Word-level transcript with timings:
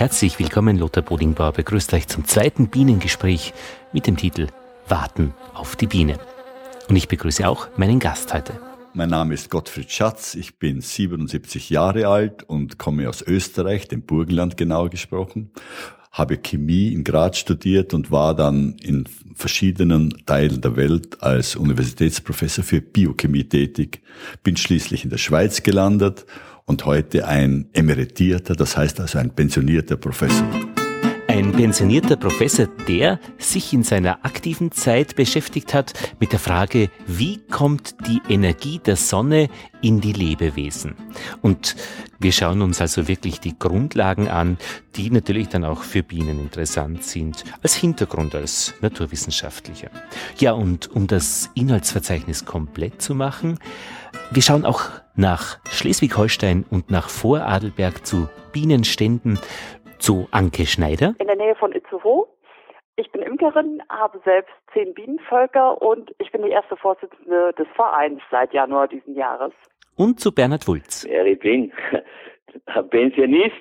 Herzlich 0.00 0.38
willkommen, 0.38 0.78
Lothar 0.78 1.02
Bodingbauer 1.02 1.52
begrüßt 1.52 1.92
euch 1.92 2.08
zum 2.08 2.24
zweiten 2.24 2.68
Bienengespräch 2.68 3.52
mit 3.92 4.06
dem 4.06 4.16
Titel 4.16 4.46
Warten 4.88 5.34
auf 5.52 5.76
die 5.76 5.86
Biene. 5.86 6.18
Und 6.88 6.96
ich 6.96 7.06
begrüße 7.06 7.46
auch 7.46 7.68
meinen 7.76 7.98
Gast 7.98 8.32
heute. 8.32 8.58
Mein 8.94 9.10
Name 9.10 9.34
ist 9.34 9.50
Gottfried 9.50 9.92
Schatz, 9.92 10.34
ich 10.34 10.58
bin 10.58 10.80
77 10.80 11.68
Jahre 11.68 12.08
alt 12.08 12.44
und 12.44 12.78
komme 12.78 13.10
aus 13.10 13.20
Österreich, 13.20 13.88
dem 13.88 14.00
Burgenland 14.00 14.56
genau 14.56 14.88
gesprochen 14.88 15.50
habe 16.12 16.38
Chemie 16.38 16.92
in 16.92 17.04
Graz 17.04 17.38
studiert 17.38 17.94
und 17.94 18.10
war 18.10 18.34
dann 18.34 18.76
in 18.82 19.04
verschiedenen 19.34 20.10
Teilen 20.26 20.60
der 20.60 20.74
Welt 20.76 21.22
als 21.22 21.54
Universitätsprofessor 21.54 22.64
für 22.64 22.80
Biochemie 22.80 23.44
tätig, 23.44 24.02
bin 24.42 24.56
schließlich 24.56 25.04
in 25.04 25.10
der 25.10 25.18
Schweiz 25.18 25.62
gelandet 25.62 26.26
und 26.70 26.86
heute 26.86 27.26
ein 27.26 27.66
emeritierter, 27.72 28.54
das 28.54 28.76
heißt 28.76 29.00
also 29.00 29.18
ein 29.18 29.30
pensionierter 29.30 29.96
Professor. 29.96 30.46
Ein 31.40 31.52
pensionierter 31.52 32.16
Professor, 32.16 32.66
der 32.66 33.18
sich 33.38 33.72
in 33.72 33.82
seiner 33.82 34.26
aktiven 34.26 34.72
Zeit 34.72 35.16
beschäftigt 35.16 35.72
hat 35.72 35.94
mit 36.20 36.32
der 36.32 36.38
Frage, 36.38 36.90
wie 37.06 37.38
kommt 37.38 37.94
die 38.06 38.20
Energie 38.28 38.78
der 38.78 38.96
Sonne 38.96 39.48
in 39.80 40.02
die 40.02 40.12
Lebewesen? 40.12 40.96
Und 41.40 41.76
wir 42.18 42.32
schauen 42.32 42.60
uns 42.60 42.82
also 42.82 43.08
wirklich 43.08 43.40
die 43.40 43.58
Grundlagen 43.58 44.28
an, 44.28 44.58
die 44.96 45.10
natürlich 45.10 45.48
dann 45.48 45.64
auch 45.64 45.82
für 45.82 46.02
Bienen 46.02 46.38
interessant 46.40 47.04
sind, 47.04 47.42
als 47.62 47.74
Hintergrund, 47.74 48.34
als 48.34 48.74
Naturwissenschaftlicher. 48.82 49.88
Ja, 50.36 50.52
und 50.52 50.94
um 50.94 51.06
das 51.06 51.48
Inhaltsverzeichnis 51.54 52.44
komplett 52.44 53.00
zu 53.00 53.14
machen, 53.14 53.58
wir 54.30 54.42
schauen 54.42 54.66
auch 54.66 54.82
nach 55.14 55.58
Schleswig-Holstein 55.70 56.66
und 56.68 56.90
nach 56.90 57.08
Voradelberg 57.08 58.06
zu 58.06 58.28
Bienenständen, 58.52 59.38
zu 60.00 60.26
Anke 60.30 60.66
Schneider. 60.66 61.14
In 61.18 61.26
der 61.26 61.36
Nähe 61.36 61.54
von 61.54 61.72
Itzehoe. 61.72 62.26
Ich 62.96 63.10
bin 63.12 63.22
Imkerin, 63.22 63.82
habe 63.88 64.20
selbst 64.24 64.52
zehn 64.72 64.92
Bienenvölker 64.94 65.80
und 65.80 66.14
ich 66.18 66.30
bin 66.32 66.42
die 66.42 66.50
erste 66.50 66.76
Vorsitzende 66.76 67.52
des 67.54 67.68
Vereins 67.74 68.20
seit 68.30 68.52
Januar 68.52 68.88
diesen 68.88 69.14
Jahres. 69.14 69.52
Und 69.96 70.20
zu 70.20 70.34
Bernhard 70.34 70.66
Wulz. 70.66 71.06
Wer 71.08 71.26
ich 71.26 71.38
bin, 71.38 71.72
Pensionist. 72.90 73.54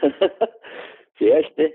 die 1.20 1.28
erste. 1.28 1.72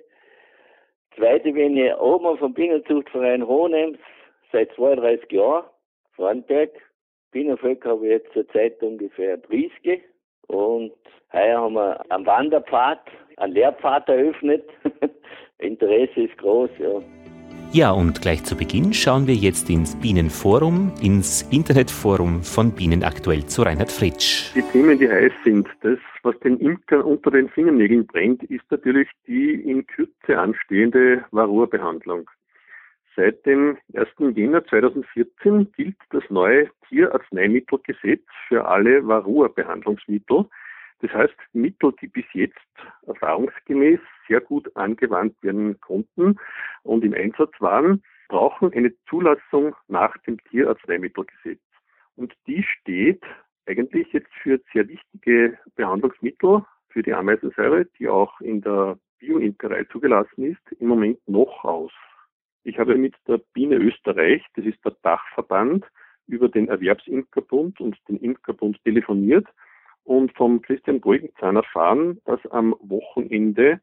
Zweite 1.16 1.52
bin 1.52 1.78
ich 1.78 1.94
Obmann 1.95 2.38
vom 2.38 2.53
Bienenzuchtverein 2.53 3.45
Hohenems 3.45 4.00
seit 4.52 4.72
32 4.73 5.31
Jahren. 5.31 5.66
Frauenberg. 6.16 6.72
Bienenvölker 7.31 7.90
habe 7.90 8.06
ich 8.06 8.12
jetzt 8.12 8.34
zurzeit 8.34 8.81
ungefähr 8.81 9.38
30. 9.38 10.02
Und 10.47 10.94
heuer 11.34 11.62
haben 11.62 11.73
wir 11.73 12.03
am 12.09 12.25
Wanderpfad 12.25 13.00
einen 13.38 13.53
Lehrpfad 13.53 14.08
eröffnet. 14.09 14.64
Interesse 15.59 16.22
ist 16.22 16.38
groß, 16.38 16.69
ja. 16.80 17.02
Ja, 17.72 17.91
und 17.91 18.22
gleich 18.22 18.44
zu 18.45 18.55
Beginn 18.55 18.94
schauen 18.94 19.28
wir 19.28 19.33
jetzt 19.33 19.69
ins 19.69 20.00
Bienenforum, 20.00 20.94
ins 21.02 21.41
Internetforum 21.52 22.41
von 22.41 22.72
Bienen 22.72 23.03
aktuell 23.03 23.45
zu 23.47 23.63
Reinhard 23.63 23.91
Fritsch. 23.91 24.56
Die 24.56 24.61
Themen, 24.61 24.97
die 24.97 25.09
heiß 25.09 25.33
sind, 25.44 25.67
das, 25.81 26.00
was 26.23 26.39
den 26.39 26.58
Imkern 26.59 27.02
unter 27.02 27.31
den 27.31 27.50
Fingernägeln 27.50 28.08
brennt, 28.08 28.44
ist 28.44 28.63
natürlich 28.69 29.09
die 29.28 29.56
in 29.56 29.86
Kürze 29.88 30.39
anstehende 30.39 31.25
Varroa-Behandlung. 31.31 32.30
Seit 33.16 33.45
dem 33.45 33.78
1. 33.94 34.08
Jänner 34.36 34.66
2014 34.66 35.72
gilt 35.75 35.97
das 36.11 36.23
neue 36.30 36.69
Tierarzneimittelgesetz 36.88 38.23
für 38.47 38.66
alle 38.66 39.06
Varroa-Behandlungsmittel. 39.06 40.45
Das 40.99 41.11
heißt, 41.11 41.35
Mittel, 41.53 41.93
die 42.01 42.07
bis 42.07 42.25
jetzt 42.33 42.55
erfahrungsgemäß 43.05 43.99
sehr 44.27 44.41
gut 44.41 44.73
angewandt 44.75 45.35
werden 45.43 45.79
konnten 45.81 46.38
und 46.83 47.03
im 47.03 47.13
Einsatz 47.13 47.53
waren, 47.59 48.03
brauchen 48.29 48.73
eine 48.73 48.93
Zulassung 49.09 49.75
nach 49.88 50.17
dem 50.19 50.43
Tierarzneimittelgesetz. 50.45 51.61
Und 52.16 52.34
die 52.47 52.63
steht 52.63 53.23
eigentlich 53.66 54.11
jetzt 54.13 54.34
für 54.41 54.59
sehr 54.73 54.88
wichtige 54.88 55.57
Behandlungsmittel 55.75 56.66
für 56.89 57.03
die 57.03 57.13
Ameisensäure, 57.13 57.85
die 58.00 58.07
auch 58.07 58.39
in 58.41 58.61
der 58.61 58.97
Bioimkerei 59.19 59.84
zugelassen 59.85 60.45
ist, 60.45 60.72
im 60.79 60.88
Moment 60.88 61.19
noch 61.28 61.63
aus. 61.63 61.91
Ich 62.63 62.79
habe 62.79 62.95
mit 62.95 63.16
der 63.28 63.39
Biene 63.53 63.75
Österreich, 63.75 64.44
das 64.55 64.66
ist 64.66 64.84
der 64.84 64.95
Dachverband, 65.03 65.85
über 66.28 66.50
den 66.50 66.67
Erwerbsimkerbund 66.67 67.79
und 67.79 67.97
den 68.07 68.17
Imkerbund 68.17 68.84
telefoniert 68.84 69.47
und 70.05 70.31
vom 70.38 70.61
Christian 70.61 71.01
Golgenzahn 71.01 71.57
erfahren, 71.57 72.21
dass 72.25 72.39
am 72.47 72.75
Wochenende 72.79 73.81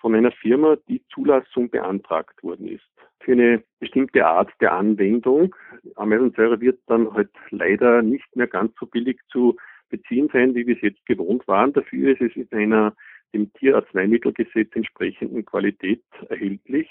von 0.00 0.14
einer 0.14 0.32
Firma 0.32 0.76
die 0.88 1.02
Zulassung 1.08 1.70
beantragt 1.70 2.42
worden 2.42 2.68
ist. 2.68 2.84
Für 3.20 3.32
eine 3.32 3.62
bestimmte 3.78 4.26
Art 4.26 4.50
der 4.60 4.74
Anwendung. 4.74 5.54
Ameisensäure 5.96 6.60
wird 6.60 6.80
dann 6.88 7.10
halt 7.14 7.30
leider 7.48 8.02
nicht 8.02 8.36
mehr 8.36 8.48
ganz 8.48 8.74
so 8.78 8.84
billig 8.86 9.18
zu 9.30 9.56
beziehen 9.88 10.28
sein, 10.32 10.54
wie 10.54 10.66
wir 10.66 10.76
es 10.76 10.82
jetzt 10.82 11.06
gewohnt 11.06 11.48
waren. 11.48 11.72
Dafür 11.72 12.12
ist 12.12 12.20
es 12.20 12.36
in 12.36 12.48
einer 12.52 12.94
dem 13.32 13.52
Tierarzneimittelgesetz 13.54 14.74
entsprechenden 14.74 15.44
Qualität 15.44 16.02
erhältlich. 16.28 16.90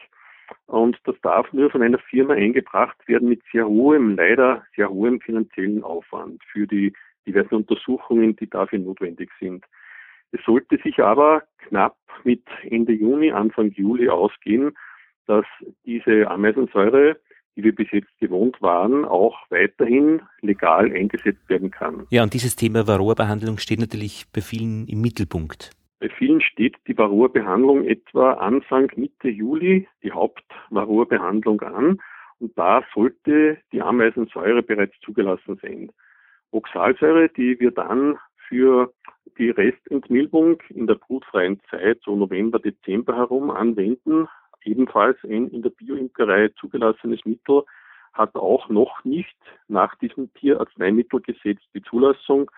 Und 0.66 1.00
das 1.06 1.16
darf 1.22 1.52
nur 1.54 1.70
von 1.70 1.82
einer 1.82 2.00
Firma 2.00 2.34
eingebracht 2.34 2.98
werden 3.08 3.30
mit 3.30 3.42
sehr 3.52 3.68
hohem, 3.68 4.16
leider 4.16 4.64
sehr 4.76 4.90
hohem 4.90 5.22
finanziellen 5.22 5.84
Aufwand 5.84 6.44
für 6.52 6.68
die 6.68 6.94
diversen 7.26 7.56
Untersuchungen, 7.56 8.36
die 8.36 8.50
dafür 8.50 8.80
notwendig 8.80 9.30
sind. 9.40 9.66
Es 10.32 10.44
sollte 10.46 10.78
sich 10.84 11.00
aber 11.00 11.44
knapp 11.68 11.98
mit 12.24 12.44
Ende 12.64 12.94
Juni, 12.94 13.32
Anfang 13.32 13.72
Juli 13.72 14.10
ausgehen, 14.10 14.76
dass 15.28 15.46
diese 15.86 16.30
Ameisensäure, 16.30 17.18
die 17.56 17.64
wir 17.64 17.76
bis 17.76 17.92
jetzt 17.92 18.10
gewohnt 18.20 18.62
waren, 18.62 19.06
auch 19.06 19.38
weiterhin 19.50 20.22
legal 20.42 20.92
eingesetzt 20.92 21.48
werden 21.50 21.70
kann. 21.70 22.08
Ja, 22.10 22.24
und 22.24 22.34
dieses 22.34 22.56
Thema 22.56 22.88
Varroa-Behandlung 22.88 23.60
steht 23.60 23.80
natürlich 23.80 24.26
bei 24.34 24.42
vielen 24.42 24.88
im 24.88 25.02
Mittelpunkt. 25.02 25.72
Bei 26.00 26.10
vielen 26.10 26.42
steht 26.42 26.76
die 26.88 26.98
Varroa-Behandlung 26.98 27.86
etwa 27.86 28.34
Anfang 28.34 28.92
Mitte 28.96 29.30
Juli, 29.30 29.88
die 30.02 30.12
Haupt-Varroa-Behandlung 30.12 31.62
an. 31.62 32.02
Und 32.40 32.58
da 32.58 32.84
sollte 32.94 33.58
die 33.72 33.82
Ameisensäure 33.82 34.64
bereits 34.64 35.00
zugelassen 35.00 35.58
sein. 35.62 35.92
Oxalsäure, 36.54 37.30
die 37.30 37.60
wir 37.60 37.72
dann 37.72 38.18
für 38.48 38.94
die 39.38 39.50
Restentmilbung 39.50 40.62
in 40.70 40.88
der 40.88 40.96
brutfreien 40.96 41.60
Zeit, 41.70 42.00
so 42.04 42.16
November, 42.16 42.60
Dezember 42.60 43.16
herum, 43.16 43.50
anwenden. 43.50 44.28
Ebenfalls 44.64 45.18
ein 45.24 45.50
in 45.50 45.62
der 45.62 45.72
Bioimkerei 45.72 46.50
zugelassenes 46.60 47.26
Mittel 47.26 47.64
hat 48.14 48.36
auch 48.36 48.70
noch 48.70 49.04
nicht 49.04 49.36
nach 49.68 49.96
diesem 49.96 50.32
Tierarzneimittelgesetz 50.36 51.60
die 51.74 51.82
Zulassung, 51.82 52.50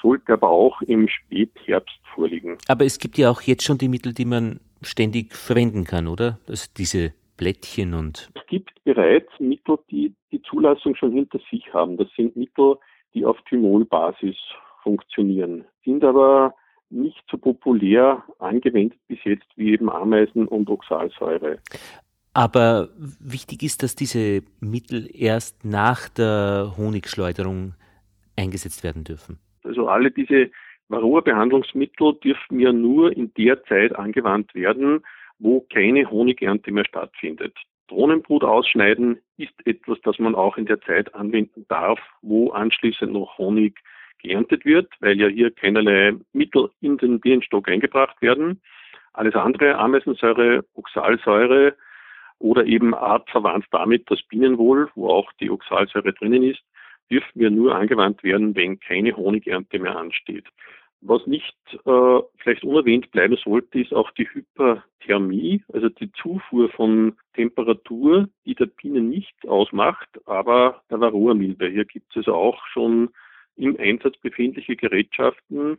sollte 0.00 0.32
aber 0.32 0.48
auch 0.48 0.80
im 0.82 1.06
Spätherbst 1.06 2.00
vorliegen. 2.14 2.56
Aber 2.66 2.84
es 2.84 2.98
gibt 2.98 3.18
ja 3.18 3.30
auch 3.30 3.42
jetzt 3.42 3.64
schon 3.64 3.78
die 3.78 3.88
Mittel, 3.88 4.14
die 4.14 4.24
man 4.24 4.60
ständig 4.80 5.34
verwenden 5.34 5.84
kann, 5.84 6.08
oder? 6.08 6.38
Also 6.48 6.66
diese 6.76 7.12
Blättchen 7.36 7.94
und. 7.94 8.30
Es 8.34 8.46
gibt 8.46 8.72
bereits 8.84 9.30
Mittel, 9.38 9.78
die 9.90 10.14
die 10.30 10.42
Zulassung 10.42 10.94
schon 10.96 11.12
hinter 11.12 11.38
sich 11.50 11.72
haben. 11.74 11.98
Das 11.98 12.08
sind 12.16 12.34
Mittel, 12.36 12.76
die 13.14 13.24
auf 13.24 13.40
Thymolbasis 13.48 14.36
funktionieren, 14.82 15.64
sind 15.84 16.04
aber 16.04 16.54
nicht 16.90 17.22
so 17.30 17.38
populär 17.38 18.22
angewendet 18.38 18.98
bis 19.08 19.18
jetzt 19.24 19.46
wie 19.56 19.72
eben 19.72 19.90
Ameisen 19.90 20.46
und 20.46 20.68
Oxalsäure. 20.68 21.58
Aber 22.34 22.88
wichtig 22.96 23.62
ist, 23.62 23.82
dass 23.82 23.94
diese 23.94 24.42
Mittel 24.60 25.08
erst 25.12 25.64
nach 25.64 26.08
der 26.08 26.74
Honigschleuderung 26.76 27.74
eingesetzt 28.36 28.84
werden 28.84 29.04
dürfen. 29.04 29.38
Also 29.64 29.88
alle 29.88 30.10
diese 30.10 30.50
Varroa-Behandlungsmittel 30.88 32.14
dürfen 32.22 32.60
ja 32.60 32.72
nur 32.72 33.14
in 33.16 33.32
der 33.34 33.62
Zeit 33.64 33.94
angewandt 33.96 34.54
werden, 34.54 35.02
wo 35.38 35.60
keine 35.72 36.10
Honigernte 36.10 36.70
mehr 36.70 36.84
stattfindet. 36.84 37.56
Drohnenbrut 37.88 38.44
ausschneiden 38.44 39.18
ist 39.36 39.54
etwas, 39.64 39.98
das 40.02 40.18
man 40.18 40.34
auch 40.34 40.56
in 40.56 40.66
der 40.66 40.80
Zeit 40.80 41.14
anwenden 41.14 41.66
darf, 41.68 42.00
wo 42.22 42.50
anschließend 42.50 43.12
noch 43.12 43.38
Honig 43.38 43.78
geerntet 44.22 44.64
wird, 44.64 44.92
weil 45.00 45.20
ja 45.20 45.26
hier 45.26 45.50
keinerlei 45.50 46.14
Mittel 46.32 46.70
in 46.80 46.96
den 46.96 47.20
Bienenstock 47.20 47.68
eingebracht 47.68 48.20
werden. 48.22 48.62
Alles 49.12 49.34
andere, 49.34 49.76
Ameisensäure, 49.76 50.64
Oxalsäure 50.74 51.74
oder 52.38 52.64
eben 52.64 52.94
artverwandt 52.94 53.66
damit 53.70 54.10
das 54.10 54.22
Bienenwohl, 54.22 54.90
wo 54.94 55.08
auch 55.08 55.30
die 55.40 55.50
Oxalsäure 55.50 56.12
drinnen 56.12 56.42
ist, 56.42 56.62
dürfen 57.10 57.40
wir 57.40 57.50
nur 57.50 57.74
angewandt 57.74 58.22
werden, 58.24 58.54
wenn 58.56 58.80
keine 58.80 59.14
Honigernte 59.16 59.78
mehr 59.78 59.96
ansteht. 59.96 60.46
Was 61.04 61.26
nicht 61.26 61.56
äh, 61.84 62.20
vielleicht 62.38 62.62
unerwähnt 62.62 63.10
bleiben 63.10 63.36
sollte, 63.42 63.80
ist 63.80 63.92
auch 63.92 64.12
die 64.12 64.28
Hyperthermie, 64.32 65.64
also 65.72 65.88
die 65.88 66.12
Zufuhr 66.12 66.68
von 66.70 67.16
Temperatur, 67.34 68.28
die 68.46 68.54
der 68.54 68.66
Bienen 68.66 69.10
nicht 69.10 69.34
ausmacht, 69.48 70.08
aber 70.26 70.80
der 70.90 71.00
Varroa-Milbe. 71.00 71.68
Hier 71.68 71.84
gibt 71.86 72.12
es 72.12 72.18
also 72.18 72.34
auch 72.34 72.64
schon 72.72 73.10
im 73.56 73.76
Einsatz 73.80 74.16
befindliche 74.18 74.76
Gerätschaften, 74.76 75.78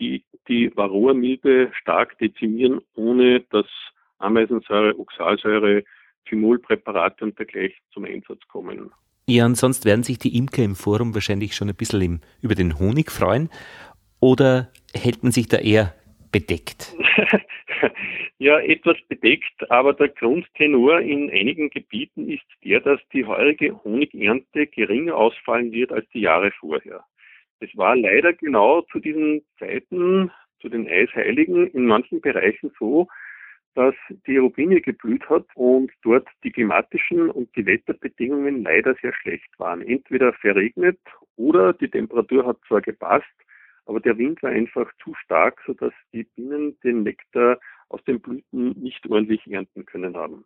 die 0.00 0.24
die 0.48 0.74
Varroa-Milbe 0.74 1.70
stark 1.74 2.18
dezimieren, 2.18 2.80
ohne 2.94 3.40
dass 3.50 3.66
Ameisensäure, 4.18 4.98
Oxalsäure, 4.98 5.84
Thymolpräparate 6.24 7.24
und 7.24 7.38
dergleichen 7.38 7.82
zum 7.92 8.06
Einsatz 8.06 8.40
kommen. 8.48 8.90
Ja, 9.26 9.46
und 9.46 9.56
sonst 9.56 9.84
werden 9.84 10.02
sich 10.02 10.18
die 10.18 10.36
Imker 10.36 10.62
im 10.62 10.74
Forum 10.74 11.14
wahrscheinlich 11.14 11.54
schon 11.54 11.68
ein 11.68 11.74
bisschen 11.74 12.02
im, 12.02 12.20
über 12.42 12.54
den 12.54 12.78
Honig 12.78 13.10
freuen. 13.10 13.48
Oder 14.20 14.70
hält 14.94 15.22
man 15.22 15.32
sich 15.32 15.48
da 15.48 15.58
eher 15.58 15.94
bedeckt? 16.32 16.94
ja, 18.38 18.58
etwas 18.60 18.96
bedeckt, 19.08 19.70
aber 19.70 19.92
der 19.92 20.08
Grundtenor 20.08 21.00
in 21.00 21.30
einigen 21.30 21.70
Gebieten 21.70 22.28
ist 22.28 22.44
der, 22.64 22.80
dass 22.80 23.00
die 23.12 23.24
heurige 23.24 23.82
Honigernte 23.84 24.66
geringer 24.66 25.16
ausfallen 25.16 25.72
wird 25.72 25.92
als 25.92 26.08
die 26.10 26.20
Jahre 26.20 26.50
vorher. 26.52 27.04
Es 27.60 27.76
war 27.76 27.96
leider 27.96 28.32
genau 28.32 28.82
zu 28.82 28.98
diesen 28.98 29.42
Zeiten, 29.58 30.30
zu 30.60 30.68
den 30.68 30.88
Eisheiligen, 30.88 31.68
in 31.68 31.86
manchen 31.86 32.20
Bereichen 32.20 32.72
so, 32.78 33.08
dass 33.74 33.94
die 34.26 34.36
Rubinie 34.36 34.80
geblüht 34.80 35.28
hat 35.28 35.46
und 35.54 35.90
dort 36.02 36.28
die 36.44 36.52
klimatischen 36.52 37.30
und 37.30 37.54
die 37.56 37.66
Wetterbedingungen 37.66 38.62
leider 38.62 38.94
sehr 39.02 39.12
schlecht 39.14 39.58
waren. 39.58 39.82
Entweder 39.82 40.32
verregnet 40.34 40.98
oder 41.36 41.72
die 41.72 41.88
Temperatur 41.88 42.46
hat 42.46 42.58
zwar 42.68 42.80
gepasst, 42.80 43.26
aber 43.86 44.00
der 44.00 44.16
Wind 44.18 44.42
war 44.42 44.50
einfach 44.50 44.90
zu 45.02 45.14
stark, 45.14 45.60
sodass 45.66 45.92
die 46.12 46.24
Bienen 46.24 46.78
den 46.80 47.02
Nektar 47.02 47.58
aus 47.88 48.02
den 48.04 48.20
Blüten 48.20 48.70
nicht 48.80 49.06
ordentlich 49.08 49.46
ernten 49.50 49.84
können 49.84 50.16
haben. 50.16 50.44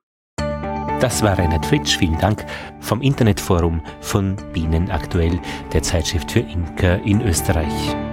Das 1.01 1.23
war 1.23 1.39
Reinhard 1.39 1.65
Fritsch, 1.65 1.97
vielen 1.97 2.19
Dank 2.19 2.45
vom 2.81 3.03
Internetforum 3.03 3.81
von 4.01 4.37
Bienen 4.53 4.91
aktuell, 4.91 5.39
der 5.73 5.83
Zeitschrift 5.83 6.33
für 6.33 6.41
Imker 6.41 7.01
in 7.05 7.21
Österreich. 7.23 8.08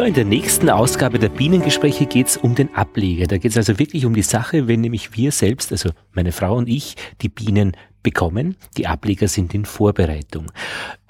So, 0.00 0.06
in 0.06 0.14
der 0.14 0.24
nächsten 0.24 0.70
Ausgabe 0.70 1.18
der 1.18 1.28
Bienengespräche 1.28 2.06
geht 2.06 2.28
es 2.28 2.38
um 2.38 2.54
den 2.54 2.74
Ableger. 2.74 3.26
Da 3.26 3.36
geht 3.36 3.50
es 3.50 3.58
also 3.58 3.78
wirklich 3.78 4.06
um 4.06 4.14
die 4.14 4.22
Sache, 4.22 4.66
wenn 4.66 4.80
nämlich 4.80 5.14
wir 5.14 5.30
selbst, 5.30 5.72
also 5.72 5.90
meine 6.12 6.32
Frau 6.32 6.56
und 6.56 6.70
ich, 6.70 6.96
die 7.20 7.28
Bienen 7.28 7.76
bekommen. 8.02 8.56
Die 8.78 8.86
Ableger 8.86 9.28
sind 9.28 9.52
in 9.52 9.66
Vorbereitung. 9.66 10.46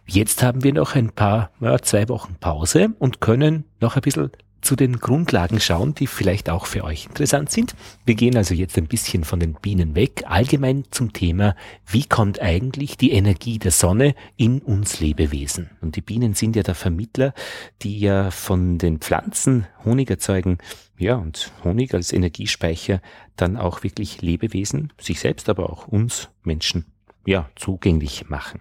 Jetzt 0.07 0.43
haben 0.43 0.65
wir 0.65 0.73
noch 0.73 0.97
ein 0.97 1.11
paar, 1.11 1.53
ja, 1.61 1.79
zwei 1.79 2.09
Wochen 2.09 2.35
Pause 2.41 2.89
und 2.99 3.21
können 3.21 3.63
noch 3.81 3.95
ein 3.95 4.03
bisschen 4.03 4.33
zu 4.61 4.77
den 4.77 4.99
Grundlagen 4.99 5.61
schauen, 5.61 5.95
die 5.95 6.07
vielleicht 6.07 6.51
auch 6.51 6.67
für 6.67 6.85
euch 6.85 7.07
interessant 7.07 7.51
sind. 7.51 7.75
Wir 8.05 8.15
gehen 8.15 8.37
also 8.37 8.55
jetzt 8.55 8.77
ein 8.79 8.87
bisschen 8.87 9.25
von 9.25 9.41
den 9.41 9.55
Bienen 9.55 9.95
weg, 9.95 10.25
allgemein 10.27 10.85
zum 10.91 11.13
Thema, 11.13 11.55
wie 11.87 12.05
kommt 12.05 12.41
eigentlich 12.41 12.97
die 12.97 13.13
Energie 13.13 13.59
der 13.59 13.71
Sonne 13.71 14.15
in 14.37 14.61
uns 14.61 15.01
Lebewesen? 15.01 15.71
Und 15.81 15.97
die 15.97 16.03
Bienen 16.03 16.35
sind 16.35 16.57
ja 16.57 16.63
der 16.63 16.75
Vermittler, 16.75 17.35
die 17.83 17.99
ja 17.99 18.31
von 18.31 18.79
den 18.79 18.99
Pflanzen 18.99 19.67
Honig 19.85 20.11
erzeugen, 20.11 20.59
ja, 20.99 21.17
und 21.17 21.51
Honig 21.65 21.95
als 21.95 22.13
Energiespeicher 22.13 23.01
dann 23.37 23.57
auch 23.57 23.83
wirklich 23.83 24.21
Lebewesen, 24.21 24.93
sich 25.01 25.21
selbst, 25.21 25.49
aber 25.49 25.71
auch 25.71 25.89
uns 25.89 26.29
Menschen 26.43 26.85
ja, 27.27 27.49
zugänglich 27.57 28.29
machen. 28.29 28.61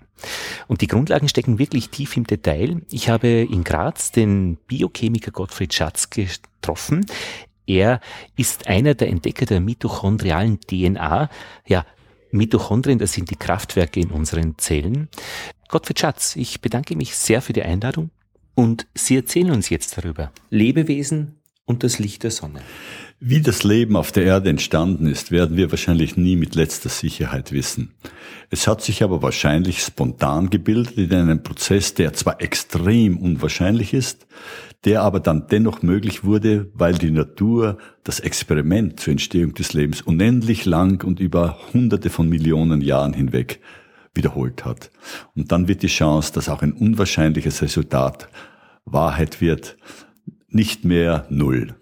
Und 0.67 0.81
die 0.81 0.87
Grundlagen 0.87 1.29
stecken 1.29 1.59
wirklich 1.59 1.89
tief 1.89 2.17
im 2.17 2.25
Detail. 2.25 2.81
Ich 2.91 3.09
habe 3.09 3.27
in 3.27 3.63
Graz 3.63 4.11
den 4.11 4.57
Biochemiker 4.67 5.31
Gottfried 5.31 5.73
Schatz 5.73 6.09
getroffen. 6.09 7.05
Er 7.65 8.01
ist 8.35 8.67
einer 8.67 8.95
der 8.95 9.09
Entdecker 9.09 9.45
der 9.45 9.59
mitochondrialen 9.59 10.59
DNA. 10.59 11.29
Ja, 11.67 11.85
Mitochondrien, 12.31 12.99
das 12.99 13.13
sind 13.13 13.31
die 13.31 13.35
Kraftwerke 13.35 13.99
in 13.99 14.11
unseren 14.11 14.57
Zellen. 14.57 15.09
Gottfried 15.67 15.99
Schatz, 15.99 16.35
ich 16.35 16.61
bedanke 16.61 16.95
mich 16.95 17.15
sehr 17.15 17.41
für 17.41 17.53
die 17.53 17.63
Einladung 17.63 18.09
und 18.55 18.87
Sie 18.93 19.15
erzählen 19.15 19.51
uns 19.51 19.69
jetzt 19.69 19.97
darüber. 19.97 20.31
Lebewesen 20.49 21.39
und 21.65 21.83
das 21.83 21.99
Licht 21.99 22.23
der 22.23 22.31
Sonne. 22.31 22.61
Wie 23.21 23.41
das 23.41 23.63
Leben 23.63 23.97
auf 23.97 24.13
der 24.13 24.23
Erde 24.23 24.49
entstanden 24.49 25.05
ist, 25.05 25.29
werden 25.29 25.57
wir 25.57 25.71
wahrscheinlich 25.71 26.15
nie 26.15 26.37
mit 26.37 26.55
letzter 26.55 26.87
Sicherheit 26.87 27.51
wissen. 27.51 27.91
Es 28.49 28.65
hat 28.65 28.81
sich 28.81 29.03
aber 29.03 29.21
wahrscheinlich 29.21 29.81
spontan 29.81 30.49
gebildet 30.49 30.97
in 30.97 31.13
einem 31.13 31.43
Prozess, 31.43 31.93
der 31.93 32.13
zwar 32.13 32.41
extrem 32.41 33.17
unwahrscheinlich 33.17 33.93
ist, 33.93 34.25
der 34.85 35.01
aber 35.01 35.19
dann 35.19 35.47
dennoch 35.47 35.81
möglich 35.81 36.23
wurde, 36.23 36.71
weil 36.73 36.93
die 36.93 37.11
Natur 37.11 37.77
das 38.05 38.21
Experiment 38.21 39.01
zur 39.01 39.11
Entstehung 39.11 39.53
des 39.53 39.73
Lebens 39.73 40.01
unendlich 40.01 40.63
lang 40.63 41.03
und 41.03 41.19
über 41.19 41.59
hunderte 41.73 42.09
von 42.09 42.29
Millionen 42.29 42.79
Jahren 42.79 43.11
hinweg 43.11 43.59
wiederholt 44.13 44.63
hat. 44.63 44.91
Und 45.35 45.51
dann 45.51 45.67
wird 45.67 45.83
die 45.83 45.87
Chance, 45.87 46.31
dass 46.31 46.47
auch 46.47 46.61
ein 46.61 46.71
unwahrscheinliches 46.71 47.61
Resultat 47.61 48.29
Wahrheit 48.85 49.41
wird, 49.41 49.75
nicht 50.47 50.85
mehr 50.85 51.27
null. 51.29 51.75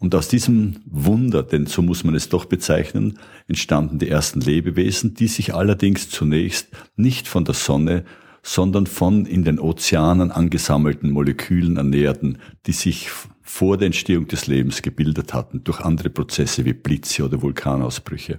Und 0.00 0.14
aus 0.14 0.28
diesem 0.28 0.76
Wunder, 0.86 1.42
denn 1.42 1.66
so 1.66 1.82
muss 1.82 2.04
man 2.04 2.14
es 2.14 2.28
doch 2.28 2.44
bezeichnen, 2.44 3.18
entstanden 3.48 3.98
die 3.98 4.08
ersten 4.08 4.40
Lebewesen, 4.40 5.14
die 5.14 5.26
sich 5.26 5.54
allerdings 5.54 6.08
zunächst 6.08 6.68
nicht 6.96 7.26
von 7.26 7.44
der 7.44 7.54
Sonne, 7.54 8.04
sondern 8.42 8.86
von 8.86 9.26
in 9.26 9.42
den 9.42 9.58
Ozeanen 9.58 10.30
angesammelten 10.30 11.10
Molekülen 11.10 11.76
ernährten, 11.76 12.38
die 12.66 12.72
sich 12.72 13.10
vor 13.42 13.76
der 13.76 13.86
Entstehung 13.86 14.28
des 14.28 14.46
Lebens 14.46 14.82
gebildet 14.82 15.34
hatten 15.34 15.64
durch 15.64 15.80
andere 15.80 16.10
Prozesse 16.10 16.64
wie 16.64 16.74
Blitze 16.74 17.24
oder 17.24 17.42
Vulkanausbrüche. 17.42 18.38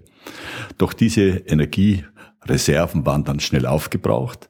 Doch 0.77 0.93
diese 0.93 1.21
Energiereserven 1.21 3.05
waren 3.05 3.25
dann 3.25 3.41
schnell 3.41 3.65
aufgebraucht 3.65 4.49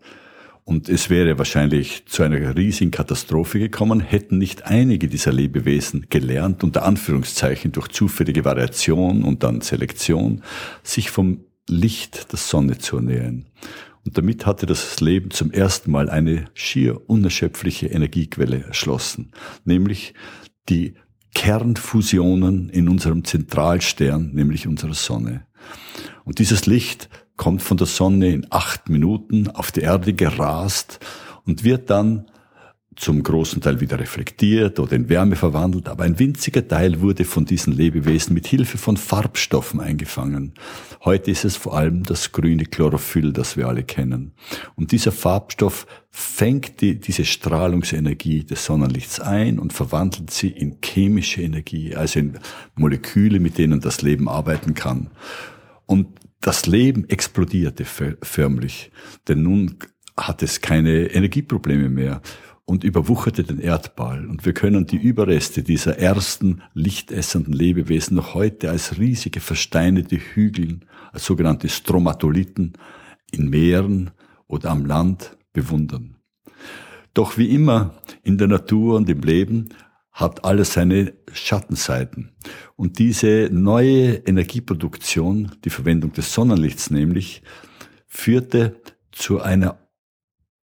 und 0.69 0.87
es 0.87 1.09
wäre 1.09 1.39
wahrscheinlich 1.39 2.05
zu 2.05 2.21
einer 2.21 2.55
riesigen 2.55 2.91
Katastrophe 2.91 3.57
gekommen, 3.57 4.01
hätten 4.01 4.37
nicht 4.37 4.65
einige 4.65 5.07
dieser 5.07 5.33
Lebewesen 5.33 6.05
gelernt, 6.09 6.63
unter 6.63 6.85
Anführungszeichen 6.85 7.71
durch 7.71 7.87
zufällige 7.87 8.45
Variation 8.45 9.23
und 9.23 9.41
dann 9.41 9.61
Selektion, 9.61 10.43
sich 10.83 11.09
vom 11.09 11.39
Licht 11.67 12.31
der 12.31 12.37
Sonne 12.37 12.77
zu 12.77 12.97
ernähren. 12.97 13.47
Und 14.05 14.19
damit 14.19 14.45
hatte 14.45 14.67
das 14.67 14.99
Leben 14.99 15.31
zum 15.31 15.49
ersten 15.49 15.89
Mal 15.89 16.07
eine 16.07 16.45
schier 16.53 17.09
unerschöpfliche 17.09 17.87
Energiequelle 17.87 18.63
erschlossen, 18.65 19.31
nämlich 19.65 20.13
die 20.69 20.93
Kernfusionen 21.33 22.69
in 22.69 22.89
unserem 22.89 23.23
Zentralstern, 23.25 24.35
nämlich 24.35 24.67
unserer 24.67 24.93
Sonne. 24.93 25.47
Und 26.25 26.37
dieses 26.37 26.67
Licht 26.67 27.09
kommt 27.39 27.63
von 27.63 27.77
der 27.77 27.87
Sonne 27.87 28.27
in 28.27 28.45
acht 28.49 28.89
Minuten 28.89 29.47
auf 29.47 29.71
die 29.71 29.79
Erde 29.79 30.11
gerast 30.13 30.99
und 31.45 31.63
wird 31.63 31.89
dann 31.89 32.25
zum 32.97 33.23
großen 33.23 33.61
Teil 33.61 33.79
wieder 33.79 33.97
reflektiert 33.97 34.77
oder 34.77 34.91
in 34.91 35.07
Wärme 35.07 35.37
verwandelt, 35.37 35.87
aber 35.87 36.03
ein 36.03 36.19
winziger 36.19 36.67
Teil 36.67 36.99
wurde 36.99 37.23
von 37.23 37.45
diesen 37.45 37.71
Lebewesen 37.71 38.33
mit 38.33 38.45
Hilfe 38.45 38.77
von 38.77 38.97
Farbstoffen 38.97 39.79
eingefangen. 39.79 40.53
Heute 41.05 41.31
ist 41.31 41.45
es 41.45 41.55
vor 41.55 41.77
allem 41.77 42.03
das 42.03 42.33
grüne 42.33 42.65
Chlorophyll, 42.65 43.31
das 43.31 43.55
wir 43.55 43.69
alle 43.69 43.83
kennen. 43.83 44.33
Und 44.75 44.91
dieser 44.91 45.13
Farbstoff 45.13 45.87
fängt 46.09 46.81
die, 46.81 46.99
diese 46.99 47.23
Strahlungsenergie 47.23 48.43
des 48.43 48.65
Sonnenlichts 48.65 49.21
ein 49.21 49.59
und 49.59 49.71
verwandelt 49.71 50.29
sie 50.29 50.49
in 50.49 50.79
chemische 50.83 51.41
Energie, 51.41 51.95
also 51.95 52.19
in 52.19 52.37
Moleküle, 52.75 53.39
mit 53.39 53.57
denen 53.57 53.79
das 53.79 54.01
Leben 54.01 54.27
arbeiten 54.27 54.73
kann. 54.73 55.09
Und 55.85 56.19
das 56.41 56.65
Leben 56.65 57.07
explodierte 57.09 57.85
förmlich, 57.85 58.91
denn 59.27 59.43
nun 59.43 59.77
hat 60.17 60.43
es 60.43 60.61
keine 60.61 61.11
Energieprobleme 61.11 61.89
mehr 61.89 62.21
und 62.65 62.83
überwucherte 62.83 63.43
den 63.43 63.59
Erdball. 63.59 64.27
Und 64.27 64.45
wir 64.45 64.53
können 64.53 64.85
die 64.85 64.97
Überreste 64.97 65.63
dieser 65.63 65.97
ersten 65.97 66.61
lichtessenden 66.73 67.53
Lebewesen 67.53 68.15
noch 68.15 68.35
heute 68.35 68.69
als 68.69 68.99
riesige 68.99 69.39
versteinerte 69.39 70.17
Hügel, 70.17 70.81
als 71.11 71.25
sogenannte 71.25 71.67
Stromatolithen 71.67 72.73
in 73.31 73.49
Meeren 73.49 74.11
oder 74.47 74.69
am 74.69 74.85
Land 74.85 75.37
bewundern. 75.51 76.15
Doch 77.13 77.37
wie 77.37 77.49
immer 77.49 77.95
in 78.23 78.37
der 78.37 78.47
Natur 78.47 78.97
und 78.97 79.09
im 79.09 79.21
Leben 79.21 79.69
hat 80.11 80.43
alles 80.43 80.73
seine 80.73 81.13
Schattenseiten. 81.31 82.31
Und 82.75 82.99
diese 82.99 83.49
neue 83.51 84.15
Energieproduktion, 84.15 85.51
die 85.63 85.69
Verwendung 85.69 86.13
des 86.13 86.33
Sonnenlichts 86.33 86.89
nämlich, 86.89 87.41
führte 88.07 88.81
zu 89.11 89.41
einer 89.41 89.79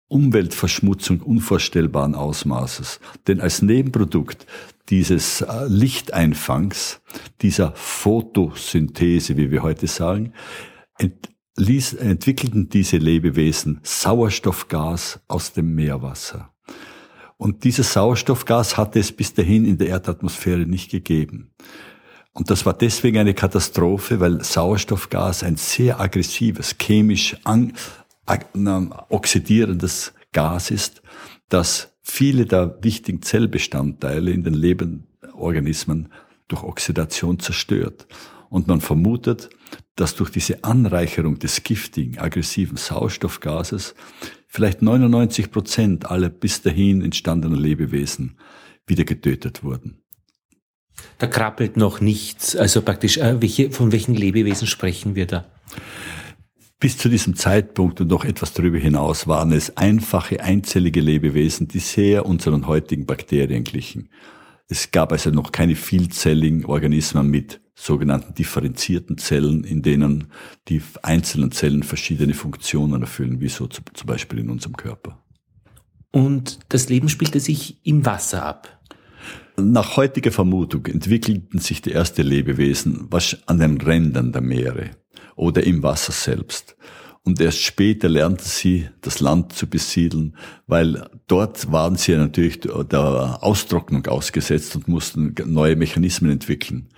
Umweltverschmutzung 0.07 1.21
unvorstellbaren 1.21 2.13
Ausmaßes. 2.13 2.99
Denn 3.27 3.41
als 3.41 3.61
Nebenprodukt 3.61 4.45
dieses 4.89 5.41
äh, 5.41 5.65
Lichteinfangs, 5.67 7.01
dieser 7.41 7.73
Photosynthese, 7.75 9.37
wie 9.37 9.49
wir 9.49 9.63
heute 9.63 9.87
sagen, 9.87 10.33
ent 10.97 11.29
entwickelten 11.55 12.69
diese 12.69 12.97
Lebewesen 12.97 13.79
Sauerstoffgas 13.83 15.19
aus 15.27 15.53
dem 15.53 15.75
Meerwasser. 15.75 16.52
Und 17.43 17.65
dieses 17.65 17.91
Sauerstoffgas 17.91 18.77
hatte 18.77 18.99
es 18.99 19.11
bis 19.11 19.33
dahin 19.33 19.65
in 19.65 19.77
der 19.77 19.89
Erdatmosphäre 19.89 20.65
nicht 20.65 20.89
gegeben. 20.89 21.51
Und 22.31 22.49
das 22.49 22.65
war 22.65 22.71
deswegen 22.71 23.17
eine 23.17 23.33
Katastrophe, 23.33 24.21
weil 24.21 24.41
Sauerstoffgas 24.41 25.43
ein 25.43 25.57
sehr 25.57 25.99
aggressives, 25.99 26.77
chemisch 26.77 27.35
oxidierendes 29.09 30.13
Gas 30.31 30.71
ist, 30.71 31.01
das 31.49 31.91
viele 32.01 32.45
der 32.45 32.77
wichtigen 32.81 33.21
Zellbestandteile 33.21 34.31
in 34.31 34.45
den 34.45 34.53
Lebenorganismen 34.53 36.13
durch 36.47 36.63
Oxidation 36.63 37.39
zerstört. 37.39 38.07
Und 38.53 38.67
man 38.67 38.81
vermutet, 38.81 39.49
dass 39.95 40.13
durch 40.13 40.29
diese 40.29 40.63
Anreicherung 40.63 41.39
des 41.39 41.63
giftigen, 41.63 42.19
aggressiven 42.19 42.77
Sauerstoffgases 42.77 43.95
vielleicht 44.47 44.83
99 44.83 45.49
Prozent 45.49 46.05
aller 46.11 46.29
bis 46.29 46.61
dahin 46.61 47.01
entstandenen 47.01 47.59
Lebewesen 47.59 48.37
wieder 48.85 49.05
getötet 49.05 49.63
wurden. 49.63 50.03
Da 51.17 51.25
krabbelt 51.25 51.77
noch 51.77 51.99
nichts. 51.99 52.55
Also 52.55 52.83
praktisch, 52.83 53.17
äh, 53.17 53.41
welche, 53.41 53.71
von 53.71 53.91
welchen 53.91 54.13
Lebewesen 54.13 54.67
sprechen 54.67 55.15
wir 55.15 55.25
da? 55.25 55.45
Bis 56.79 56.99
zu 56.99 57.09
diesem 57.09 57.35
Zeitpunkt 57.35 58.01
und 58.01 58.07
noch 58.07 58.23
etwas 58.23 58.53
darüber 58.53 58.77
hinaus 58.77 59.25
waren 59.25 59.51
es 59.51 59.77
einfache, 59.77 60.43
einzellige 60.43 61.01
Lebewesen, 61.01 61.69
die 61.69 61.79
sehr 61.79 62.27
unseren 62.27 62.67
heutigen 62.67 63.07
Bakterien 63.07 63.63
glichen. 63.63 64.09
Es 64.67 64.91
gab 64.91 65.11
also 65.11 65.31
noch 65.31 65.51
keine 65.51 65.75
vielzelligen 65.75 66.65
Organismen 66.65 67.31
mit 67.31 67.62
sogenannten 67.75 68.33
differenzierten 68.35 69.17
Zellen, 69.17 69.63
in 69.63 69.81
denen 69.81 70.31
die 70.67 70.81
einzelnen 71.01 71.51
Zellen 71.51 71.83
verschiedene 71.83 72.33
Funktionen 72.33 73.01
erfüllen, 73.01 73.39
wie 73.39 73.49
so 73.49 73.67
zum 73.67 73.83
Beispiel 74.05 74.39
in 74.39 74.49
unserem 74.49 74.77
Körper. 74.77 75.23
Und 76.11 76.59
das 76.69 76.89
Leben 76.89 77.09
spielte 77.09 77.39
sich 77.39 77.79
im 77.85 78.05
Wasser 78.05 78.45
ab. 78.45 78.79
Nach 79.57 79.97
heutiger 79.97 80.31
Vermutung 80.31 80.85
entwickelten 80.85 81.59
sich 81.59 81.81
die 81.81 81.91
ersten 81.91 82.25
Lebewesen 82.25 83.09
an 83.45 83.59
den 83.59 83.79
Rändern 83.81 84.31
der 84.31 84.41
Meere 84.41 84.91
oder 85.35 85.63
im 85.63 85.81
Wasser 85.81 86.11
selbst. 86.11 86.75
Und 87.25 87.39
erst 87.39 87.61
später 87.61 88.09
lernten 88.09 88.43
sie, 88.43 88.89
das 89.01 89.21
Land 89.21 89.53
zu 89.53 89.67
besiedeln, 89.67 90.35
weil 90.67 91.09
dort 91.27 91.71
waren 91.71 91.95
sie 91.95 92.17
natürlich 92.17 92.59
der 92.59 93.39
Austrocknung 93.41 94.05
ausgesetzt 94.07 94.75
und 94.75 94.87
mussten 94.89 95.33
neue 95.45 95.77
Mechanismen 95.77 96.31
entwickeln. 96.31 96.89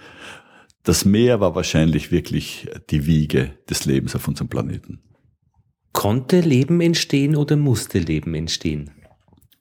Das 0.85 1.03
Meer 1.03 1.39
war 1.39 1.55
wahrscheinlich 1.55 2.11
wirklich 2.11 2.67
die 2.91 3.07
Wiege 3.07 3.57
des 3.69 3.85
Lebens 3.85 4.15
auf 4.15 4.27
unserem 4.27 4.49
Planeten. 4.49 5.01
Konnte 5.91 6.41
Leben 6.41 6.79
entstehen 6.79 7.35
oder 7.35 7.55
musste 7.55 7.97
Leben 7.97 8.35
entstehen? 8.35 8.91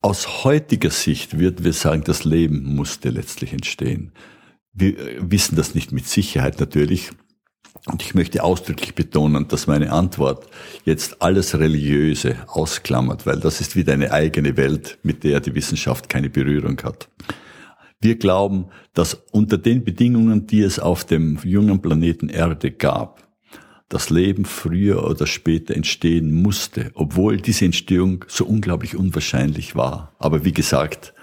Aus 0.02 0.44
heutiger 0.44 0.90
Sicht 0.90 1.38
würden 1.38 1.64
wir 1.64 1.72
sagen, 1.72 2.04
das 2.04 2.24
Leben 2.24 2.74
musste 2.74 3.08
letztlich 3.08 3.54
entstehen. 3.54 4.12
Wir 4.74 4.96
wissen 5.18 5.56
das 5.56 5.74
nicht 5.74 5.92
mit 5.92 6.06
Sicherheit 6.06 6.60
natürlich. 6.60 7.10
Und 7.86 8.02
ich 8.02 8.14
möchte 8.14 8.44
ausdrücklich 8.44 8.94
betonen, 8.94 9.48
dass 9.48 9.66
meine 9.66 9.92
Antwort 9.92 10.46
jetzt 10.84 11.22
alles 11.22 11.58
Religiöse 11.58 12.36
ausklammert, 12.48 13.24
weil 13.24 13.40
das 13.40 13.62
ist 13.62 13.76
wieder 13.76 13.94
eine 13.94 14.12
eigene 14.12 14.58
Welt, 14.58 14.98
mit 15.02 15.24
der 15.24 15.40
die 15.40 15.54
Wissenschaft 15.54 16.08
keine 16.10 16.28
Berührung 16.28 16.80
hat. 16.82 17.08
Wir 18.04 18.16
glauben, 18.16 18.66
dass 18.92 19.14
unter 19.32 19.56
den 19.56 19.82
Bedingungen, 19.82 20.46
die 20.46 20.60
es 20.60 20.78
auf 20.78 21.06
dem 21.06 21.38
jungen 21.42 21.80
Planeten 21.80 22.28
Erde 22.28 22.70
gab, 22.70 23.26
das 23.88 24.10
Leben 24.10 24.44
früher 24.44 25.08
oder 25.08 25.26
später 25.26 25.74
entstehen 25.74 26.30
musste, 26.30 26.90
obwohl 26.92 27.38
diese 27.38 27.64
Entstehung 27.64 28.26
so 28.28 28.44
unglaublich 28.44 28.94
unwahrscheinlich 28.94 29.74
war. 29.74 30.12
Aber 30.18 30.44
wie 30.44 30.52
gesagt, 30.52 31.14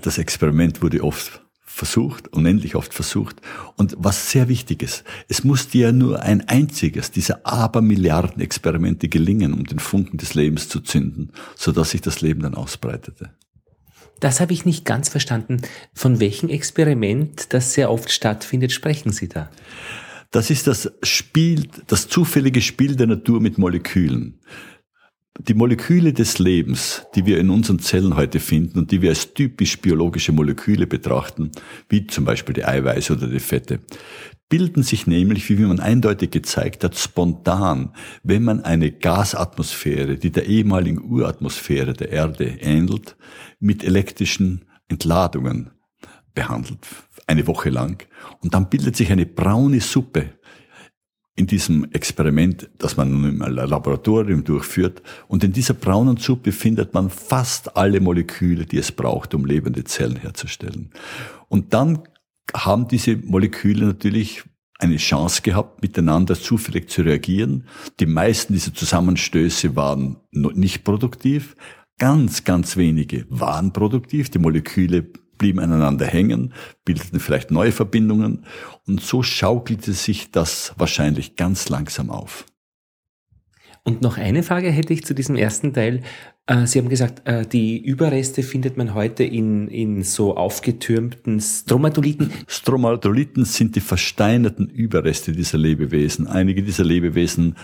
das 0.00 0.18
Experiment 0.18 0.80
wurde 0.80 1.02
oft 1.02 1.42
versucht, 1.60 2.28
unendlich 2.28 2.76
oft 2.76 2.94
versucht. 2.94 3.40
Und 3.74 3.96
was 3.98 4.30
sehr 4.30 4.46
wichtig 4.48 4.80
ist, 4.80 5.02
es 5.26 5.42
musste 5.42 5.78
ja 5.78 5.90
nur 5.90 6.22
ein 6.22 6.46
einziges 6.48 7.10
dieser 7.10 7.44
Abermilliarden 7.44 8.40
Experimente 8.40 9.08
gelingen, 9.08 9.54
um 9.54 9.64
den 9.64 9.80
Funken 9.80 10.18
des 10.18 10.34
Lebens 10.34 10.68
zu 10.68 10.78
zünden, 10.78 11.32
sodass 11.56 11.90
sich 11.90 12.00
das 12.00 12.20
Leben 12.20 12.42
dann 12.42 12.54
ausbreitete. 12.54 13.30
Das 14.20 14.40
habe 14.40 14.52
ich 14.52 14.64
nicht 14.64 14.84
ganz 14.84 15.08
verstanden. 15.08 15.60
Von 15.92 16.20
welchem 16.20 16.48
Experiment, 16.48 17.52
das 17.52 17.74
sehr 17.74 17.90
oft 17.90 18.10
stattfindet, 18.10 18.72
sprechen 18.72 19.12
Sie 19.12 19.28
da? 19.28 19.50
Das 20.30 20.50
ist 20.50 20.66
das 20.66 20.92
Spiel, 21.02 21.68
das 21.86 22.08
zufällige 22.08 22.60
Spiel 22.60 22.96
der 22.96 23.06
Natur 23.06 23.40
mit 23.40 23.58
Molekülen. 23.58 24.40
Die 25.38 25.54
Moleküle 25.54 26.14
des 26.14 26.38
Lebens, 26.38 27.06
die 27.14 27.26
wir 27.26 27.38
in 27.38 27.50
unseren 27.50 27.78
Zellen 27.78 28.16
heute 28.16 28.40
finden 28.40 28.78
und 28.78 28.90
die 28.90 29.02
wir 29.02 29.10
als 29.10 29.34
typisch 29.34 29.78
biologische 29.80 30.32
Moleküle 30.32 30.86
betrachten, 30.86 31.52
wie 31.90 32.06
zum 32.06 32.24
Beispiel 32.24 32.54
die 32.54 32.64
Eiweiße 32.64 33.12
oder 33.12 33.26
die 33.28 33.38
Fette, 33.38 33.80
bilden 34.48 34.82
sich 34.82 35.06
nämlich, 35.06 35.48
wie 35.48 35.56
man 35.56 35.80
eindeutig 35.80 36.30
gezeigt 36.30 36.84
hat, 36.84 36.96
spontan, 36.96 37.92
wenn 38.22 38.44
man 38.44 38.62
eine 38.62 38.92
Gasatmosphäre, 38.92 40.16
die 40.16 40.30
der 40.30 40.46
ehemaligen 40.46 41.02
Uratmosphäre 41.02 41.94
der 41.94 42.10
Erde 42.10 42.44
ähnelt, 42.60 43.16
mit 43.58 43.82
elektrischen 43.82 44.66
Entladungen 44.88 45.70
behandelt, 46.34 46.86
eine 47.26 47.46
Woche 47.46 47.70
lang. 47.70 48.06
Und 48.40 48.54
dann 48.54 48.68
bildet 48.68 48.96
sich 48.96 49.10
eine 49.10 49.26
braune 49.26 49.80
Suppe 49.80 50.30
in 51.34 51.46
diesem 51.46 51.90
Experiment, 51.92 52.70
das 52.78 52.96
man 52.96 53.10
nun 53.10 53.28
im 53.28 53.38
Laboratorium 53.40 54.44
durchführt. 54.44 55.02
Und 55.28 55.44
in 55.44 55.52
dieser 55.52 55.74
braunen 55.74 56.16
Suppe 56.16 56.50
findet 56.52 56.94
man 56.94 57.10
fast 57.10 57.76
alle 57.76 58.00
Moleküle, 58.00 58.64
die 58.64 58.78
es 58.78 58.90
braucht, 58.90 59.34
um 59.34 59.44
lebende 59.44 59.84
Zellen 59.84 60.16
herzustellen. 60.16 60.90
Und 61.48 61.74
dann 61.74 62.04
haben 62.54 62.88
diese 62.88 63.16
Moleküle 63.16 63.86
natürlich 63.86 64.44
eine 64.78 64.96
Chance 64.96 65.42
gehabt, 65.42 65.82
miteinander 65.82 66.34
zufällig 66.34 66.90
zu 66.90 67.02
reagieren. 67.02 67.66
Die 67.98 68.06
meisten 68.06 68.52
dieser 68.52 68.74
Zusammenstöße 68.74 69.74
waren 69.74 70.16
nicht 70.30 70.84
produktiv. 70.84 71.56
Ganz, 71.98 72.44
ganz 72.44 72.76
wenige 72.76 73.26
waren 73.30 73.72
produktiv. 73.72 74.28
Die 74.30 74.38
Moleküle 74.38 75.02
blieben 75.38 75.60
aneinander 75.60 76.06
hängen, 76.06 76.52
bildeten 76.84 77.20
vielleicht 77.20 77.50
neue 77.50 77.72
Verbindungen 77.72 78.44
und 78.86 79.00
so 79.00 79.22
schaukelte 79.22 79.92
sich 79.92 80.30
das 80.30 80.74
wahrscheinlich 80.76 81.36
ganz 81.36 81.68
langsam 81.68 82.10
auf. 82.10 82.46
Und 83.86 84.02
noch 84.02 84.18
eine 84.18 84.42
Frage 84.42 84.68
hätte 84.68 84.92
ich 84.92 85.04
zu 85.04 85.14
diesem 85.14 85.36
ersten 85.36 85.72
Teil. 85.72 86.02
Äh, 86.46 86.66
Sie 86.66 86.80
haben 86.80 86.88
gesagt, 86.88 87.22
äh, 87.24 87.46
die 87.46 87.78
Überreste 87.78 88.42
findet 88.42 88.76
man 88.76 88.94
heute 88.94 89.22
in, 89.22 89.68
in 89.68 90.02
so 90.02 90.36
aufgetürmten 90.36 91.40
Stromatoliten. 91.40 92.32
Stromatoliten 92.48 93.44
sind 93.44 93.76
die 93.76 93.80
versteinerten 93.80 94.68
Überreste 94.68 95.30
dieser 95.30 95.58
Lebewesen. 95.58 96.26
Einige 96.26 96.64
dieser 96.64 96.82
Lebewesen 96.82 97.54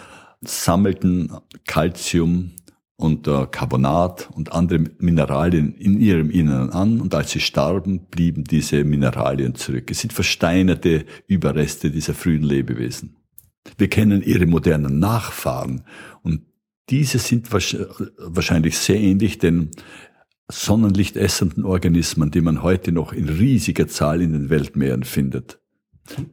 sammelten 0.43 1.33
Calcium 1.67 2.53
und 2.97 3.25
Carbonat 3.25 4.29
und 4.33 4.53
andere 4.53 4.85
Mineralien 4.99 5.75
in 5.75 5.99
ihrem 5.99 6.31
Inneren 6.31 6.71
an 6.71 7.01
und 7.01 7.17
als 7.17 7.33
sie 7.33 7.41
starben, 7.41 8.07
blieben 8.11 8.45
diese 8.45 8.85
Mineralien 8.85 9.57
zurück. 9.57 9.91
Es 9.91 10.01
sind 10.01 10.13
versteinerte 10.13 11.05
Überreste 11.27 11.91
dieser 11.91 12.15
frühen 12.15 12.45
Lebewesen. 12.45 13.22
Wir 13.79 13.89
kennen 13.89 14.23
ihre 14.23 14.47
modernen 14.47 14.99
Nachfahren 14.99 15.85
und 16.23 16.43
diese 16.91 17.19
sind 17.19 17.53
wahrscheinlich 17.53 18.77
sehr 18.77 19.01
ähnlich 19.01 19.39
den 19.39 19.71
sonnenlichtessenden 20.51 21.65
Organismen, 21.65 22.31
die 22.31 22.41
man 22.41 22.63
heute 22.63 22.93
noch 22.93 23.13
in 23.13 23.29
riesiger 23.29 23.89
Zahl 23.89 24.21
in 24.21 24.33
den 24.33 24.51
Weltmeeren 24.51 25.05
findet. 25.05 25.59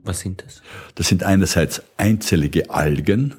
Was 0.04 0.22
sind 0.22 0.44
das? 0.46 0.62
Das 0.96 1.08
sind 1.08 1.24
einerseits 1.24 1.84
einzellige 1.98 2.72
Algen, 2.72 3.36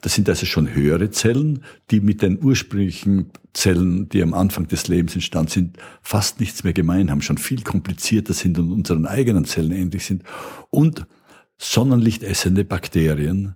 das 0.00 0.14
sind 0.14 0.28
also 0.28 0.46
schon 0.46 0.74
höhere 0.74 1.10
Zellen, 1.10 1.64
die 1.90 2.00
mit 2.00 2.22
den 2.22 2.42
ursprünglichen 2.42 3.30
Zellen, 3.54 4.08
die 4.08 4.22
am 4.22 4.34
Anfang 4.34 4.68
des 4.68 4.88
Lebens 4.88 5.14
entstanden 5.14 5.50
sind, 5.50 5.78
fast 6.02 6.40
nichts 6.40 6.64
mehr 6.64 6.72
gemein 6.72 7.10
haben, 7.10 7.22
schon 7.22 7.38
viel 7.38 7.62
komplizierter 7.62 8.34
sind 8.34 8.58
und 8.58 8.70
unseren 8.70 9.06
eigenen 9.06 9.44
Zellen 9.44 9.72
ähnlich 9.72 10.04
sind. 10.04 10.24
Und 10.70 11.06
sonnenlichtessende 11.62 12.64
Bakterien, 12.64 13.54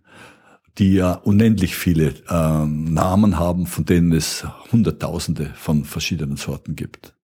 die 0.78 0.94
ja 0.94 1.14
unendlich 1.14 1.74
viele 1.76 2.14
äh, 2.28 2.66
Namen 2.66 3.38
haben, 3.38 3.66
von 3.66 3.84
denen 3.84 4.12
es 4.12 4.46
Hunderttausende 4.70 5.50
von 5.54 5.84
verschiedenen 5.84 6.36
Sorten 6.36 6.76
gibt. 6.76 7.14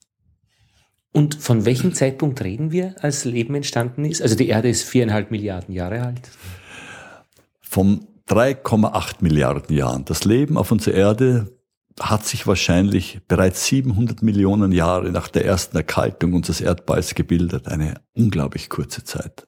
Und 1.13 1.35
von 1.35 1.67
welchem 1.67 1.93
Zeitpunkt 1.93 2.43
reden 2.43 2.73
wir, 2.73 2.95
als 3.03 3.25
Leben 3.25 3.55
entstanden 3.55 4.05
ist? 4.07 4.23
Also 4.23 4.35
die 4.35 4.49
Erde 4.49 4.71
ist 4.71 4.83
viereinhalb 4.85 5.31
Milliarden 5.31 5.75
Jahre 5.75 6.03
alt. 6.03 6.31
Von 7.61 8.07
3,8 8.29 9.17
Milliarden 9.21 9.77
Jahren. 9.77 10.05
Das 10.07 10.25
Leben 10.25 10.57
auf 10.57 10.73
unserer 10.73 10.95
Erde 10.95 11.59
hat 12.01 12.25
sich 12.25 12.47
wahrscheinlich 12.47 13.21
bereits 13.29 13.67
700 13.67 14.23
Millionen 14.23 14.73
Jahre 14.73 15.11
nach 15.11 15.29
der 15.29 15.45
ersten 15.45 15.77
Erkaltung 15.77 16.33
unseres 16.33 16.63
Erdballs 16.63 17.15
gebildet. 17.15 17.69
Eine 17.69 18.01
unglaublich 18.15 18.71
kurze 18.71 19.05
Zeit. 19.05 19.47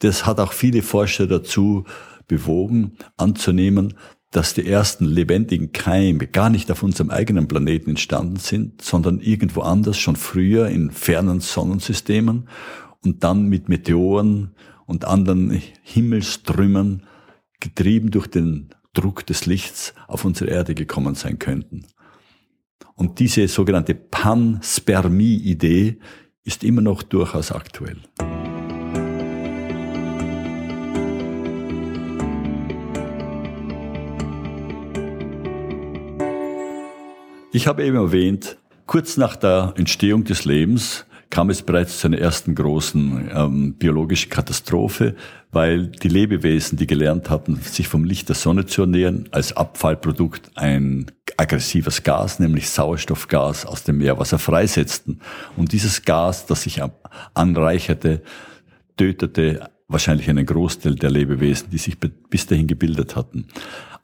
Das 0.00 0.26
hat 0.26 0.40
auch 0.40 0.52
viele 0.52 0.82
Forscher 0.82 1.26
dazu 1.26 1.84
bewogen, 2.26 2.98
anzunehmen, 3.16 3.94
dass 4.30 4.54
die 4.54 4.66
ersten 4.66 5.06
lebendigen 5.06 5.72
Keime 5.72 6.26
gar 6.26 6.50
nicht 6.50 6.70
auf 6.70 6.82
unserem 6.82 7.10
eigenen 7.10 7.48
Planeten 7.48 7.90
entstanden 7.90 8.36
sind, 8.36 8.82
sondern 8.82 9.20
irgendwo 9.20 9.62
anders, 9.62 9.98
schon 9.98 10.16
früher 10.16 10.68
in 10.68 10.90
fernen 10.90 11.40
Sonnensystemen 11.40 12.48
und 13.02 13.24
dann 13.24 13.44
mit 13.44 13.68
Meteoren 13.68 14.54
und 14.86 15.06
anderen 15.06 15.62
Himmelstrümmern 15.82 17.04
getrieben 17.60 18.10
durch 18.10 18.26
den 18.26 18.70
Druck 18.92 19.24
des 19.26 19.46
Lichts 19.46 19.94
auf 20.06 20.24
unsere 20.24 20.50
Erde 20.50 20.74
gekommen 20.74 21.14
sein 21.14 21.38
könnten. 21.38 21.86
Und 22.94 23.20
diese 23.20 23.48
sogenannte 23.48 23.94
Panspermie-Idee 23.94 25.98
ist 26.44 26.64
immer 26.64 26.82
noch 26.82 27.02
durchaus 27.02 27.52
aktuell. 27.52 27.98
Ich 37.50 37.66
habe 37.66 37.82
eben 37.82 37.96
erwähnt, 37.96 38.58
kurz 38.86 39.16
nach 39.16 39.34
der 39.34 39.72
Entstehung 39.78 40.24
des 40.24 40.44
Lebens 40.44 41.06
kam 41.30 41.48
es 41.48 41.62
bereits 41.62 41.98
zu 41.98 42.06
einer 42.06 42.18
ersten 42.18 42.54
großen 42.54 43.30
ähm, 43.34 43.74
biologischen 43.74 44.28
Katastrophe, 44.28 45.14
weil 45.50 45.86
die 45.86 46.08
Lebewesen, 46.08 46.76
die 46.76 46.86
gelernt 46.86 47.30
hatten, 47.30 47.56
sich 47.56 47.88
vom 47.88 48.04
Licht 48.04 48.28
der 48.28 48.36
Sonne 48.36 48.66
zu 48.66 48.82
ernähren, 48.82 49.28
als 49.30 49.56
Abfallprodukt 49.56 50.50
ein 50.56 51.10
aggressives 51.38 52.02
Gas, 52.02 52.38
nämlich 52.38 52.68
Sauerstoffgas 52.68 53.64
aus 53.64 53.82
dem 53.82 53.98
Meerwasser 53.98 54.38
freisetzten. 54.38 55.20
Und 55.56 55.72
dieses 55.72 56.02
Gas, 56.02 56.44
das 56.44 56.62
sich 56.62 56.82
anreicherte, 57.32 58.22
tötete 58.98 59.70
wahrscheinlich 59.88 60.28
einen 60.28 60.44
Großteil 60.44 60.96
der 60.96 61.10
Lebewesen, 61.10 61.70
die 61.70 61.78
sich 61.78 61.98
bis 61.98 62.46
dahin 62.46 62.66
gebildet 62.66 63.16
hatten. 63.16 63.46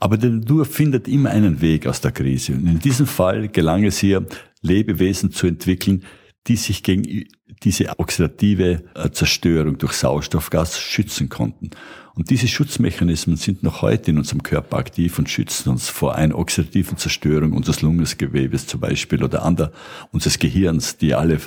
Aber 0.04 0.18
die 0.18 0.28
Natur 0.28 0.66
findet 0.66 1.08
immer 1.08 1.30
einen 1.30 1.62
Weg 1.62 1.86
aus 1.86 2.02
der 2.02 2.12
Krise. 2.12 2.52
Und 2.52 2.66
in 2.66 2.78
diesem 2.78 3.06
Fall 3.06 3.48
gelang 3.48 3.84
es 3.84 3.96
hier, 3.96 4.26
Lebewesen 4.60 5.32
zu 5.32 5.46
entwickeln, 5.46 6.04
die 6.46 6.56
sich 6.56 6.82
gegen 6.82 7.24
diese 7.62 7.98
oxidative 7.98 8.84
äh, 8.94 9.10
Zerstörung 9.12 9.78
durch 9.78 9.94
Sauerstoffgas 9.94 10.78
schützen 10.78 11.30
konnten. 11.30 11.70
Und 12.14 12.28
diese 12.28 12.48
Schutzmechanismen 12.48 13.36
sind 13.36 13.62
noch 13.62 13.80
heute 13.80 14.10
in 14.10 14.18
unserem 14.18 14.42
Körper 14.42 14.76
aktiv 14.76 15.18
und 15.18 15.30
schützen 15.30 15.70
uns 15.70 15.88
vor 15.88 16.16
einer 16.16 16.38
oxidativen 16.38 16.98
Zerstörung 16.98 17.54
unseres 17.54 17.80
Lungengewebes 17.80 18.66
zum 18.66 18.80
Beispiel 18.80 19.24
oder 19.24 19.42
anderer 19.42 19.72
unseres 20.12 20.38
Gehirns, 20.38 20.98
die 20.98 21.14
alle 21.14 21.38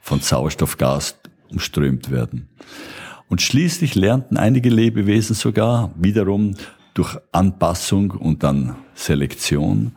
von 0.00 0.20
Sauerstoffgas 0.20 1.16
umströmt 1.48 2.12
werden. 2.12 2.50
Und 3.26 3.42
schließlich 3.42 3.96
lernten 3.96 4.36
einige 4.36 4.70
Lebewesen 4.70 5.34
sogar 5.34 5.92
wiederum 5.96 6.54
durch 7.00 7.16
Anpassung 7.32 8.10
und 8.10 8.42
dann 8.42 8.76
Selektion 8.94 9.92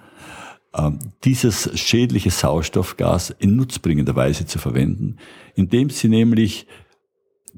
ähm, 0.73 0.99
dieses 1.25 1.69
schädliche 1.77 2.31
Sauerstoffgas 2.31 3.35
in 3.39 3.57
nutzbringender 3.57 4.15
Weise 4.15 4.45
zu 4.45 4.57
verwenden, 4.57 5.17
indem 5.53 5.89
sie 5.89 6.07
nämlich 6.07 6.65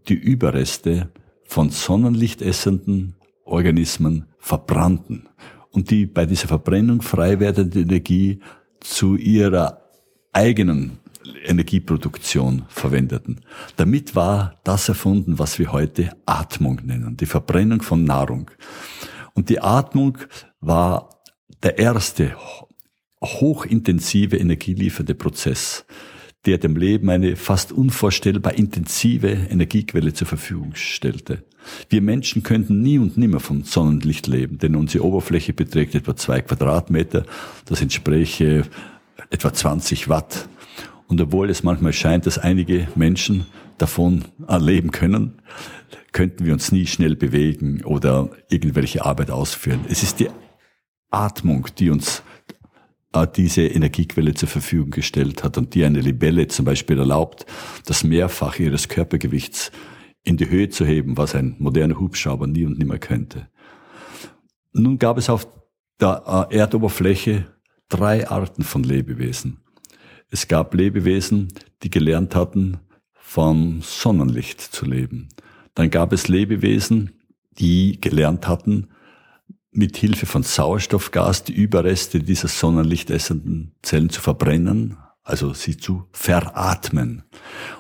die 0.10 0.16
Überreste 0.16 1.12
von 1.44 1.70
sonnenlichtessenden 1.70 3.18
Organismen 3.44 4.26
verbrannten 4.40 5.30
und 5.70 5.92
die 5.92 6.08
bei 6.08 6.26
dieser 6.26 6.48
Verbrennung 6.48 7.04
frei 7.04 7.40
werdende 7.40 7.82
Energie 7.82 8.40
zu 8.80 9.16
ihrer 9.16 9.84
eigenen 10.34 10.98
Energieproduktion 11.46 12.66
verwendeten. 12.68 13.42
Damit 13.76 14.16
war 14.16 14.60
das 14.64 14.90
erfunden, 14.90 15.38
was 15.38 15.60
wir 15.60 15.72
heute 15.72 16.16
Atmung 16.26 16.82
nennen, 16.84 17.16
die 17.16 17.28
Verbrennung 17.28 17.84
von 17.84 18.04
Nahrung. 18.04 18.50
Und 19.36 19.50
die 19.50 19.60
Atmung 19.60 20.18
war 20.60 21.10
der 21.62 21.78
erste 21.78 22.36
hochintensive 23.22 24.38
energieliefernde 24.38 25.14
Prozess, 25.14 25.86
der 26.46 26.58
dem 26.58 26.76
Leben 26.76 27.10
eine 27.10 27.36
fast 27.36 27.72
unvorstellbar 27.72 28.54
intensive 28.54 29.28
Energiequelle 29.28 30.14
zur 30.14 30.28
Verfügung 30.28 30.74
stellte. 30.76 31.44
Wir 31.90 32.02
Menschen 32.02 32.44
könnten 32.44 32.82
nie 32.82 33.00
und 33.00 33.18
nimmer 33.18 33.40
vom 33.40 33.64
Sonnenlicht 33.64 34.28
leben, 34.28 34.60
denn 34.60 34.76
unsere 34.76 35.04
Oberfläche 35.04 35.54
beträgt 35.54 35.96
etwa 35.96 36.16
zwei 36.16 36.42
Quadratmeter. 36.42 37.26
Das 37.66 37.82
entspräche 37.82 38.64
etwa 39.32 39.54
20 39.54 40.08
Watt. 40.08 40.48
Und 41.08 41.20
obwohl 41.22 41.50
es 41.50 41.64
manchmal 41.64 41.94
scheint, 41.94 42.26
dass 42.26 42.38
einige 42.38 42.88
Menschen 42.96 43.48
davon 43.78 44.26
erleben 44.48 44.92
können, 44.92 45.42
könnten 46.12 46.46
wir 46.46 46.54
uns 46.54 46.72
nie 46.72 46.88
schnell 46.88 47.16
bewegen 47.16 47.84
oder 47.84 48.30
irgendwelche 48.50 49.06
Arbeit 49.06 49.32
ausführen. 49.32 49.82
Es 49.90 50.04
ist 50.04 50.20
die 50.20 50.30
Atmung, 51.12 51.68
die 51.78 51.90
uns 51.90 52.24
äh, 53.14 53.28
diese 53.34 53.64
Energiequelle 53.64 54.34
zur 54.34 54.50
Verfügung 54.50 54.92
gestellt 54.92 55.44
hat 55.44 55.58
und 55.58 55.74
die 55.74 55.84
eine 55.86 56.02
Libelle 56.02 56.48
zum 56.48 56.66
Beispiel 56.66 57.00
erlaubt, 57.00 57.46
das 57.86 58.04
Mehrfach 58.04 58.60
ihres 58.60 58.88
Körpergewichts 58.88 59.72
in 60.24 60.38
die 60.38 60.50
Höhe 60.50 60.70
zu 60.70 60.86
heben, 60.86 61.18
was 61.18 61.36
ein 61.36 61.56
moderner 61.60 62.00
Hubschrauber 62.00 62.48
nie 62.48 62.66
und 62.66 62.78
nimmer 62.78 62.98
könnte. 62.98 63.48
Nun 64.74 65.00
gab 65.00 65.18
es 65.18 65.30
auf 65.30 65.48
der 66.00 66.48
äh, 66.50 66.58
Erdoberfläche 66.58 67.46
drei 67.88 68.28
Arten 68.28 68.64
von 68.64 68.84
Lebewesen. 68.84 69.62
Es 70.30 70.48
gab 70.48 70.74
Lebewesen, 70.74 71.54
die 71.84 71.90
gelernt 71.90 72.36
hatten, 72.36 72.80
vom 73.36 73.82
Sonnenlicht 73.82 74.62
zu 74.62 74.86
leben. 74.86 75.28
Dann 75.74 75.90
gab 75.90 76.14
es 76.14 76.30
Lebewesen, 76.30 77.20
die 77.60 78.00
gelernt 78.00 78.48
hatten, 78.48 78.88
mit 79.72 79.98
Hilfe 79.98 80.26
von 80.26 80.42
Sauerstoffgas 80.42 81.44
die 81.44 81.52
Überreste 81.52 82.22
dieser 82.22 82.48
sonnenlichtessenden 82.48 83.76
Zellen 83.82 84.10
zu 84.10 84.22
verbrennen, 84.22 84.96
also 85.22 85.54
sie 85.54 85.76
zu 85.76 86.06
veratmen. 86.14 87.24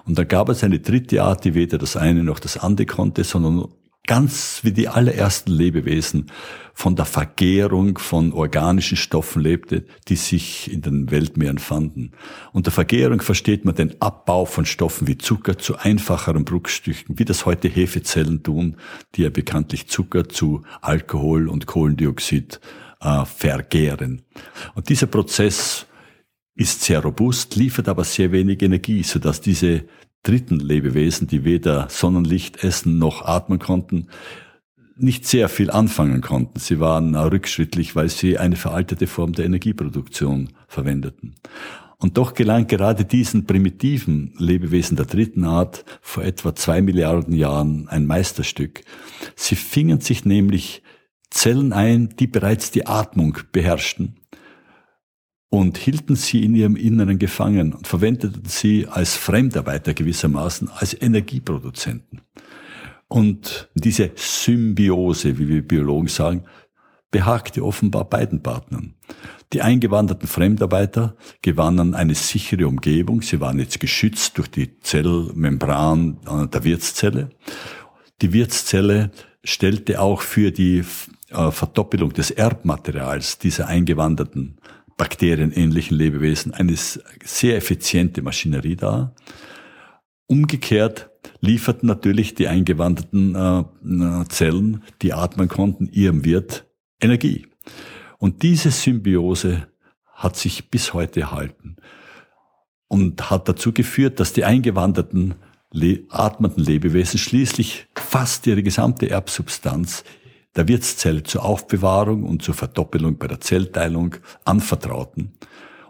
Und 0.04 0.20
da 0.20 0.26
gab 0.26 0.50
es 0.50 0.62
eine 0.62 0.82
dritte 0.82 1.24
Art, 1.24 1.46
die 1.46 1.54
weder 1.54 1.78
das 1.78 1.96
eine 1.96 2.26
noch 2.26 2.40
das 2.40 2.58
andere 2.58 2.86
konnte, 2.86 3.24
sondern 3.24 3.70
ganz 4.06 4.60
wie 4.64 4.72
die 4.72 4.88
allerersten 4.88 5.52
Lebewesen 5.52 6.32
von 6.74 6.96
der 6.96 7.06
Vergärung 7.06 7.98
von 7.98 8.34
organischen 8.34 8.98
Stoffen 8.98 9.42
lebte, 9.42 9.86
die 10.08 10.16
sich 10.16 10.72
in 10.72 10.82
den 10.82 11.10
Weltmeeren 11.10 11.58
fanden. 11.58 12.12
Unter 12.52 12.72
Vergärung 12.72 13.22
versteht 13.22 13.64
man 13.66 13.76
den 13.76 14.00
Abbau 14.02 14.46
von 14.46 14.66
Stoffen 14.66 15.08
wie 15.08 15.18
Zucker 15.18 15.58
zu 15.58 15.78
einfacheren 15.78 16.44
Bruchstücken, 16.44 17.18
wie 17.18 17.26
das 17.26 17.46
heute 17.46 17.68
Hefezellen 17.68 18.44
tun, 18.44 18.78
die 19.16 19.24
ja 19.24 19.30
bekanntlich 19.30 19.88
Zucker 19.88 20.28
zu 20.28 20.64
Alkohol 20.82 21.48
und 21.48 21.66
Kohlendioxid 21.66 22.60
äh, 23.00 23.26
vergären. 23.26 24.24
Und 24.74 24.90
dieser 24.90 25.08
Prozess 25.08 25.86
ist 26.56 26.82
sehr 26.82 27.00
robust, 27.00 27.56
liefert 27.56 27.88
aber 27.88 28.04
sehr 28.04 28.32
wenig 28.32 28.62
Energie, 28.62 29.04
sodass 29.04 29.42
diese 29.42 29.86
dritten 30.28 30.60
Lebewesen, 30.60 31.28
die 31.28 31.44
weder 31.44 31.88
Sonnenlicht 31.90 32.64
essen 32.64 32.98
noch 32.98 33.24
atmen 33.24 33.60
konnten, 33.60 34.08
nicht 34.98 35.28
sehr 35.28 35.50
viel 35.50 35.72
anfangen 35.72 36.22
konnten. 36.22 36.60
Sie 36.60 36.80
waren 36.80 37.16
rückschrittlich, 37.16 37.96
weil 37.96 38.10
sie 38.10 38.38
eine 38.38 38.56
veraltete 38.56 39.08
Form 39.08 39.34
der 39.34 39.46
Energieproduktion 39.46 40.50
verwendeten. 40.68 41.36
Und 41.98 42.18
doch 42.18 42.34
gelang 42.34 42.68
gerade 42.68 43.06
diesen 43.06 43.46
primitiven 43.46 44.34
Lebewesen 44.38 44.98
der 44.98 45.06
dritten 45.06 45.44
Art 45.44 45.86
vor 46.02 46.24
etwa 46.24 46.56
zwei 46.56 46.82
Milliarden 46.82 47.34
Jahren 47.34 47.88
ein 47.88 48.06
Meisterstück. 48.06 48.82
Sie 49.36 49.56
fingen 49.56 50.02
sich 50.02 50.26
nämlich 50.26 50.82
Zellen 51.30 51.74
ein, 51.74 52.10
die 52.18 52.28
bereits 52.28 52.72
die 52.72 52.86
Atmung 52.86 53.38
beherrschten 53.52 54.16
und 55.50 55.78
hielten 55.78 56.16
sie 56.16 56.44
in 56.44 56.56
ihrem 56.56 56.76
Inneren 56.76 57.20
gefangen 57.20 57.74
und 57.74 57.88
verwendeten 57.88 58.44
sie 58.46 58.88
als 58.88 59.16
Fremdarbeiter 59.16 59.94
gewissermaßen, 59.94 60.70
als 60.70 61.00
Energieproduzenten. 61.00 62.22
Und 63.08 63.70
diese 63.76 64.12
Symbiose, 64.16 65.38
wie 65.38 65.48
wir 65.48 65.62
Biologen 65.62 66.08
sagen, 66.08 66.44
behagte 67.12 67.64
offenbar 67.64 68.06
beiden 68.06 68.42
Partnern. 68.42 68.96
Die 69.54 69.62
eingewanderten 69.62 70.28
Fremdarbeiter 70.28 71.16
gewannen 71.42 71.94
eine 71.94 72.16
sichere 72.16 72.68
Umgebung. 72.68 73.22
Sie 73.22 73.40
waren 73.40 73.60
jetzt 73.60 73.80
geschützt 73.80 74.38
durch 74.38 74.50
die 74.50 74.80
Zellmembran 74.80 76.18
der 76.52 76.64
Wirtszelle. 76.64 77.30
Die 78.22 78.34
Wirtszelle 78.34 79.12
stellte 79.44 80.02
auch 80.02 80.22
für 80.22 80.52
die 80.52 80.84
äh, 81.30 81.52
Verdoppelung 81.52 82.12
des 82.14 82.32
Erbmaterials 82.32 83.38
dieser 83.38 83.68
eingewanderten 83.68 84.58
bakterienähnlichen 84.98 85.98
Lebewesen 85.98 86.54
eine 86.54 86.76
sehr 86.76 87.58
effiziente 87.58 88.22
Maschinerie 88.22 88.76
dar. 88.76 89.14
Umgekehrt 90.28 91.10
lieferten 91.42 91.88
natürlich 91.88 92.34
die 92.36 92.48
eingewanderten 92.48 93.36
äh, 93.36 94.28
Zellen, 94.30 94.84
die 95.02 95.14
atmen 95.14 95.48
konnten, 95.48 95.88
ihrem 95.88 96.24
Wirt 96.24 96.66
Energie. 97.02 97.48
Und 98.18 98.42
diese 98.44 98.72
Symbiose 98.72 99.68
hat 100.14 100.38
sich 100.38 100.70
bis 100.70 100.94
heute 100.94 101.22
erhalten 101.22 101.76
und 102.88 103.30
hat 103.30 103.50
dazu 103.50 103.74
geführt, 103.74 104.20
dass 104.20 104.34
die 104.34 104.46
eingewanderten 104.46 105.36
atmenden 106.10 106.64
Lebewesen 106.64 107.20
schließlich 107.20 107.88
fast 107.96 108.48
ihre 108.48 108.64
gesamte 108.64 109.10
Erbsubstanz 109.10 110.06
der 110.56 110.68
Wirtszelle 110.68 111.24
zur 111.24 111.44
Aufbewahrung 111.44 112.24
und 112.24 112.42
zur 112.42 112.54
Verdoppelung 112.54 113.18
bei 113.18 113.28
der 113.28 113.42
Zellteilung 113.42 114.16
anvertrauten 114.46 115.34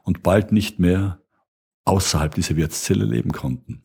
und 0.04 0.24
bald 0.24 0.52
nicht 0.52 0.80
mehr 0.80 1.20
außerhalb 1.86 2.34
dieser 2.34 2.56
Wirtszelle 2.56 3.06
leben 3.06 3.32
konnten. 3.32 3.84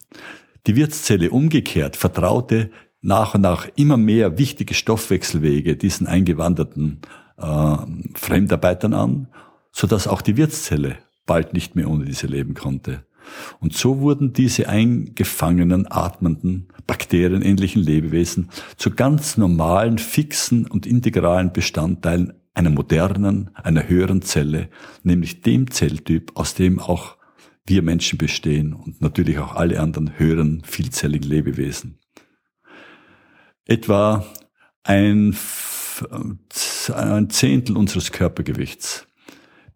Die 0.67 0.77
Wirtszelle 0.77 1.31
umgekehrt 1.31 1.97
vertraute 1.97 2.71
nach 3.03 3.35
und 3.35 3.43
nach 3.43 3.69
immer 3.77 3.97
mehr 3.97 4.39
wichtige 4.39 4.75
Stoffwechselwege 4.75 5.77
diesen 5.77 6.07
eingewanderten 6.07 7.01
äh, 7.39 7.77
Fremdarbeitern 8.15 8.95
an, 8.95 9.29
so 9.73 9.87
dass 9.87 10.07
auch 10.07 10.23
die 10.23 10.37
Wirtszelle 10.37 10.99
bald 11.27 11.55
nicht 11.55 11.77
mehr 11.77 11.89
ohne 11.89 12.05
diese 12.05 12.27
leben 12.27 12.55
konnte. 12.55 13.05
Und 13.61 13.75
so 13.75 14.01
wurden 14.01 14.33
diese 14.33 14.69
eingefangenen, 14.69 15.91
atmenden, 15.91 16.69
bakterienähnlichen 16.87 17.83
Lebewesen 17.83 18.51
zu 18.77 18.91
ganz 18.91 19.37
normalen, 19.37 19.99
fixen 19.99 20.67
und 20.67 20.87
integralen 20.87 21.53
Bestandteilen 21.53 22.33
einer 22.55 22.71
modernen, 22.71 23.51
einer 23.55 23.89
höheren 23.89 24.23
Zelle, 24.23 24.69
nämlich 25.03 25.43
dem 25.43 25.71
Zelltyp, 25.71 26.33
aus 26.35 26.55
dem 26.55 26.79
auch 26.79 27.17
wir 27.67 27.83
Menschen 27.83 28.19
bestehen 28.19 28.73
und 28.73 29.01
natürlich 29.01 29.39
auch 29.39 29.55
alle 29.55 29.81
anderen 29.81 30.19
höheren, 30.19 30.63
vielzelligen 30.65 31.29
Lebewesen. 31.29 31.99
Etwa 33.65 34.27
ein, 34.83 35.37
ein 36.95 37.31
Zehntel 37.31 37.77
unseres 37.77 38.11
Körpergewichts 38.11 39.07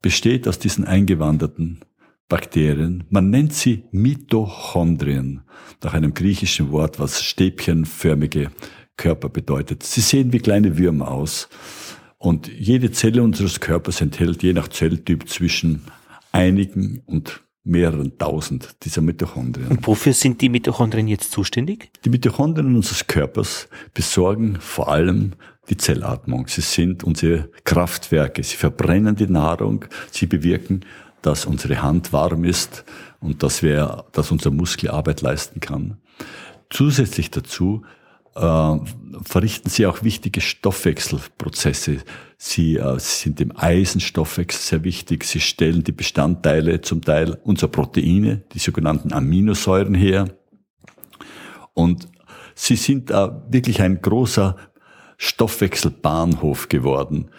besteht 0.02 0.48
aus 0.48 0.58
diesen 0.58 0.84
eingewanderten 0.84 1.80
Bakterien. 2.28 3.04
Man 3.10 3.30
nennt 3.30 3.52
sie 3.52 3.84
Mitochondrien, 3.90 5.42
nach 5.82 5.94
einem 5.94 6.14
griechischen 6.14 6.70
Wort, 6.72 6.98
was 6.98 7.22
stäbchenförmige 7.22 8.50
Körper 8.96 9.28
bedeutet. 9.28 9.82
Sie 9.82 10.00
sehen 10.00 10.32
wie 10.32 10.38
kleine 10.38 10.78
Würmer 10.78 11.10
aus. 11.10 11.48
Und 12.18 12.48
jede 12.48 12.90
Zelle 12.90 13.22
unseres 13.22 13.60
Körpers 13.60 14.00
enthält 14.00 14.42
je 14.42 14.52
nach 14.54 14.68
Zelltyp 14.68 15.28
zwischen 15.28 15.82
einigen 16.32 17.02
und 17.04 17.42
mehreren 17.64 18.16
tausend 18.18 18.76
dieser 18.82 19.00
Mitochondrien. 19.00 19.68
Und 19.68 19.86
wofür 19.86 20.12
sind 20.12 20.40
die 20.42 20.50
Mitochondrien 20.50 21.08
jetzt 21.08 21.32
zuständig? 21.32 21.90
Die 22.04 22.10
Mitochondrien 22.10 22.76
unseres 22.76 23.06
Körpers 23.06 23.68
besorgen 23.94 24.56
vor 24.60 24.88
allem 24.88 25.32
die 25.70 25.76
Zellatmung. 25.78 26.46
Sie 26.46 26.60
sind 26.60 27.04
unsere 27.04 27.50
Kraftwerke. 27.64 28.42
Sie 28.42 28.56
verbrennen 28.56 29.16
die 29.16 29.26
Nahrung. 29.26 29.86
Sie 30.10 30.26
bewirken, 30.26 30.84
dass 31.26 31.46
unsere 31.46 31.82
Hand 31.82 32.12
warm 32.12 32.44
ist 32.44 32.84
und 33.20 33.42
dass 33.42 33.62
wir, 33.62 34.04
dass 34.12 34.30
unser 34.30 34.50
Muskel 34.50 34.90
Arbeit 34.90 35.22
leisten 35.22 35.60
kann. 35.60 35.98
Zusätzlich 36.70 37.30
dazu 37.30 37.82
äh, 38.34 38.76
verrichten 39.22 39.70
sie 39.70 39.86
auch 39.86 40.02
wichtige 40.02 40.40
Stoffwechselprozesse. 40.40 41.98
Sie 42.36 42.76
äh, 42.76 42.98
sind 42.98 43.38
dem 43.38 43.56
Eisenstoffwechsel 43.56 44.60
sehr 44.60 44.84
wichtig. 44.84 45.24
Sie 45.24 45.40
stellen 45.40 45.84
die 45.84 45.92
Bestandteile 45.92 46.80
zum 46.80 47.02
Teil 47.02 47.38
unserer 47.44 47.70
Proteine, 47.70 48.42
die 48.52 48.58
sogenannten 48.58 49.12
Aminosäuren 49.12 49.94
her. 49.94 50.26
Und 51.72 52.08
sie 52.54 52.76
sind 52.76 53.10
äh, 53.10 53.30
wirklich 53.48 53.80
ein 53.80 54.02
großer 54.02 54.56
Stoffwechselbahnhof 55.16 56.68
geworden, 56.68 57.30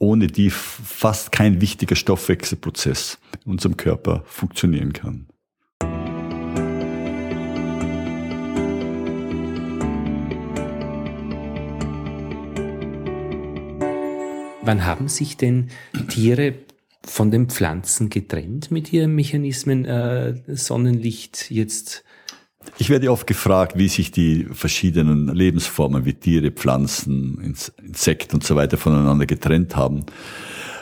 ohne 0.00 0.26
die 0.26 0.50
fast 0.50 1.30
kein 1.30 1.60
wichtiger 1.60 1.94
Stoffwechselprozess 1.94 3.18
in 3.44 3.52
unserem 3.52 3.76
Körper 3.76 4.24
funktionieren 4.26 4.92
kann. 4.92 5.26
Wann 14.62 14.84
haben 14.84 15.08
sich 15.08 15.36
denn 15.36 15.68
Tiere 16.08 16.54
von 17.04 17.30
den 17.30 17.48
Pflanzen 17.48 18.08
getrennt 18.08 18.70
mit 18.70 18.92
ihren 18.92 19.14
Mechanismen 19.14 19.84
äh, 19.84 20.34
Sonnenlicht 20.48 21.50
jetzt? 21.50 22.04
Ich 22.78 22.90
werde 22.90 23.10
oft 23.10 23.26
gefragt, 23.26 23.78
wie 23.78 23.88
sich 23.88 24.10
die 24.10 24.44
verschiedenen 24.44 25.28
Lebensformen 25.28 26.04
wie 26.04 26.14
Tiere, 26.14 26.50
Pflanzen, 26.50 27.56
Insekten 27.82 28.36
und 28.36 28.44
so 28.44 28.56
weiter 28.56 28.76
voneinander 28.76 29.26
getrennt 29.26 29.76
haben. 29.76 30.04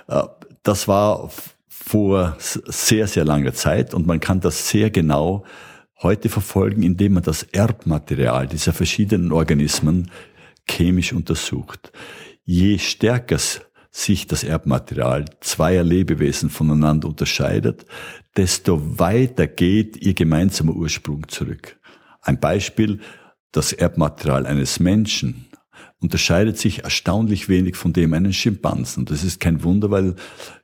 Äh, 0.08 0.22
das 0.62 0.88
war 0.88 1.30
vor 1.68 2.36
sehr, 2.38 3.06
sehr 3.06 3.24
langer 3.24 3.54
Zeit 3.54 3.94
und 3.94 4.06
man 4.06 4.20
kann 4.20 4.40
das 4.40 4.68
sehr 4.68 4.90
genau 4.90 5.44
heute 6.02 6.28
verfolgen, 6.28 6.82
indem 6.82 7.14
man 7.14 7.22
das 7.22 7.44
Erbmaterial 7.44 8.46
dieser 8.46 8.72
verschiedenen 8.72 9.32
Organismen 9.32 10.10
chemisch 10.68 11.12
untersucht. 11.12 11.92
Je 12.44 12.78
stärker 12.78 13.38
sich 13.98 14.26
das 14.26 14.44
Erbmaterial 14.44 15.24
zweier 15.40 15.82
Lebewesen 15.82 16.50
voneinander 16.50 17.08
unterscheidet, 17.08 17.84
desto 18.36 18.98
weiter 18.98 19.46
geht 19.46 19.96
ihr 19.96 20.14
gemeinsamer 20.14 20.74
Ursprung 20.74 21.26
zurück. 21.28 21.78
Ein 22.22 22.38
Beispiel, 22.38 23.00
das 23.50 23.72
Erbmaterial 23.72 24.46
eines 24.46 24.78
Menschen 24.78 25.46
unterscheidet 26.00 26.58
sich 26.58 26.84
erstaunlich 26.84 27.48
wenig 27.48 27.74
von 27.74 27.92
dem 27.92 28.12
eines 28.14 28.36
Schimpansen. 28.36 29.04
Das 29.04 29.24
ist 29.24 29.40
kein 29.40 29.64
Wunder, 29.64 29.90
weil 29.90 30.14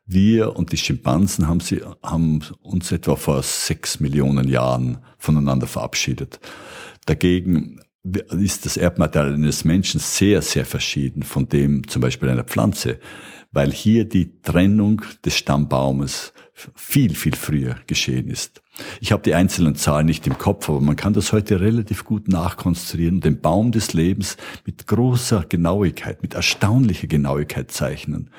wir 0.07 0.55
und 0.55 0.71
die 0.71 0.77
Schimpansen 0.77 1.49
haben, 1.49 1.61
sie, 1.61 1.83
haben 2.03 2.41
uns 2.63 2.93
etwa 2.93 3.17
vor 3.17 3.43
sechs 3.43 3.99
Millionen 3.99 4.49
Jahren 4.49 4.99
voneinander 5.19 5.67
verabschiedet. 5.67 6.39
Dagegen 7.07 7.81
ist 8.05 8.67
das 8.67 8.77
Erbmaterial 8.77 9.35
eines 9.35 9.65
Menschen 9.65 9.99
sehr, 9.99 10.43
sehr 10.43 10.67
verschieden 10.67 11.23
von 11.23 11.49
dem 11.49 11.89
zum 11.89 12.03
Beispiel 12.03 12.29
einer 12.29 12.45
Pflanze, 12.45 12.99
weil 13.51 13.73
hier 13.73 14.05
die 14.05 14.41
Trennung 14.43 15.03
des 15.25 15.37
Stammbaumes 15.37 16.33
viel, 16.75 17.15
viel 17.15 17.35
früher 17.35 17.77
geschehen 17.87 18.29
ist. 18.29 18.63
Ich 19.01 19.13
habe 19.13 19.23
die 19.23 19.35
einzelnen 19.35 19.77
Zahlen 19.77 20.07
nicht 20.07 20.27
im 20.27 20.37
Kopf, 20.37 20.69
aber 20.69 20.81
man 20.81 20.97
kann 20.97 21.15
das 21.15 21.33
heute 21.33 21.61
relativ 21.61 22.05
gut 22.05 22.29
nachkonstruieren, 22.29 23.21
den 23.21 23.41
Baum 23.41 23.73
des 23.73 23.93
Lebens 23.93 24.37
mit 24.67 24.87
großer 24.87 25.47
Genauigkeit, 25.49 26.23
mit 26.23 26.35
erstaunlicher 26.35 27.07
Genauigkeit 27.07 27.71
zeichnen. 27.71 28.31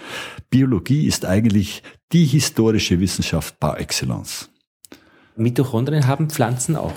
Biologie 0.49 1.07
ist 1.07 1.25
eigentlich 1.25 1.81
die 2.11 2.25
historische 2.25 2.99
Wissenschaft 2.99 3.59
par 3.59 3.79
excellence. 3.79 4.49
Mitochondrien 5.37 6.07
haben 6.07 6.29
Pflanzen 6.29 6.75
auch. 6.75 6.93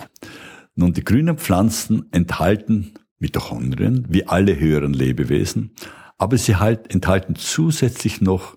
Nun, 0.78 0.92
die 0.92 1.02
grünen 1.02 1.38
Pflanzen 1.38 2.06
enthalten 2.12 2.92
Mitochondrien, 3.18 4.06
wie 4.10 4.28
alle 4.28 4.60
höheren 4.60 4.92
Lebewesen, 4.92 5.72
aber 6.18 6.38
sie 6.38 6.54
halt 6.54 6.94
enthalten 6.94 7.34
zusätzlich 7.34 8.20
noch 8.20 8.54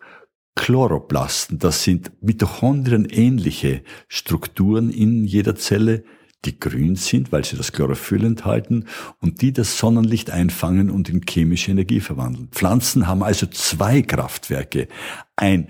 Chloroplasten. 0.55 1.57
Das 1.57 1.83
sind 1.83 2.11
Mitochondrien-ähnliche 2.21 3.81
Strukturen 4.07 4.91
in 4.91 5.25
jeder 5.25 5.55
Zelle, 5.55 6.03
die 6.45 6.59
grün 6.59 6.95
sind, 6.95 7.31
weil 7.31 7.43
sie 7.43 7.57
das 7.57 7.71
Chlorophyll 7.71 8.23
enthalten 8.23 8.85
und 9.19 9.41
die 9.41 9.51
das 9.51 9.79
Sonnenlicht 9.79 10.29
einfangen 10.29 10.91
und 10.91 11.09
in 11.09 11.23
chemische 11.27 11.71
Energie 11.71 12.01
verwandeln. 12.01 12.49
Pflanzen 12.51 13.07
haben 13.07 13.23
also 13.23 13.47
zwei 13.47 14.03
Kraftwerke. 14.03 14.87
Ein 15.35 15.69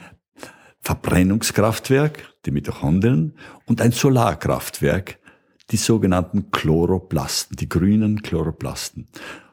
Verbrennungskraftwerk, 0.81 2.27
die 2.45 2.51
Mitochondrien, 2.51 3.35
und 3.67 3.79
ein 3.79 3.93
Solarkraftwerk, 3.93 5.20
die 5.71 5.77
sogenannten 5.77 6.51
Chloroplasten, 6.51 7.55
die 7.57 7.69
grünen 7.69 8.21
Chloroplasten. 8.21 9.07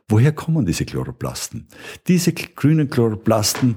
Woher 0.08 0.32
kommen 0.32 0.66
diese 0.66 0.84
Chloroplasten? 0.84 1.68
Diese 2.06 2.32
grünen 2.32 2.90
Chloroplasten 2.90 3.76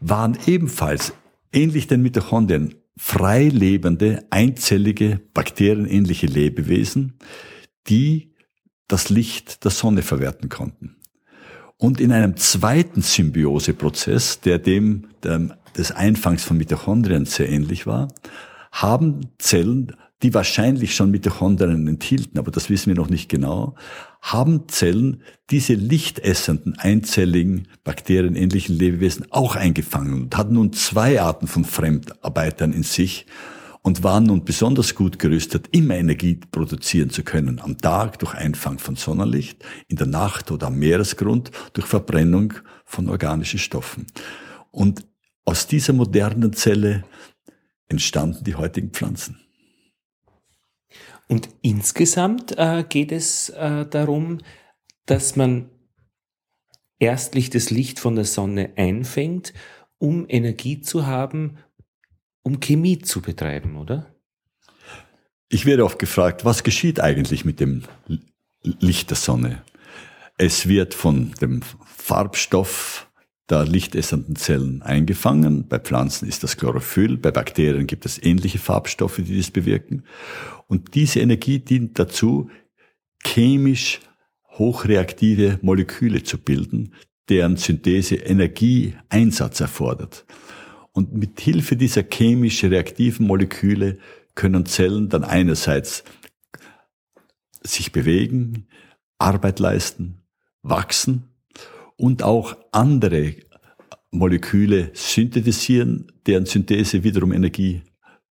waren 0.00 0.38
ebenfalls, 0.46 1.12
ähnlich 1.52 1.86
den 1.86 2.02
Mitochondrien, 2.02 2.74
frei 2.96 3.48
lebende, 3.48 4.24
einzellige, 4.30 5.20
bakterienähnliche 5.34 6.26
Lebewesen, 6.26 7.14
die 7.88 8.34
das 8.88 9.08
Licht 9.10 9.64
der 9.64 9.70
Sonne 9.70 10.02
verwerten 10.02 10.48
konnten. 10.48 10.96
Und 11.76 12.00
in 12.00 12.10
einem 12.10 12.36
zweiten 12.36 13.02
Symbioseprozess, 13.02 14.40
der 14.40 14.58
dem, 14.58 15.08
dem 15.22 15.52
des 15.76 15.92
Einfangs 15.92 16.42
von 16.42 16.56
Mitochondrien 16.56 17.24
sehr 17.24 17.48
ähnlich 17.48 17.86
war, 17.86 18.08
haben 18.72 19.30
Zellen 19.38 19.94
die 20.22 20.34
wahrscheinlich 20.34 20.94
schon 20.94 21.10
Mitochondrien 21.10 21.86
enthielten, 21.86 22.38
aber 22.38 22.50
das 22.50 22.70
wissen 22.70 22.88
wir 22.88 22.96
noch 22.96 23.10
nicht 23.10 23.28
genau, 23.28 23.76
haben 24.20 24.68
Zellen 24.68 25.22
diese 25.50 25.74
lichtessenden, 25.74 26.76
einzelligen, 26.78 27.68
bakterienähnlichen 27.84 28.76
Lebewesen 28.76 29.30
auch 29.30 29.54
eingefangen 29.54 30.22
und 30.22 30.36
hatten 30.36 30.54
nun 30.54 30.72
zwei 30.72 31.20
Arten 31.20 31.46
von 31.46 31.64
Fremdarbeitern 31.64 32.72
in 32.72 32.82
sich 32.82 33.26
und 33.82 34.02
waren 34.02 34.24
nun 34.24 34.44
besonders 34.44 34.94
gut 34.94 35.18
gerüstet, 35.20 35.68
immer 35.70 35.94
Energie 35.94 36.40
produzieren 36.50 37.10
zu 37.10 37.22
können. 37.22 37.60
Am 37.60 37.78
Tag 37.78 38.18
durch 38.18 38.34
Einfang 38.34 38.78
von 38.78 38.96
Sonnenlicht, 38.96 39.64
in 39.86 39.96
der 39.96 40.08
Nacht 40.08 40.50
oder 40.50 40.66
am 40.66 40.78
Meeresgrund 40.78 41.52
durch 41.74 41.86
Verbrennung 41.86 42.54
von 42.84 43.08
organischen 43.08 43.58
Stoffen. 43.60 44.06
Und 44.72 45.06
aus 45.44 45.66
dieser 45.68 45.92
modernen 45.92 46.52
Zelle 46.52 47.04
entstanden 47.88 48.44
die 48.44 48.56
heutigen 48.56 48.90
Pflanzen. 48.90 49.38
Und 51.28 51.50
insgesamt 51.62 52.56
äh, 52.56 52.84
geht 52.88 53.12
es 53.12 53.50
äh, 53.50 53.86
darum, 53.86 54.38
dass 55.06 55.36
man 55.36 55.68
erstlich 56.98 57.50
Licht 57.70 58.00
von 58.00 58.16
der 58.16 58.24
Sonne 58.24 58.72
einfängt, 58.76 59.52
um 59.98 60.26
Energie 60.28 60.80
zu 60.80 61.06
haben, 61.06 61.58
um 62.42 62.60
Chemie 62.60 62.98
zu 62.98 63.20
betreiben, 63.20 63.76
oder? 63.76 64.14
Ich 65.50 65.66
werde 65.66 65.84
oft 65.84 65.98
gefragt, 65.98 66.44
was 66.44 66.62
geschieht 66.62 67.00
eigentlich 67.00 67.44
mit 67.44 67.60
dem 67.60 67.84
Licht 68.62 69.10
der 69.10 69.16
Sonne? 69.16 69.62
Es 70.36 70.68
wird 70.68 70.94
von 70.94 71.32
dem 71.40 71.62
Farbstoff 71.84 73.07
der 73.50 73.64
lichtessenden 73.64 74.36
Zellen 74.36 74.82
eingefangen. 74.82 75.66
Bei 75.68 75.78
Pflanzen 75.78 76.28
ist 76.28 76.42
das 76.42 76.56
Chlorophyll, 76.56 77.16
bei 77.16 77.30
Bakterien 77.30 77.86
gibt 77.86 78.04
es 78.04 78.22
ähnliche 78.22 78.58
Farbstoffe, 78.58 79.16
die 79.16 79.36
das 79.36 79.50
bewirken. 79.50 80.04
Und 80.66 80.94
diese 80.94 81.20
Energie 81.20 81.58
dient 81.58 81.98
dazu, 81.98 82.50
chemisch 83.24 84.00
hochreaktive 84.58 85.58
Moleküle 85.62 86.22
zu 86.22 86.38
bilden, 86.38 86.94
deren 87.28 87.56
Synthese 87.56 88.16
Energieeinsatz 88.16 89.60
erfordert. 89.60 90.26
Und 90.92 91.14
mit 91.14 91.40
Hilfe 91.40 91.76
dieser 91.76 92.02
chemisch 92.02 92.64
reaktiven 92.64 93.26
Moleküle 93.26 93.98
können 94.34 94.66
Zellen 94.66 95.08
dann 95.08 95.24
einerseits 95.24 96.04
sich 97.62 97.92
bewegen, 97.92 98.66
Arbeit 99.18 99.58
leisten, 99.58 100.22
wachsen 100.62 101.27
und 101.98 102.22
auch 102.22 102.56
andere 102.72 103.34
Moleküle 104.10 104.90
synthetisieren, 104.94 106.10
deren 106.26 106.46
Synthese 106.46 107.04
wiederum 107.04 107.32
Energie 107.32 107.82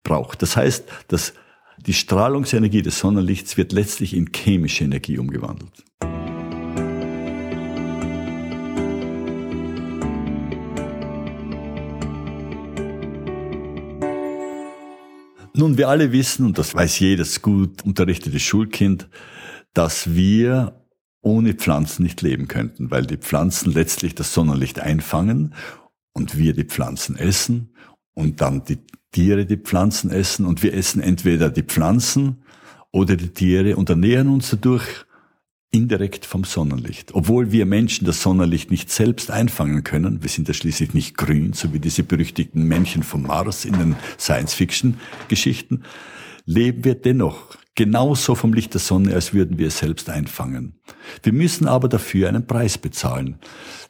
braucht. 0.02 0.40
Das 0.40 0.56
heißt, 0.56 0.84
dass 1.08 1.34
die 1.78 1.92
Strahlungsenergie 1.92 2.80
des 2.80 2.98
Sonnenlichts 2.98 3.58
wird 3.58 3.72
letztlich 3.72 4.14
in 4.14 4.30
chemische 4.34 4.84
Energie 4.84 5.18
umgewandelt. 5.18 5.84
Nun, 15.54 15.78
wir 15.78 15.88
alle 15.88 16.12
wissen, 16.12 16.46
und 16.46 16.58
das 16.58 16.74
weiß 16.74 16.98
jedes 17.00 17.42
gut 17.42 17.82
unterrichtete 17.82 18.38
Schulkind, 18.38 19.08
dass 19.72 20.14
wir 20.14 20.85
ohne 21.26 21.54
Pflanzen 21.54 22.04
nicht 22.04 22.22
leben 22.22 22.46
könnten, 22.46 22.92
weil 22.92 23.04
die 23.04 23.16
Pflanzen 23.16 23.72
letztlich 23.72 24.14
das 24.14 24.32
Sonnenlicht 24.32 24.78
einfangen 24.78 25.54
und 26.12 26.38
wir 26.38 26.52
die 26.52 26.64
Pflanzen 26.64 27.16
essen 27.16 27.74
und 28.14 28.40
dann 28.40 28.62
die 28.62 28.78
Tiere 29.10 29.44
die 29.44 29.56
Pflanzen 29.56 30.10
essen 30.10 30.46
und 30.46 30.62
wir 30.62 30.72
essen 30.72 31.02
entweder 31.02 31.50
die 31.50 31.64
Pflanzen 31.64 32.42
oder 32.92 33.16
die 33.16 33.30
Tiere 33.30 33.76
und 33.76 33.90
ernähren 33.90 34.28
uns 34.28 34.50
dadurch 34.50 34.86
indirekt 35.72 36.26
vom 36.26 36.44
Sonnenlicht. 36.44 37.12
Obwohl 37.12 37.50
wir 37.50 37.66
Menschen 37.66 38.06
das 38.06 38.22
Sonnenlicht 38.22 38.70
nicht 38.70 38.92
selbst 38.92 39.32
einfangen 39.32 39.82
können, 39.82 40.22
wir 40.22 40.28
sind 40.28 40.46
ja 40.46 40.54
schließlich 40.54 40.94
nicht 40.94 41.16
grün, 41.16 41.54
so 41.54 41.72
wie 41.72 41.80
diese 41.80 42.04
berüchtigten 42.04 42.62
Männchen 42.68 43.02
vom 43.02 43.22
Mars 43.22 43.64
in 43.64 43.72
den 43.72 43.96
Science-Fiction-Geschichten, 44.16 45.82
leben 46.44 46.84
wir 46.84 46.94
dennoch 46.94 47.56
genauso 47.76 48.34
vom 48.34 48.52
Licht 48.52 48.74
der 48.74 48.80
Sonne, 48.80 49.14
als 49.14 49.32
würden 49.32 49.58
wir 49.58 49.68
es 49.68 49.78
selbst 49.78 50.10
einfangen. 50.10 50.80
Wir 51.22 51.32
müssen 51.32 51.68
aber 51.68 51.88
dafür 51.88 52.28
einen 52.28 52.46
Preis 52.46 52.78
bezahlen. 52.78 53.38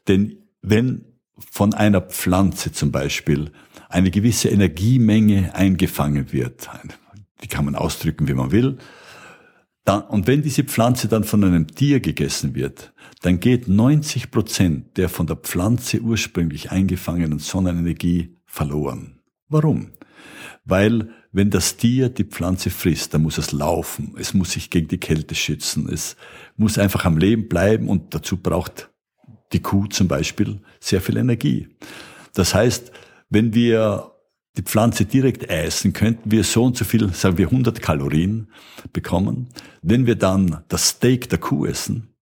Denn 0.07 0.37
wenn 0.61 1.05
von 1.38 1.72
einer 1.72 2.03
Pflanze 2.03 2.72
zum 2.72 2.92
Beispiel 2.92 3.51
eine 3.88 4.11
gewisse 4.11 4.49
Energiemenge 4.49 5.55
eingefangen 5.55 6.33
wird, 6.33 6.68
die 7.42 7.49
kann 7.49 7.64
man 7.64 7.75
ausdrücken, 7.75 8.29
wie 8.29 8.35
man 8.35 8.51
will, 8.51 8.79
dann, 9.85 10.03
und 10.03 10.27
wenn 10.27 10.42
diese 10.42 10.64
Pflanze 10.64 11.07
dann 11.07 11.22
von 11.22 11.44
einem 11.44 11.68
Tier 11.68 12.01
gegessen 12.01 12.57
wird, 12.57 12.92
dann 13.22 13.38
geht 13.38 13.68
90 13.68 14.33
Prozent 14.33 14.96
der 14.96 15.09
von 15.09 15.29
der 15.29 15.37
Pflanze 15.37 16.01
ursprünglich 16.01 16.72
eingefangenen 16.72 17.38
Sonnenenergie 17.38 18.37
verloren. 18.46 19.20
Warum? 19.49 19.92
Weil 20.64 21.11
wenn 21.37 21.51
das 21.51 21.77
Tier 21.77 22.09
die 22.09 22.25
Pflanze 22.25 22.70
frisst, 22.70 23.12
dann 23.12 23.20
muss 23.20 23.37
es 23.37 23.53
laufen, 23.53 24.14
es 24.18 24.33
muss 24.33 24.53
sich 24.53 24.70
gegen 24.70 24.88
die 24.88 24.96
Kälte 24.96 25.35
schützen, 25.35 25.87
es 25.92 26.16
muss 26.57 26.79
einfach 26.79 27.05
am 27.05 27.18
Leben 27.18 27.46
bleiben 27.46 27.90
und 27.90 28.14
dazu 28.14 28.38
braucht 28.38 28.88
die 29.53 29.61
Kuh 29.61 29.87
zum 29.87 30.09
Beispiel 30.09 30.61
sehr 30.81 31.03
viel 31.03 31.18
Energie. 31.18 31.68
Das 32.33 32.55
heißt, 32.55 32.90
wenn 33.29 33.53
wir 33.53 34.12
die 34.57 34.62
Pflanze 34.62 35.05
direkt 35.05 35.44
essen, 35.51 35.92
könnten 35.92 36.31
wir 36.31 36.42
so 36.42 36.64
und 36.64 36.79
so 36.79 36.87
viel, 36.87 37.12
sagen 37.12 37.37
wir 37.37 37.49
100 37.49 37.83
Kalorien 37.83 38.51
bekommen. 38.94 39.49
Wenn 39.83 40.07
wir 40.07 40.14
dann 40.16 40.64
das 40.68 40.88
Steak 40.88 41.29
der 41.29 41.38
Kuh 41.38 41.66
essen, 41.66 42.14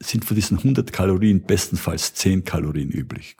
sind 0.00 0.24
von 0.24 0.36
diesen 0.36 0.58
100 0.58 0.92
Kalorien 0.92 1.42
bestenfalls 1.42 2.14
10 2.14 2.44
Kalorien 2.44 2.90
übrig. 2.90 3.36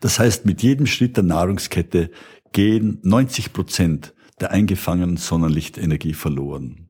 Das 0.00 0.18
heißt, 0.18 0.46
mit 0.46 0.62
jedem 0.62 0.86
Schritt 0.86 1.16
der 1.16 1.24
Nahrungskette 1.24 2.10
gehen 2.56 3.00
90 3.02 3.52
Prozent 3.52 4.14
der 4.40 4.50
eingefangenen 4.50 5.18
Sonnenlichtenergie 5.18 6.14
verloren. 6.14 6.88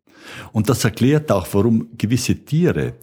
Und 0.52 0.68
das 0.68 0.84
erklärt 0.84 1.32
auch, 1.32 1.48
warum 1.50 1.88
gewisse 1.98 2.36
Tiere 2.36 2.94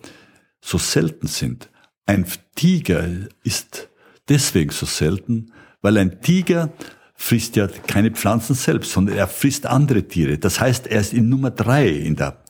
so 0.62 0.78
selten 0.78 1.28
sind. 1.28 1.70
Ein 2.06 2.26
Tiger 2.56 3.06
ist 3.44 3.90
deswegen 4.30 4.72
so 4.72 4.86
selten, 4.86 5.52
weil 5.82 5.98
ein 5.98 6.22
Tiger 6.22 6.72
frisst 7.16 7.58
ja 7.58 7.68
keine 7.68 8.12
Pflanzen 8.12 8.56
selbst, 8.56 8.94
sondern 8.94 9.18
er 9.18 9.28
frisst 9.28 9.66
andere 9.66 10.08
Tiere. 10.08 10.38
Das 10.38 10.62
heißt, 10.62 10.88
er 10.88 11.02
ist 11.02 11.12
in 11.12 11.28
Nummer 11.28 11.52
drei 11.52 11.90
in 11.90 12.16
der, 12.16 12.44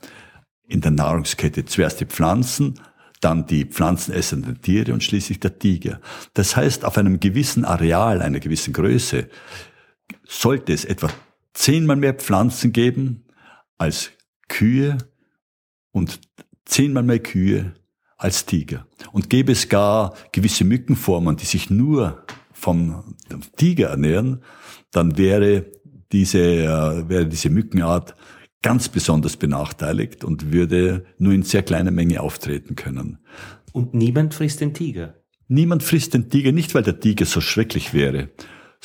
in 0.68 0.82
der 0.82 0.92
Nahrungskette. 0.92 1.66
Zuerst 1.66 2.02
die 2.02 2.06
Pflanzen, 2.06 2.80
dann 3.20 3.48
die 3.48 3.66
pflanzenessenden 3.66 4.62
Tiere 4.62 4.94
und 4.94 5.04
schließlich 5.04 5.40
der 5.40 5.58
Tiger. 5.58 6.00
Das 6.36 6.56
heißt, 6.56 6.86
auf 6.86 7.00
einem 7.00 7.20
gewissen 7.20 7.66
Areal, 7.66 8.22
einer 8.22 8.40
gewissen 8.40 8.74
Größe, 8.74 9.28
sollte 10.26 10.74
es 10.74 10.86
etwa 10.86 11.10
zehnmal 11.54 11.98
mehr 11.98 12.14
Pflanzen 12.14 12.74
geben 12.74 13.26
als 13.78 14.12
Kühe 14.48 14.98
und 15.92 16.20
zehnmal 16.66 17.04
mehr 17.04 17.20
Kühe 17.20 17.74
als 18.18 18.46
Tiger. 18.46 18.88
Und 19.12 19.30
gäbe 19.30 19.52
es 19.52 19.70
gar 19.70 20.16
gewisse 20.32 20.64
Mückenformen, 20.64 21.36
die 21.36 21.46
sich 21.46 21.70
nur 21.70 22.26
vom 22.52 23.16
Tiger 23.58 23.90
ernähren, 23.90 24.42
dann 24.92 25.18
wäre 25.18 25.66
diese, 26.12 26.40
äh, 26.40 27.10
wäre 27.10 27.28
diese 27.28 27.50
Mückenart 27.50 28.16
ganz 28.62 28.88
besonders 28.88 29.36
benachteiligt 29.36 30.24
und 30.24 30.54
würde 30.54 31.06
nur 31.18 31.34
in 31.34 31.44
sehr 31.44 31.64
kleiner 31.64 31.92
Menge 31.92 32.22
auftreten 32.22 32.76
können. 32.76 33.20
Und 33.74 33.94
niemand 33.94 34.34
frisst 34.34 34.62
den 34.62 34.74
Tiger? 34.74 35.16
Niemand 35.50 35.84
frisst 35.84 36.14
den 36.14 36.30
Tiger, 36.30 36.52
nicht 36.52 36.74
weil 36.74 36.84
der 36.84 37.00
Tiger 37.00 37.26
so 37.26 37.42
schrecklich 37.42 37.94
wäre, 37.94 38.30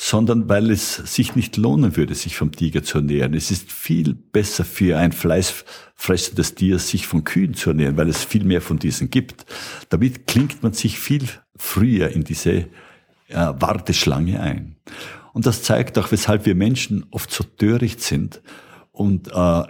sondern 0.01 0.47
weil 0.47 0.71
es 0.71 0.95
sich 0.95 1.35
nicht 1.35 1.57
lohnen 1.57 1.97
würde, 1.97 2.15
sich 2.15 2.37
vom 2.37 2.53
Tiger 2.53 2.83
zu 2.83 2.99
ernähren. 2.99 3.33
Es 3.33 3.51
ist 3.51 3.69
viel 3.69 4.13
besser 4.13 4.63
für 4.63 4.97
ein 4.97 5.11
fleischfressendes 5.11 6.55
Tier, 6.55 6.79
sich 6.79 7.05
von 7.05 7.25
Kühen 7.25 7.53
zu 7.53 7.71
ernähren, 7.71 7.97
weil 7.97 8.07
es 8.07 8.23
viel 8.23 8.45
mehr 8.45 8.61
von 8.61 8.79
diesen 8.79 9.09
gibt. 9.09 9.45
Damit 9.89 10.25
klingt 10.25 10.63
man 10.63 10.71
sich 10.71 10.97
viel 10.97 11.27
früher 11.57 12.11
in 12.11 12.23
diese 12.23 12.51
äh, 12.53 12.65
Warteschlange 13.27 14.39
ein. 14.39 14.77
Und 15.33 15.45
das 15.45 15.63
zeigt 15.63 15.97
auch, 15.97 16.13
weshalb 16.13 16.45
wir 16.45 16.55
Menschen 16.55 17.05
oft 17.11 17.29
so 17.29 17.43
töricht 17.43 17.99
sind 17.99 18.41
und 18.93 19.27
äh, 19.33 19.63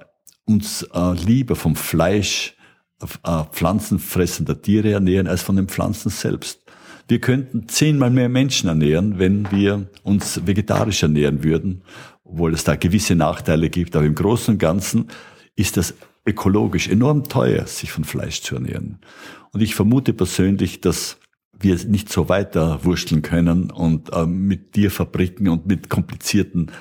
uns 0.45 0.83
äh, 0.93 1.13
lieber 1.13 1.55
vom 1.55 1.75
Fleisch 1.75 2.55
äh, 3.01 3.43
pflanzenfressender 3.51 4.61
Tiere 4.61 4.91
ernähren 4.91 5.25
als 5.27 5.41
von 5.41 5.55
den 5.55 5.67
Pflanzen 5.67 6.11
selbst. 6.11 6.68
Wir 7.09 7.19
könnten 7.19 7.67
zehnmal 7.67 8.11
mehr 8.11 8.29
Menschen 8.29 8.69
ernähren, 8.69 9.17
wenn 9.17 9.51
wir 9.51 9.89
uns 10.03 10.45
vegetarisch 10.45 11.01
ernähren 11.01 11.43
würden, 11.43 11.81
obwohl 12.23 12.53
es 12.53 12.63
da 12.63 12.75
gewisse 12.75 13.15
Nachteile 13.15 13.71
gibt. 13.71 13.95
Aber 13.95 14.05
im 14.05 14.13
Großen 14.13 14.53
und 14.53 14.59
Ganzen 14.59 15.07
ist 15.55 15.75
das 15.77 15.95
ökologisch 16.23 16.87
enorm 16.87 17.23
teuer, 17.23 17.65
sich 17.65 17.91
von 17.91 18.03
Fleisch 18.03 18.43
zu 18.43 18.55
ernähren. 18.55 18.99
Und 19.51 19.61
ich 19.61 19.73
vermute 19.73 20.13
persönlich, 20.13 20.81
dass 20.81 21.17
wir 21.59 21.75
nicht 21.87 22.09
so 22.09 22.29
weiter 22.29 22.85
wursteln 22.85 23.23
können 23.23 23.71
und 23.71 24.13
äh, 24.13 24.27
mit 24.27 24.73
Tierfabriken 24.73 25.49
und 25.49 25.65
mit 25.65 25.89
komplizierten 25.89 26.71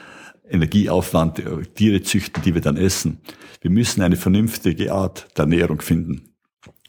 Energieaufwand 0.47 1.39
äh, 1.39 1.63
Tiere 1.75 2.03
züchten, 2.03 2.43
die 2.43 2.53
wir 2.53 2.61
dann 2.61 2.77
essen. 2.77 3.21
Wir 3.63 3.71
müssen 3.71 4.03
eine 4.03 4.17
vernünftige 4.17 4.93
Art 4.93 5.27
der 5.39 5.45
Ernährung 5.45 5.81
finden, 5.81 6.35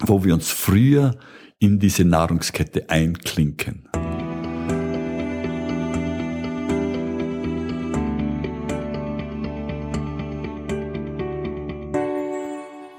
wo 0.01 0.25
wir 0.25 0.33
uns 0.33 0.51
früher 0.51 1.17
in 1.59 1.77
diese 1.77 2.05
Nahrungskette 2.05 2.89
einklinken. 2.89 3.89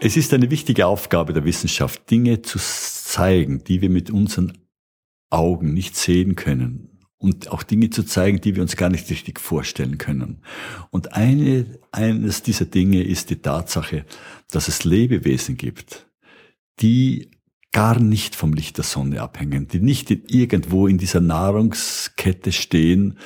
Es 0.03 0.17
ist 0.17 0.33
eine 0.33 0.51
wichtige 0.51 0.87
Aufgabe 0.87 1.33
der 1.33 1.45
Wissenschaft, 1.45 2.11
Dinge 2.11 2.43
zu 2.43 2.59
zeigen, 2.59 3.65
die 3.65 3.81
wir 3.81 3.91
mit 3.91 4.11
unseren 4.11 4.59
Augen 5.31 5.75
nicht 5.75 5.97
sehen 5.97 6.37
können 6.37 6.99
und 7.19 7.51
auch 7.51 7.63
Dinge 7.63 7.91
zu 7.91 8.03
zeigen, 8.03 8.41
die 8.41 8.57
wir 8.57 8.63
uns 8.63 8.77
gar 8.77 8.89
nicht 8.89 9.09
richtig 9.11 9.39
vorstellen 9.39 9.99
können. 9.99 10.43
Und 10.91 11.15
eine, 11.15 11.67
eines 11.93 12.43
dieser 12.43 12.65
Dinge 12.65 13.03
ist 13.03 13.31
die 13.31 13.37
Tatsache, 13.37 14.07
dass 14.51 14.69
es 14.69 14.85
Lebewesen 14.85 15.57
gibt, 15.57 16.07
die 16.81 17.31
gar 17.73 18.01
nicht 18.01 18.35
vom 18.35 18.53
Licht 18.53 18.79
der 18.79 18.85
Sonne 18.85 19.23
abhängen, 19.23 19.69
die 19.69 19.81
nicht 19.81 20.11
irgendwo 20.11 20.87
in 20.87 20.99
dieser 20.99 21.21
Nahrungskette 21.21 22.53
stehen, 22.53 23.19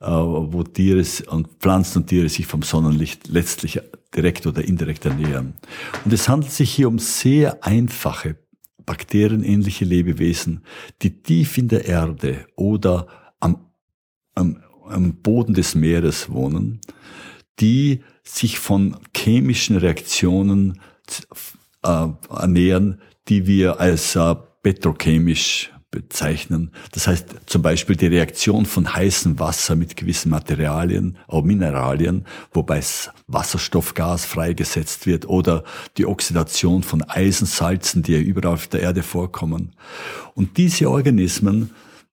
äh, 0.00 0.06
wo 0.06 0.62
Tiere 0.62 1.04
und 1.28 1.48
Pflanzen 1.60 2.02
und 2.02 2.08
Tiere 2.08 2.28
sich 2.28 2.46
vom 2.46 2.62
Sonnenlicht 2.62 3.28
letztlich 3.28 3.80
direkt 4.14 4.46
oder 4.46 4.62
indirekt 4.62 5.04
ernähren. 5.06 5.54
Und 6.04 6.12
es 6.12 6.28
handelt 6.28 6.52
sich 6.52 6.70
hier 6.70 6.88
um 6.88 6.98
sehr 6.98 7.64
einfache 7.64 8.36
bakterienähnliche 8.84 9.84
Lebewesen, 9.84 10.62
die 11.02 11.22
tief 11.22 11.58
in 11.58 11.68
der 11.68 11.86
Erde 11.86 12.46
oder 12.54 13.08
am, 13.40 13.66
am, 14.34 14.62
am 14.88 15.14
Boden 15.16 15.54
des 15.54 15.74
Meeres 15.74 16.30
wohnen, 16.30 16.80
die 17.58 18.02
sich 18.22 18.58
von 18.58 18.96
chemischen 19.14 19.76
Reaktionen 19.76 20.80
äh, 21.82 22.06
ernähren, 22.30 23.00
die 23.28 23.46
wir 23.46 23.80
als 23.80 24.16
äh, 24.16 24.34
petrochemisch 24.62 25.72
bezeichnen. 25.90 26.72
Das 26.92 27.06
heißt 27.06 27.36
zum 27.46 27.62
Beispiel 27.62 27.96
die 27.96 28.08
Reaktion 28.08 28.66
von 28.66 28.92
heißem 28.92 29.38
Wasser 29.38 29.76
mit 29.76 29.96
gewissen 29.96 30.28
Materialien, 30.28 31.16
auch 31.26 31.42
Mineralien, 31.42 32.26
wobei 32.52 32.82
Wasserstoffgas 33.28 34.26
freigesetzt 34.26 35.06
wird 35.06 35.26
oder 35.28 35.64
die 35.96 36.04
Oxidation 36.04 36.82
von 36.82 37.02
Eisensalzen, 37.02 38.02
die 38.02 38.12
ja 38.12 38.18
überall 38.18 38.54
auf 38.54 38.66
der 38.66 38.80
Erde 38.80 39.02
vorkommen. 39.02 39.72
Und 40.34 40.58
diese 40.58 40.90
Organismen, 40.90 41.70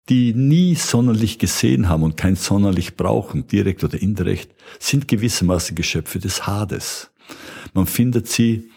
die 0.10 0.34
nie 0.34 0.76
Sonnenlicht 0.76 1.40
gesehen 1.40 1.90
haben 1.90 2.04
und 2.04 2.16
kein 2.16 2.36
Sonnenlicht 2.36 2.96
brauchen, 2.96 3.48
direkt 3.48 3.84
oder 3.84 4.02
indirekt, 4.02 4.54
sind 4.80 5.08
gewissermaßen 5.08 5.76
Geschöpfe 5.76 6.20
des 6.20 6.46
Hades. 6.48 7.10
Man 7.74 7.86
findet 7.86 8.28
sie 8.28 8.70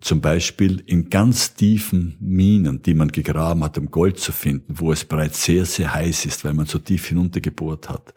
zum 0.00 0.20
Beispiel 0.20 0.82
in 0.86 1.10
ganz 1.10 1.54
tiefen 1.54 2.16
Minen, 2.20 2.82
die 2.82 2.94
man 2.94 3.08
gegraben 3.08 3.64
hat, 3.64 3.78
um 3.78 3.90
Gold 3.90 4.18
zu 4.20 4.32
finden, 4.32 4.74
wo 4.78 4.92
es 4.92 5.04
bereits 5.04 5.44
sehr, 5.44 5.64
sehr 5.64 5.92
heiß 5.92 6.24
ist, 6.26 6.44
weil 6.44 6.54
man 6.54 6.66
so 6.66 6.78
tief 6.78 7.06
hinuntergebohrt 7.06 7.88
hat. 7.88 8.14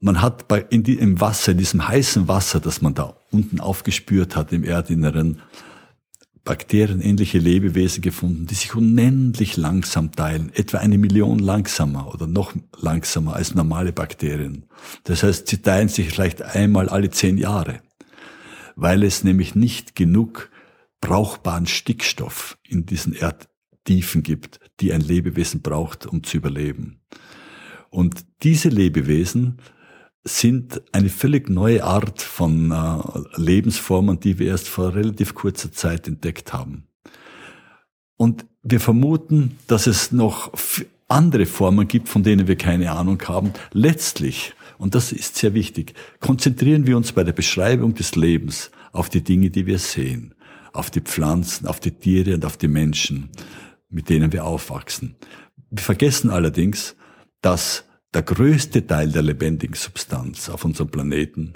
Man 0.00 0.20
hat 0.20 0.48
bei, 0.48 0.66
in 0.68 0.82
die, 0.82 0.98
im 0.98 1.20
Wasser, 1.20 1.52
in 1.52 1.58
diesem 1.58 1.86
heißen 1.86 2.28
Wasser, 2.28 2.60
das 2.60 2.82
man 2.82 2.94
da 2.94 3.16
unten 3.30 3.60
aufgespürt 3.60 4.36
hat, 4.36 4.52
im 4.52 4.64
Erdinneren, 4.64 5.40
bakterienähnliche 6.44 7.38
Lebewesen 7.38 8.02
gefunden, 8.02 8.46
die 8.46 8.54
sich 8.54 8.74
unendlich 8.74 9.56
langsam 9.56 10.10
teilen, 10.12 10.50
etwa 10.54 10.78
eine 10.78 10.98
Million 10.98 11.38
langsamer 11.38 12.12
oder 12.12 12.26
noch 12.26 12.52
langsamer 12.80 13.36
als 13.36 13.54
normale 13.54 13.92
Bakterien. 13.92 14.64
Das 15.04 15.22
heißt, 15.22 15.46
sie 15.46 15.58
teilen 15.58 15.88
sich 15.88 16.08
vielleicht 16.08 16.42
einmal 16.42 16.88
alle 16.88 17.10
zehn 17.10 17.38
Jahre, 17.38 17.80
weil 18.74 19.04
es 19.04 19.22
nämlich 19.22 19.54
nicht 19.54 19.94
genug 19.94 20.50
brauchbaren 21.02 21.66
Stickstoff 21.66 22.56
in 22.66 22.86
diesen 22.86 23.12
Erdtiefen 23.12 24.22
gibt, 24.22 24.60
die 24.80 24.94
ein 24.94 25.02
Lebewesen 25.02 25.60
braucht, 25.60 26.06
um 26.06 26.22
zu 26.22 26.38
überleben. 26.38 27.02
Und 27.90 28.24
diese 28.42 28.70
Lebewesen 28.70 29.58
sind 30.24 30.80
eine 30.92 31.10
völlig 31.10 31.50
neue 31.50 31.84
Art 31.84 32.22
von 32.22 32.70
äh, 32.70 33.40
Lebensformen, 33.40 34.20
die 34.20 34.38
wir 34.38 34.46
erst 34.46 34.68
vor 34.68 34.94
relativ 34.94 35.34
kurzer 35.34 35.72
Zeit 35.72 36.06
entdeckt 36.06 36.52
haben. 36.52 36.86
Und 38.16 38.46
wir 38.62 38.78
vermuten, 38.78 39.58
dass 39.66 39.88
es 39.88 40.12
noch 40.12 40.52
andere 41.08 41.44
Formen 41.44 41.88
gibt, 41.88 42.08
von 42.08 42.22
denen 42.22 42.46
wir 42.46 42.56
keine 42.56 42.92
Ahnung 42.92 43.20
haben. 43.26 43.52
Letztlich, 43.72 44.54
und 44.78 44.94
das 44.94 45.10
ist 45.10 45.34
sehr 45.34 45.54
wichtig, 45.54 45.94
konzentrieren 46.20 46.86
wir 46.86 46.96
uns 46.96 47.12
bei 47.12 47.24
der 47.24 47.32
Beschreibung 47.32 47.94
des 47.94 48.14
Lebens 48.14 48.70
auf 48.92 49.08
die 49.08 49.24
Dinge, 49.24 49.50
die 49.50 49.66
wir 49.66 49.80
sehen 49.80 50.34
auf 50.72 50.90
die 50.90 51.00
Pflanzen, 51.00 51.66
auf 51.66 51.80
die 51.80 51.92
Tiere 51.92 52.34
und 52.34 52.44
auf 52.44 52.56
die 52.56 52.68
Menschen, 52.68 53.30
mit 53.88 54.08
denen 54.08 54.32
wir 54.32 54.44
aufwachsen. 54.44 55.16
Wir 55.70 55.82
vergessen 55.82 56.30
allerdings, 56.30 56.96
dass 57.40 57.84
der 58.14 58.22
größte 58.22 58.86
Teil 58.86 59.10
der 59.10 59.22
lebendigen 59.22 59.74
Substanz 59.74 60.48
auf 60.48 60.64
unserem 60.64 60.90
Planeten 60.90 61.54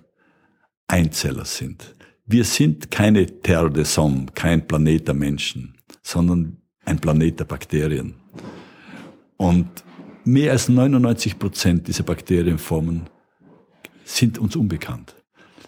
Einzeller 0.89 1.45
sind. 1.45 1.95
Wir 2.25 2.45
sind 2.45 2.91
keine 2.91 3.27
Terre 3.41 3.71
des 3.71 3.97
Hommes, 3.97 4.33
kein 4.35 4.67
Planet 4.67 5.09
der 5.09 5.15
Menschen, 5.15 5.77
sondern 6.03 6.59
ein 6.85 6.99
Planet 6.99 7.41
der 7.41 7.45
Bakterien. 7.45 8.15
Und 9.37 9.69
mehr 10.25 10.53
als 10.53 10.69
99 10.69 11.39
Prozent 11.39 11.89
dieser 11.89 12.05
Bakterienformen 12.05 13.09
sind 14.05 14.39
uns 14.39 14.57
unbekannt. 14.57 15.16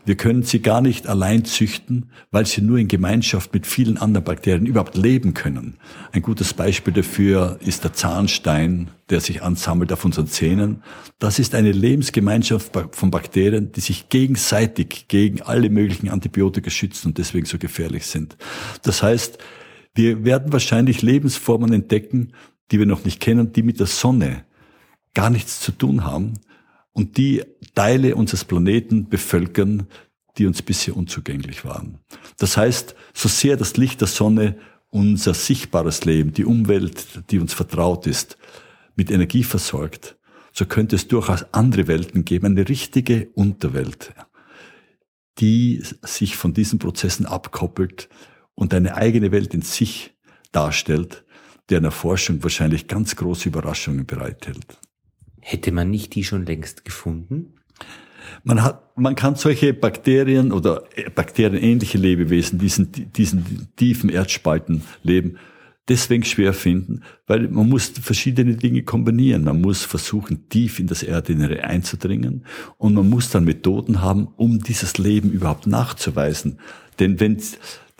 Wir 0.08 0.16
können 0.16 0.42
sie 0.42 0.62
gar 0.62 0.80
nicht 0.80 1.06
allein 1.06 1.44
züchten, 1.44 2.10
weil 2.30 2.46
sie 2.46 2.62
nur 2.62 2.78
in 2.78 2.88
Gemeinschaft 2.88 3.52
mit 3.52 3.66
vielen 3.66 3.98
anderen 3.98 4.24
Bakterien 4.24 4.64
überhaupt 4.64 4.96
leben 4.96 5.34
können. 5.34 5.76
Ein 6.12 6.22
gutes 6.22 6.54
Beispiel 6.54 6.94
dafür 6.94 7.58
ist 7.60 7.84
der 7.84 7.92
Zahnstein, 7.92 8.88
der 9.10 9.20
sich 9.20 9.42
ansammelt 9.42 9.92
auf 9.92 10.06
unseren 10.06 10.26
Zähnen. 10.26 10.82
Das 11.18 11.38
ist 11.38 11.54
eine 11.54 11.72
Lebensgemeinschaft 11.72 12.72
von 12.92 13.10
Bakterien, 13.10 13.70
die 13.72 13.80
sich 13.80 14.08
gegenseitig 14.08 15.08
gegen 15.08 15.42
alle 15.42 15.68
möglichen 15.68 16.08
Antibiotika 16.08 16.70
schützen 16.70 17.08
und 17.08 17.18
deswegen 17.18 17.44
so 17.44 17.58
gefährlich 17.58 18.06
sind. 18.06 18.38
Das 18.84 19.02
heißt, 19.02 19.36
wir 19.94 20.24
werden 20.24 20.54
wahrscheinlich 20.54 21.02
Lebensformen 21.02 21.70
entdecken, 21.74 22.32
die 22.70 22.78
wir 22.78 22.86
noch 22.86 23.04
nicht 23.04 23.20
kennen, 23.20 23.52
die 23.52 23.62
mit 23.62 23.78
der 23.78 23.86
Sonne 23.86 24.44
gar 25.12 25.28
nichts 25.28 25.60
zu 25.60 25.70
tun 25.70 26.06
haben, 26.06 26.32
und 26.98 27.16
die 27.16 27.44
Teile 27.76 28.16
unseres 28.16 28.44
Planeten 28.44 29.08
bevölkern, 29.08 29.86
die 30.36 30.46
uns 30.46 30.62
bisher 30.62 30.96
unzugänglich 30.96 31.64
waren. 31.64 31.98
Das 32.38 32.56
heißt, 32.56 32.96
so 33.14 33.28
sehr 33.28 33.56
das 33.56 33.76
Licht 33.76 34.00
der 34.00 34.08
Sonne 34.08 34.58
unser 34.90 35.32
sichtbares 35.32 36.04
Leben, 36.04 36.32
die 36.32 36.44
Umwelt, 36.44 37.30
die 37.30 37.38
uns 37.38 37.54
vertraut 37.54 38.08
ist, 38.08 38.36
mit 38.96 39.12
Energie 39.12 39.44
versorgt, 39.44 40.16
so 40.52 40.66
könnte 40.66 40.96
es 40.96 41.06
durchaus 41.06 41.44
andere 41.54 41.86
Welten 41.86 42.24
geben, 42.24 42.46
eine 42.46 42.68
richtige 42.68 43.28
Unterwelt, 43.34 44.12
die 45.38 45.84
sich 46.02 46.36
von 46.36 46.52
diesen 46.52 46.80
Prozessen 46.80 47.26
abkoppelt 47.26 48.08
und 48.56 48.74
eine 48.74 48.96
eigene 48.96 49.30
Welt 49.30 49.54
in 49.54 49.62
sich 49.62 50.16
darstellt, 50.50 51.24
deren 51.70 51.84
Erforschung 51.84 52.42
wahrscheinlich 52.42 52.88
ganz 52.88 53.14
große 53.14 53.50
Überraschungen 53.50 54.04
bereithält. 54.04 54.80
Hätte 55.40 55.72
man 55.72 55.90
nicht 55.90 56.14
die 56.14 56.24
schon 56.24 56.46
längst 56.46 56.84
gefunden? 56.84 57.54
Man 58.44 58.62
hat, 58.62 58.96
man 58.96 59.14
kann 59.14 59.36
solche 59.36 59.72
Bakterien 59.72 60.52
oder 60.52 60.84
bakterienähnliche 61.14 61.98
Lebewesen, 61.98 62.58
diesen, 62.58 63.12
diesen 63.12 63.68
tiefen 63.76 64.10
Erdspalten 64.10 64.82
leben, 65.02 65.38
deswegen 65.88 66.24
schwer 66.24 66.52
finden, 66.52 67.02
weil 67.26 67.48
man 67.48 67.68
muss 67.68 67.88
verschiedene 67.88 68.56
Dinge 68.56 68.82
kombinieren. 68.82 69.44
Man 69.44 69.60
muss 69.60 69.84
versuchen, 69.84 70.48
tief 70.48 70.78
in 70.78 70.86
das 70.86 71.02
Erdinnere 71.02 71.64
einzudringen 71.64 72.44
und 72.76 72.94
man 72.94 73.08
muss 73.08 73.30
dann 73.30 73.44
Methoden 73.44 74.02
haben, 74.02 74.28
um 74.36 74.58
dieses 74.58 74.98
Leben 74.98 75.30
überhaupt 75.30 75.66
nachzuweisen. 75.66 76.58
Denn 76.98 77.20
wenn 77.20 77.40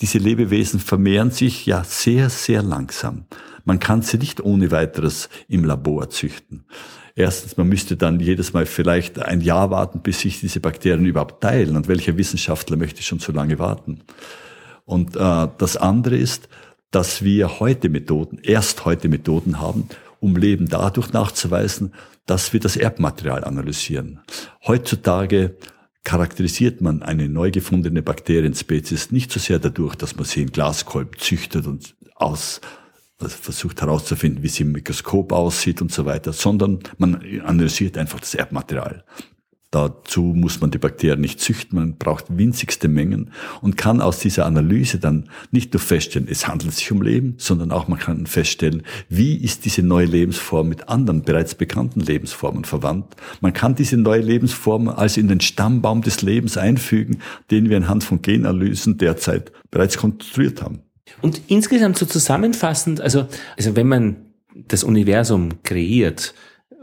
diese 0.01 0.19
Lebewesen 0.19 0.79
vermehren 0.79 1.31
sich 1.31 1.67
ja 1.67 1.83
sehr, 1.85 2.31
sehr 2.31 2.63
langsam. 2.63 3.25
Man 3.65 3.81
kann 3.81 4.03
sie 4.03 4.19
nicht 4.19 4.41
ohne 4.41 4.71
weiteres 4.71 5.29
im 5.49 5.65
Labor 5.65 6.09
züchten. 6.09 6.65
Erstens, 7.19 7.57
man 7.57 7.69
müsste 7.69 7.97
dann 7.97 8.21
jedes 8.21 8.53
Mal 8.53 8.65
vielleicht 8.65 9.19
ein 9.19 9.41
Jahr 9.41 9.73
warten, 9.73 9.99
bis 10.03 10.21
sich 10.21 10.39
diese 10.39 10.61
Bakterien 10.61 11.05
überhaupt 11.05 11.43
teilen. 11.43 11.75
Und 11.75 11.89
welcher 11.89 12.17
Wissenschaftler 12.17 12.77
möchte 12.77 13.03
schon 13.03 13.19
so 13.19 13.33
lange 13.33 13.59
warten? 13.59 14.03
Und 14.85 15.17
äh, 15.17 15.49
das 15.59 15.77
andere 15.77 16.17
ist, 16.17 16.49
dass 16.93 17.25
wir 17.25 17.59
heute 17.59 17.89
Methoden, 17.89 18.39
erst 18.41 18.85
heute 18.85 19.09
Methoden 19.09 19.61
haben, 19.61 19.89
um 20.21 20.37
Leben 20.37 20.69
dadurch 20.69 21.13
nachzuweisen, 21.13 21.93
dass 22.27 22.53
wir 22.53 22.61
das 22.61 22.77
Erbmaterial 22.77 23.43
analysieren. 23.43 24.21
Heutzutage 24.65 25.57
charakterisiert 26.05 26.83
man 26.83 27.03
eine 27.03 27.29
neu 27.29 27.51
gefundene 27.51 28.01
Bakterienspezies 28.01 29.11
nicht 29.11 29.33
so 29.33 29.41
sehr 29.41 29.59
dadurch, 29.59 29.97
dass 29.97 30.15
man 30.15 30.25
sie 30.25 30.43
in 30.43 30.53
Glaskolben 30.53 31.19
züchtet 31.19 31.67
und 31.67 31.97
aus 32.15 32.61
versucht 33.27 33.81
herauszufinden, 33.81 34.43
wie 34.43 34.49
sie 34.49 34.63
im 34.63 34.73
Mikroskop 34.73 35.33
aussieht 35.33 35.83
und 35.83 35.91
so 35.91 36.05
weiter, 36.05 36.33
sondern 36.33 36.81
man 36.99 37.21
analysiert 37.45 37.99
einfach 37.99 38.21
das 38.21 38.35
Erbmaterial. 38.35 39.05
Dazu 39.71 40.23
muss 40.23 40.63
man 40.63 40.71
die 40.71 40.79
Bakterien 40.79 41.21
nicht 41.21 41.41
züchten, 41.41 41.79
man 41.79 41.99
braucht 41.99 42.25
winzigste 42.31 42.89
Mengen 42.89 43.33
und 43.61 43.77
kann 43.77 44.01
aus 44.01 44.19
dieser 44.19 44.47
Analyse 44.47 44.99
dann 44.99 45.29
nicht 45.51 45.75
nur 45.75 45.81
feststellen, 45.81 46.27
es 46.31 46.49
handelt 46.49 46.73
sich 46.73 46.91
um 46.91 47.03
Leben, 47.03 47.35
sondern 47.37 47.71
auch 47.71 47.87
man 47.87 47.99
kann 47.99 48.27
feststellen, 48.27 48.83
wie 49.11 49.37
ist 49.37 49.67
diese 49.67 49.83
neue 49.83 50.07
Lebensform 50.07 50.71
mit 50.71 50.89
anderen 50.89 51.21
bereits 51.21 51.55
bekannten 51.55 52.01
Lebensformen 52.01 52.65
verwandt. 52.65 53.15
Man 53.43 53.53
kann 53.53 53.75
diese 53.75 53.99
neue 53.99 54.23
Lebensform 54.23 54.89
also 54.89 55.21
in 55.21 55.29
den 55.29 55.41
Stammbaum 55.41 56.01
des 56.01 56.23
Lebens 56.23 56.57
einfügen, 56.57 57.19
den 57.51 57.69
wir 57.69 57.77
anhand 57.77 58.05
von 58.05 58.23
Genanalysen 58.23 58.97
derzeit 58.97 59.53
bereits 59.71 59.99
konstruiert 59.99 60.63
haben. 60.63 60.81
Und 61.23 61.43
insgesamt 61.49 61.99
so 61.99 62.07
zusammenfassend, 62.07 63.01
also, 63.01 63.27
also 63.57 63.77
wenn 63.77 63.89
man 63.89 64.33
das 64.55 64.85
Universum 64.85 65.63
kreiert, 65.63 66.35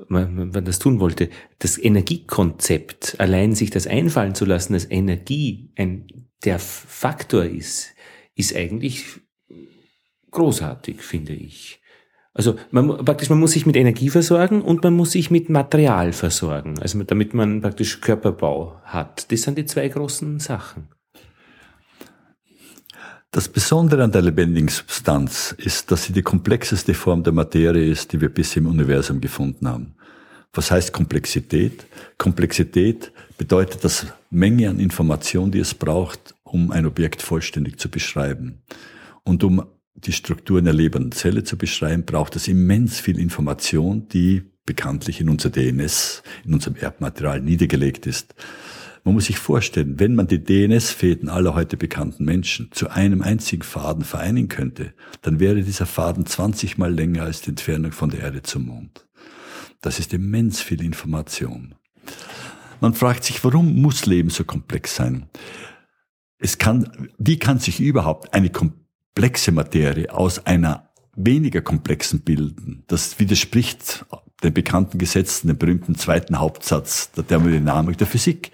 wenn 0.10 0.50
man 0.50 0.66
das 0.66 0.80
tun 0.80 1.00
wollte, 1.00 1.30
das 1.60 1.78
Energiekonzept, 1.78 3.16
allein 3.20 3.56
sich 3.56 3.70
das 3.70 3.88
einfallen 3.88 4.36
zu 4.36 4.46
lassen, 4.46 4.74
dass 4.74 4.90
Energie 4.90 5.72
ein, 5.76 6.06
der 6.44 6.60
Faktor 6.60 7.46
ist, 7.46 7.94
ist 8.36 8.56
eigentlich 8.56 9.06
großartig, 10.32 11.02
finde 11.02 11.34
ich. 11.34 11.82
Also 12.34 12.56
man, 12.70 13.06
praktisch, 13.06 13.30
man 13.30 13.40
muss 13.40 13.54
sich 13.54 13.66
mit 13.66 13.78
Energie 13.78 14.10
versorgen 14.10 14.62
und 14.62 14.84
man 14.84 14.94
muss 14.94 15.12
sich 15.12 15.32
mit 15.32 15.50
Material 15.50 16.12
versorgen, 16.12 16.78
also 16.80 17.02
damit 17.04 17.34
man 17.34 17.62
praktisch 17.62 18.02
Körperbau 18.02 18.82
hat. 18.84 19.32
Das 19.32 19.44
sind 19.44 19.58
die 19.58 19.66
zwei 19.66 19.88
großen 19.88 20.40
Sachen. 20.40 20.90
Das 23.36 23.50
Besondere 23.50 24.02
an 24.02 24.14
der 24.14 24.22
lebendigen 24.22 24.70
Substanz 24.70 25.54
ist, 25.58 25.92
dass 25.92 26.06
sie 26.06 26.14
die 26.14 26.22
komplexeste 26.22 26.94
Form 26.94 27.22
der 27.22 27.34
Materie 27.34 27.92
ist, 27.92 28.14
die 28.14 28.22
wir 28.22 28.30
bisher 28.30 28.62
im 28.62 28.68
Universum 28.68 29.20
gefunden 29.20 29.68
haben. 29.68 29.96
Was 30.54 30.72
heißt 30.72 30.94
Komplexität? 30.94 31.86
Komplexität 32.18 33.12
bedeutet 33.38 33.84
das 33.84 34.06
Menge 34.30 34.70
an 34.70 34.80
Information, 34.80 35.52
die 35.52 35.60
es 35.60 35.74
braucht, 35.74 36.34
um 36.46 36.72
ein 36.72 36.86
Objekt 36.86 37.22
vollständig 37.22 37.78
zu 37.78 37.90
beschreiben. 37.90 38.62
Und 39.26 39.44
um 39.44 39.66
die 39.96 40.14
Strukturen 40.14 40.64
der 40.64 40.74
lebenden 40.74 41.12
Zelle 41.12 41.44
zu 41.44 41.58
beschreiben, 41.58 42.06
braucht 42.06 42.38
es 42.38 42.48
immens 42.48 43.02
viel 43.02 43.20
Information, 43.20 44.08
die 44.08 44.44
bekanntlich 44.66 45.20
in 45.20 45.28
unser 45.28 45.50
DNS, 45.50 46.24
in 46.46 46.54
unserem 46.54 46.78
Erbmaterial 46.78 47.42
niedergelegt 47.42 48.06
ist. 48.06 48.34
Man 49.06 49.14
muss 49.14 49.26
sich 49.26 49.38
vorstellen, 49.38 50.00
wenn 50.00 50.16
man 50.16 50.26
die 50.26 50.44
DNS-Fäden 50.44 51.30
aller 51.30 51.54
heute 51.54 51.78
bekannten 51.78 52.26
Menschen 52.26 52.72
zu 52.72 52.90
einem 52.90 53.22
einzigen 53.22 53.62
Faden 53.62 54.04
vereinen 54.04 54.48
könnte, 54.48 54.96
dann 55.22 55.40
wäre 55.40 55.62
dieser 55.62 55.86
Faden 55.86 56.26
20 56.26 56.80
mal 56.80 56.92
länger 56.92 57.22
als 57.22 57.42
die 57.42 57.52
Entfernung 57.52 57.92
von 57.92 58.10
der 58.10 58.22
Erde 58.22 58.42
zum 58.42 58.66
Mond. 58.66 59.06
Das 59.82 60.00
ist 60.00 60.12
immens 60.12 60.60
viel 60.60 60.82
Information. 60.84 61.76
Man 62.82 62.96
fragt 62.96 63.24
sich, 63.26 63.44
warum 63.44 63.80
muss 63.80 64.08
Leben 64.08 64.32
so 64.32 64.44
komplex 64.44 64.96
sein? 64.96 65.30
Es 66.40 66.58
kann, 66.58 67.10
wie 67.20 67.38
kann 67.38 67.60
sich 67.60 67.80
überhaupt 67.80 68.34
eine 68.34 68.50
komplexe 68.50 69.52
Materie 69.52 70.12
aus 70.12 70.48
einer 70.48 70.90
weniger 71.16 71.62
komplexen 71.62 72.22
bilden? 72.22 72.84
Das 72.88 73.20
widerspricht 73.20 74.04
den 74.42 74.54
bekannten 74.56 74.98
Gesetzen, 74.98 75.48
dem 75.48 75.60
berühmten 75.60 75.94
zweiten 75.94 76.40
Hauptsatz 76.40 77.12
der 77.12 77.28
Thermodynamik 77.28 78.00
der 78.00 78.08
Physik. 78.08 78.52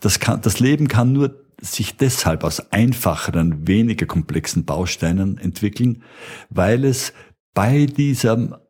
Das, 0.00 0.18
kann, 0.18 0.40
das 0.40 0.60
Leben 0.60 0.88
kann 0.88 1.12
nur 1.12 1.44
sich 1.60 1.96
deshalb 1.96 2.42
aus 2.42 2.72
einfacheren, 2.72 3.66
weniger 3.68 4.06
komplexen 4.06 4.64
Bausteinen 4.64 5.38
entwickeln, 5.38 6.02
weil 6.48 6.84
es 6.84 7.12
bei 7.54 7.86
dieser 7.86 8.60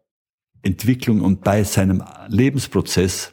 Entwicklung 0.62 1.20
und 1.20 1.42
bei 1.42 1.64
seinem 1.64 2.02
Lebensprozess 2.28 3.32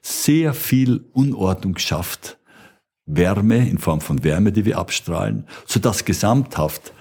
sehr 0.00 0.54
viel 0.54 1.04
Unordnung 1.12 1.78
schafft, 1.78 2.38
Wärme 3.06 3.68
in 3.68 3.78
Form 3.78 4.00
von 4.00 4.24
Wärme, 4.24 4.52
die 4.52 4.64
wir 4.64 4.78
abstrahlen, 4.78 5.46
so 5.66 5.78
dass 5.80 6.04
gesamthaft 6.04 6.92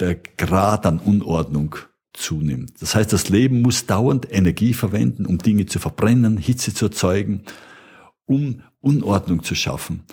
der 0.00 0.16
Grad 0.36 0.86
an 0.86 0.98
Unordnung 0.98 1.76
zunimmt. 2.12 2.80
Das 2.80 2.94
heißt, 2.94 3.12
das 3.12 3.28
Leben 3.28 3.62
muss 3.62 3.86
dauernd 3.86 4.30
Energie 4.30 4.74
verwenden, 4.74 5.26
um 5.26 5.38
Dinge 5.38 5.66
zu 5.66 5.78
verbrennen, 5.78 6.36
Hitze 6.36 6.74
zu 6.74 6.86
erzeugen, 6.86 7.44
um 8.26 8.62
Unordnung 8.80 9.42
zu 9.42 9.54
schaffen. 9.54 10.04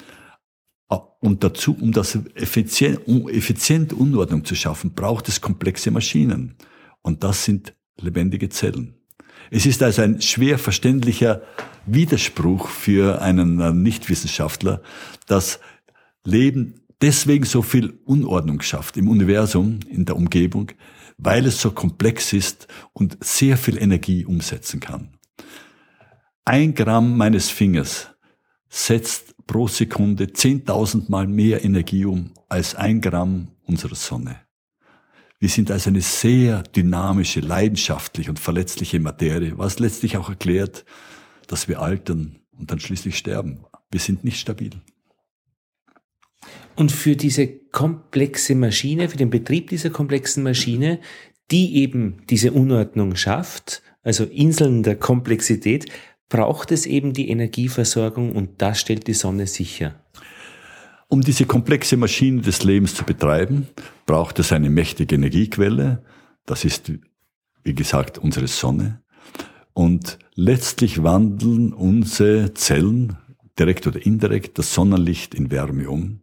Und 1.21 1.43
dazu, 1.43 1.75
um 1.79 1.91
das 1.91 2.17
effizient, 2.35 3.05
um 3.05 3.27
effizient 3.27 3.91
Unordnung 3.93 4.45
zu 4.45 4.55
schaffen, 4.55 4.93
braucht 4.93 5.27
es 5.27 5.41
komplexe 5.41 5.91
Maschinen. 5.91 6.55
Und 7.01 7.23
das 7.23 7.43
sind 7.43 7.75
lebendige 7.99 8.49
Zellen. 8.49 8.95
Es 9.51 9.65
ist 9.65 9.83
also 9.83 10.01
ein 10.01 10.21
schwer 10.21 10.57
verständlicher 10.57 11.41
Widerspruch 11.85 12.69
für 12.69 13.21
einen 13.21 13.59
äh, 13.59 13.73
Nichtwissenschaftler, 13.73 14.81
dass 15.27 15.59
Leben 16.23 16.81
deswegen 17.01 17.45
so 17.45 17.61
viel 17.61 17.99
Unordnung 18.05 18.61
schafft 18.61 18.95
im 18.95 19.07
Universum, 19.07 19.79
in 19.89 20.05
der 20.05 20.15
Umgebung, 20.15 20.71
weil 21.17 21.45
es 21.45 21.59
so 21.59 21.71
komplex 21.71 22.31
ist 22.31 22.67
und 22.93 23.17
sehr 23.21 23.57
viel 23.57 23.77
Energie 23.77 24.25
umsetzen 24.25 24.79
kann. 24.79 25.09
Ein 26.51 26.73
Gramm 26.73 27.15
meines 27.15 27.51
Fingers 27.51 28.07
setzt 28.69 29.35
pro 29.45 29.67
Sekunde 29.67 30.23
10.000 30.25 31.11
Mal 31.11 31.27
mehr 31.27 31.63
Energie 31.63 32.05
um 32.05 32.31
als 32.47 32.73
ein 32.73 33.01
Gramm 33.01 33.49
unserer 33.67 33.93
Sonne. 33.93 34.35
Wir 35.37 35.49
sind 35.49 35.69
also 35.69 35.91
eine 35.91 36.01
sehr 36.01 36.63
dynamische, 36.63 37.41
leidenschaftliche 37.41 38.31
und 38.31 38.39
verletzliche 38.39 38.99
Materie, 38.99 39.59
was 39.59 39.77
letztlich 39.77 40.17
auch 40.17 40.27
erklärt, 40.27 40.85
dass 41.45 41.67
wir 41.67 41.81
altern 41.81 42.39
und 42.57 42.71
dann 42.71 42.79
schließlich 42.79 43.15
sterben. 43.15 43.63
Wir 43.91 43.99
sind 43.99 44.23
nicht 44.23 44.39
stabil. 44.39 44.71
Und 46.75 46.91
für 46.91 47.15
diese 47.15 47.45
komplexe 47.47 48.55
Maschine, 48.55 49.09
für 49.09 49.17
den 49.17 49.29
Betrieb 49.29 49.69
dieser 49.69 49.91
komplexen 49.91 50.41
Maschine, 50.41 50.99
die 51.51 51.75
eben 51.75 52.23
diese 52.27 52.53
Unordnung 52.53 53.15
schafft, 53.15 53.83
also 54.01 54.23
Inseln 54.23 54.81
der 54.83 54.95
Komplexität, 54.95 55.85
braucht 56.29 56.71
es 56.71 56.85
eben 56.85 57.13
die 57.13 57.29
Energieversorgung 57.29 58.33
und 58.33 58.61
das 58.61 58.79
stellt 58.79 59.07
die 59.07 59.13
Sonne 59.13 59.47
sicher. 59.47 59.95
Um 61.07 61.21
diese 61.21 61.45
komplexe 61.45 61.97
Maschine 61.97 62.41
des 62.41 62.63
Lebens 62.63 62.93
zu 62.93 63.03
betreiben, 63.03 63.67
braucht 64.05 64.37
es 64.37 64.51
eine 64.51 64.69
mächtige 64.69 65.15
Energiequelle. 65.15 66.03
Das 66.45 66.63
ist, 66.65 66.91
wie 67.63 67.73
gesagt, 67.73 68.19
unsere 68.19 68.47
Sonne. 68.47 69.01
Und 69.73 70.19
letztlich 70.35 71.01
wandeln 71.01 71.73
unsere 71.73 72.53
Zellen, 72.53 73.17
direkt 73.57 73.87
oder 73.87 74.05
indirekt, 74.05 74.59
das 74.59 74.73
Sonnenlicht 74.73 75.33
in 75.33 75.49
Wärme 75.49 75.89
um 75.89 76.21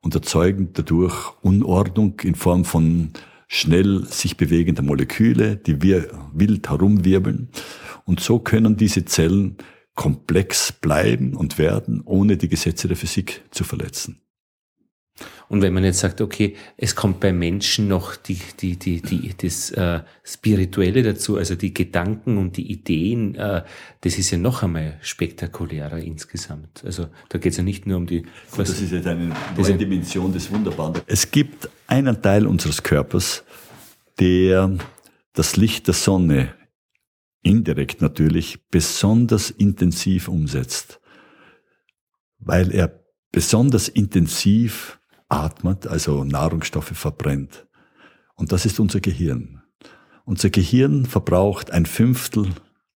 und 0.00 0.14
erzeugen 0.14 0.70
dadurch 0.72 1.32
Unordnung 1.42 2.18
in 2.20 2.34
Form 2.34 2.64
von 2.64 3.10
schnell 3.46 4.04
sich 4.04 4.36
bewegender 4.36 4.82
Moleküle, 4.82 5.56
die 5.56 5.80
wir 5.80 6.08
wild 6.32 6.68
herumwirbeln. 6.68 7.48
Und 8.04 8.20
so 8.20 8.38
können 8.38 8.76
diese 8.76 9.04
Zellen 9.04 9.56
komplex 9.94 10.72
bleiben 10.72 11.34
und 11.34 11.58
werden, 11.58 12.02
ohne 12.04 12.36
die 12.36 12.48
Gesetze 12.48 12.88
der 12.88 12.96
Physik 12.96 13.42
zu 13.50 13.64
verletzen. 13.64 14.20
Und 15.48 15.62
wenn 15.62 15.72
man 15.72 15.84
jetzt 15.84 16.00
sagt, 16.00 16.20
okay, 16.20 16.56
es 16.76 16.96
kommt 16.96 17.20
bei 17.20 17.32
Menschen 17.32 17.86
noch 17.86 18.16
die, 18.16 18.40
die, 18.58 18.76
die, 18.76 19.00
die, 19.00 19.32
das 19.36 19.70
äh, 19.70 20.00
Spirituelle 20.24 21.04
dazu, 21.04 21.36
also 21.36 21.54
die 21.54 21.72
Gedanken 21.72 22.38
und 22.38 22.56
die 22.56 22.72
Ideen, 22.72 23.36
äh, 23.36 23.62
das 24.00 24.18
ist 24.18 24.32
ja 24.32 24.38
noch 24.38 24.64
einmal 24.64 24.98
spektakulärer 25.02 25.98
insgesamt. 25.98 26.82
Also 26.84 27.06
da 27.28 27.38
geht 27.38 27.52
es 27.52 27.58
ja 27.58 27.62
nicht 27.62 27.86
nur 27.86 27.98
um 27.98 28.06
die... 28.06 28.24
Was, 28.56 28.70
das 28.70 28.80
ist 28.80 28.92
jetzt 28.92 29.06
eine 29.06 29.32
neue 29.56 29.76
Dimension 29.76 30.32
des 30.32 30.50
Wunderbaren. 30.50 31.00
Es 31.06 31.30
gibt 31.30 31.68
einen 31.86 32.20
Teil 32.20 32.46
unseres 32.46 32.82
Körpers, 32.82 33.44
der 34.18 34.76
das 35.34 35.56
Licht 35.56 35.86
der 35.86 35.94
Sonne 35.94 36.54
indirekt 37.44 38.02
natürlich 38.02 38.68
besonders 38.70 39.50
intensiv 39.50 40.26
umsetzt, 40.28 41.00
weil 42.38 42.72
er 42.72 43.04
besonders 43.30 43.88
intensiv 43.88 44.98
atmet, 45.28 45.86
also 45.86 46.24
Nahrungsstoffe 46.24 46.92
verbrennt. 46.96 47.66
Und 48.34 48.50
das 48.50 48.66
ist 48.66 48.80
unser 48.80 49.00
Gehirn. 49.00 49.62
Unser 50.24 50.50
Gehirn 50.50 51.06
verbraucht 51.06 51.70
ein 51.70 51.86
Fünftel 51.86 52.48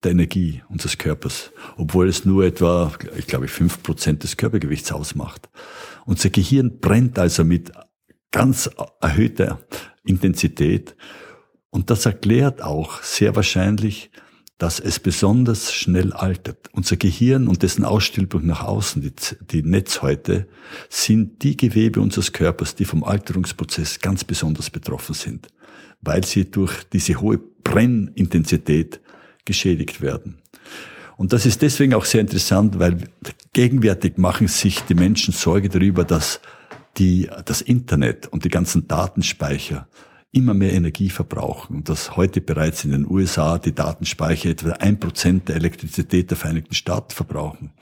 der 0.03 0.13
Energie 0.13 0.63
unseres 0.69 0.97
Körpers, 0.97 1.53
obwohl 1.77 2.09
es 2.09 2.25
nur 2.25 2.45
etwa, 2.45 2.93
ich 3.17 3.27
glaube, 3.27 3.49
fünf 3.49 3.83
Prozent 3.83 4.23
des 4.23 4.37
Körpergewichts 4.37 4.93
ausmacht. 4.93 5.49
Unser 6.07 6.31
Gehirn 6.31 6.79
brennt 6.79 7.19
also 7.19 7.45
mit 7.45 7.73
ganz 8.31 8.71
erhöhter 9.01 9.61
Intensität. 10.05 10.97
Und 11.71 11.91
das 11.91 12.07
erklärt 12.07 12.63
auch 12.63 13.03
sehr 13.03 13.37
wahrscheinlich, 13.37 14.11
dass 14.59 14.81
es 14.81 14.99
besonders 14.99 15.73
schnell 15.73 16.13
altert. 16.13 16.69
Unser 16.73 16.97
Gehirn 16.97 17.47
und 17.47 17.63
dessen 17.63 17.85
Ausstülpung 17.85 18.45
nach 18.45 18.63
außen, 18.63 19.01
die, 19.01 19.13
die 19.53 19.63
Netzhäute, 19.63 20.49
sind 20.89 21.43
die 21.45 21.57
Gewebe 21.57 22.01
unseres 22.01 22.33
Körpers, 22.33 22.75
die 22.75 22.85
vom 22.85 23.05
Alterungsprozess 23.05 24.01
ganz 24.01 24.25
besonders 24.25 24.71
betroffen 24.71 25.15
sind, 25.15 25.47
weil 26.03 26.25
sie 26.25 26.51
durch 26.51 26.85
diese 26.93 27.21
hohe 27.21 27.39
Brennintensität 27.39 29.01
geschädigt 29.45 30.01
werden. 30.01 30.39
Und 31.17 31.33
das 31.33 31.47
ist 31.47 31.63
deswegen 31.63 31.95
auch 31.95 32.05
sehr 32.05 32.21
interessant, 32.21 32.79
weil 32.79 32.99
gegenwärtig 33.53 34.19
machen 34.19 34.49
sich 34.49 34.81
die 34.83 34.95
Menschen 34.95 35.33
Sorge 35.33 35.69
darüber, 35.69 36.05
dass 36.05 36.41
die, 36.97 37.29
das 37.45 37.61
Internet 37.61 38.27
und 38.27 38.45
die 38.45 38.49
ganzen 38.49 38.89
Datenspeicher 38.89 39.89
immer 40.33 40.55
mehr 40.55 40.73
Energie 40.73 41.11
verbrauchen 41.11 41.77
und 41.77 41.89
dass 41.89 42.17
heute 42.17 42.41
bereits 42.41 42.85
in 42.85 42.93
den 42.93 43.11
USA 43.11 43.59
die 43.59 43.75
Datenspeicher 43.75 44.51
etwa 44.51 44.73
ein 44.73 45.01
Prozent 45.01 45.49
der 45.49 45.57
Elektrizität 45.57 46.31
der 46.31 46.37
Vereinigten 46.37 46.75
Staaten 46.75 47.15
verbrauchen. 47.15 47.73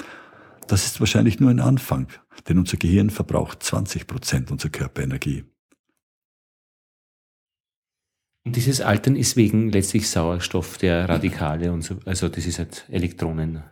Das 0.68 0.86
ist 0.86 1.00
wahrscheinlich 1.00 1.40
nur 1.40 1.50
ein 1.50 1.60
Anfang, 1.60 2.08
denn 2.48 2.58
unser 2.58 2.76
Gehirn 2.76 3.10
verbraucht 3.10 3.62
20 3.62 4.06
Prozent 4.06 4.50
unserer 4.50 4.70
Körperenergie. 4.70 5.44
Und 8.44 8.54
dieses 8.54 8.80
Altern 8.80 9.16
ist 9.16 9.36
wegen 9.36 9.70
letztlich 9.70 10.08
Sauerstoff 10.08 10.78
der 10.78 11.08
Radikale 11.08 11.72
und 11.72 11.82
so, 11.82 11.96
also 12.04 12.28
das 12.28 12.46
ist 12.46 12.60
halt 12.60 12.86
Elektronen. 12.88 13.64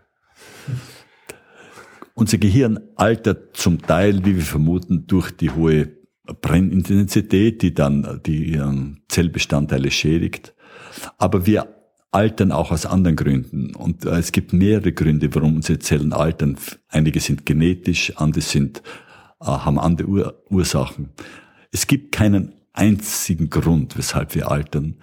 Unser 2.15 2.39
Gehirn 2.39 2.81
altert 2.97 3.57
zum 3.57 3.83
Teil, 3.83 4.25
wie 4.25 4.35
wir 4.37 4.43
vermuten, 4.43 5.07
durch 5.07 5.31
die 5.31 5.51
hohe 5.51 6.04
Brennintensität, 6.27 7.63
die 7.63 7.75
dann 7.75 8.21
die 8.25 8.61
Zellbestandteile 9.09 9.91
schädigt. 9.91 10.55
Aber 11.19 11.47
wir 11.47 11.69
altern 12.15 12.53
auch 12.53 12.71
aus 12.71 12.87
anderen 12.87 13.17
Gründen. 13.17 13.75
Und 13.75 14.05
äh, 14.05 14.19
es 14.19 14.33
gibt 14.33 14.53
mehrere 14.53 14.93
Gründe, 14.93 15.35
warum 15.35 15.57
unsere 15.57 15.81
Zellen 15.81 16.13
altern. 16.13 16.57
Einige 16.89 17.21
sind 17.21 17.45
genetisch, 17.45 18.13
andere 18.17 18.41
sind, 18.41 18.83
äh, 19.41 19.47
haben 19.47 19.79
andere 19.79 20.09
Ur 20.09 20.43
Ursachen. 20.49 21.11
Es 21.73 21.87
gibt 21.87 22.13
keinen 22.13 22.55
einzigen 22.73 23.51
Grund, 23.51 23.99
weshalb 23.99 24.35
wir 24.35 24.51
altern. 24.51 24.97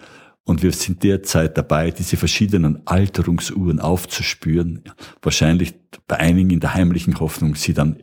Und 0.43 0.63
wir 0.63 0.71
sind 0.71 1.03
derzeit 1.03 1.57
dabei, 1.57 1.91
diese 1.91 2.17
verschiedenen 2.17 2.81
Alterungsuhren 2.87 3.79
aufzuspüren. 3.79 4.83
Wahrscheinlich 5.21 5.75
bei 6.07 6.17
einigen 6.17 6.49
in 6.49 6.59
der 6.61 6.73
heimlichen 6.73 7.19
Hoffnung, 7.19 7.55
sie 7.55 7.73
dann 7.73 7.97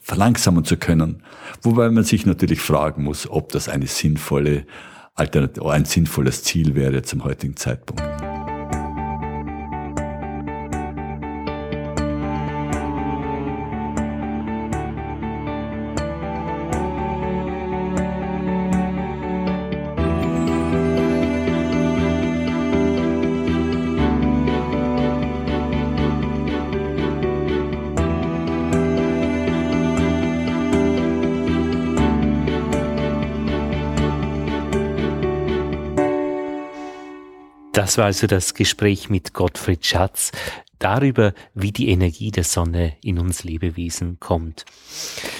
verlangsamen 0.00 0.64
zu 0.64 0.76
können. 0.76 1.22
Wobei 1.62 1.90
man 1.90 2.04
sich 2.04 2.26
natürlich 2.26 2.60
fragen 2.60 3.04
muss, 3.04 3.28
ob 3.28 3.50
das 3.50 3.68
eine 3.68 3.86
sinnvolle 3.86 4.66
Alternative, 5.14 5.70
ein 5.70 5.84
sinnvolles 5.84 6.42
Ziel 6.42 6.74
wäre 6.74 7.02
zum 7.02 7.24
heutigen 7.24 7.56
Zeitpunkt. 7.56 8.02
Das 37.90 37.98
war 37.98 38.04
also 38.04 38.28
das 38.28 38.54
Gespräch 38.54 39.10
mit 39.10 39.34
Gottfried 39.34 39.84
Schatz 39.84 40.30
darüber, 40.78 41.34
wie 41.54 41.72
die 41.72 41.88
Energie 41.88 42.30
der 42.30 42.44
Sonne 42.44 42.92
in 43.02 43.18
uns 43.18 43.42
Lebewesen 43.42 44.20
kommt. 44.20 44.64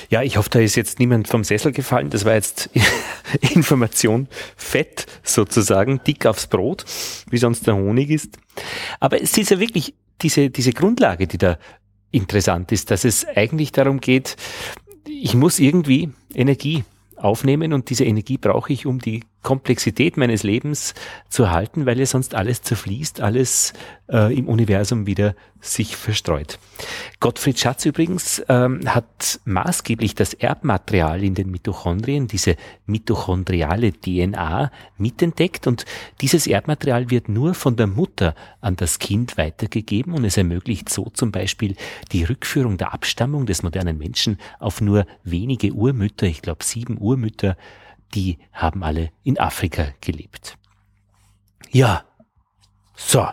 Ja, 0.09 0.25
ich 0.25 0.37
hoffe, 0.37 0.51
da 0.51 0.59
ist 0.59 0.75
jetzt 0.75 0.99
niemand 0.99 1.29
vom 1.29 1.45
Sessel 1.45 1.71
gefallen. 1.71 2.11
Das 2.11 2.25
war 2.25 2.35
jetzt 2.35 2.69
Information 3.55 4.27
fett 4.57 5.07
sozusagen, 5.23 6.01
dick 6.05 6.27
aufs 6.27 6.49
Brot, 6.49 6.85
wie 7.31 7.39
sonst 7.39 7.69
der 7.69 7.77
Honig 7.77 8.11
ist. 8.11 8.37
Aber 8.99 9.23
es 9.23 9.39
ist 9.39 9.51
ja 9.51 9.61
wirklich 9.61 9.95
diese, 10.21 10.51
diese 10.51 10.73
Grundlage, 10.73 11.29
die 11.29 11.39
da 11.39 11.57
interessant 12.11 12.73
ist, 12.73 12.91
dass 12.91 13.05
es 13.05 13.25
eigentlich 13.29 13.71
darum 13.71 14.01
geht, 14.01 14.35
ich 15.07 15.37
muss 15.37 15.61
irgendwie 15.61 16.11
Energie 16.35 16.83
aufnehmen 17.15 17.73
und 17.73 17.91
diese 17.91 18.05
Energie 18.07 18.39
brauche 18.39 18.73
ich, 18.73 18.87
um 18.87 18.99
die 18.99 19.23
Komplexität 19.43 20.17
meines 20.17 20.43
Lebens 20.43 20.95
zu 21.29 21.45
erhalten, 21.45 21.87
weil 21.87 21.99
ja 21.99 22.07
sonst 22.07 22.35
alles 22.35 22.63
zerfließt, 22.63 23.21
alles 23.21 23.73
äh, 24.11 24.37
im 24.37 24.49
Universum 24.49 25.07
wieder 25.07 25.35
sich 25.63 25.97
verstreut. 25.97 26.59
Gottfried 27.21 27.59
Schatz 27.59 27.85
übrigens 27.85 28.43
ähm, 28.49 28.81
hat 28.87 29.41
maßgeblich 29.45 30.15
das 30.15 30.35
Erbmaterial 30.35 31.23
in 31.23 31.35
den 31.35 31.51
Mitochondrien, 31.51 32.27
diese 32.27 32.57
mitochondriale 32.87 33.93
DNA, 33.93 34.71
mitentdeckt 34.97 35.67
und 35.67 35.85
dieses 36.21 36.47
Erbmaterial 36.47 37.11
wird 37.11 37.29
nur 37.29 37.55
von 37.55 37.77
der 37.77 37.87
Mutter 37.87 38.35
an 38.61 38.77
das 38.77 38.99
Kind 38.99 39.37
weitergegeben 39.37 40.15
und 40.15 40.25
es 40.25 40.37
ermöglicht 40.37 40.89
so 40.89 41.11
zum 41.13 41.31
Beispiel 41.31 41.77
die 42.13 42.25
Rückführung 42.25 42.79
der 42.79 42.95
Abstammung 42.95 43.47
des 43.47 43.63
modernen 43.63 43.99
Menschen 43.99 44.39
auf 44.59 44.81
nur 44.81 45.07
wenige 45.25 45.73
Urmütter, 45.73 46.27
ich 46.27 46.41
glaube 46.41 46.65
sieben 46.65 46.99
Urmütter, 46.99 47.57
die 48.15 48.39
haben 48.53 48.83
alle 48.83 49.11
in 49.23 49.39
Afrika 49.39 49.89
gelebt. 50.01 50.57
Ja, 51.71 52.05
so. 52.97 53.27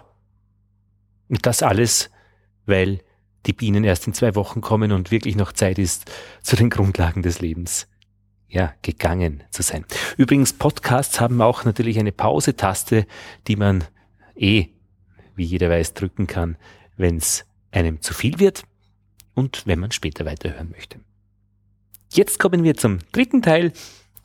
Und 1.27 1.45
das 1.45 1.63
alles, 1.63 2.09
weil 2.65 3.01
die 3.45 3.53
Bienen 3.53 3.83
erst 3.83 4.07
in 4.07 4.13
zwei 4.13 4.35
Wochen 4.35 4.61
kommen 4.61 4.91
und 4.91 5.11
wirklich 5.11 5.35
noch 5.35 5.51
Zeit 5.51 5.79
ist, 5.79 6.11
zu 6.41 6.55
den 6.55 6.69
Grundlagen 6.69 7.21
des 7.21 7.39
Lebens 7.39 7.87
ja, 8.49 8.73
gegangen 8.81 9.43
zu 9.51 9.61
sein. 9.61 9.85
Übrigens, 10.17 10.53
Podcasts 10.53 11.19
haben 11.19 11.41
auch 11.41 11.65
natürlich 11.65 11.99
eine 11.99 12.11
Pause-Taste, 12.11 13.05
die 13.47 13.55
man 13.55 13.83
eh, 14.35 14.67
wie 15.35 15.43
jeder 15.43 15.69
weiß, 15.69 15.93
drücken 15.93 16.27
kann, 16.27 16.57
wenn 16.95 17.17
es 17.17 17.45
einem 17.71 18.01
zu 18.01 18.13
viel 18.13 18.39
wird 18.39 18.63
und 19.33 19.67
wenn 19.67 19.79
man 19.79 19.91
später 19.91 20.25
weiterhören 20.25 20.69
möchte. 20.71 20.99
Jetzt 22.11 22.39
kommen 22.39 22.63
wir 22.63 22.75
zum 22.75 22.99
dritten 23.11 23.41
Teil 23.41 23.73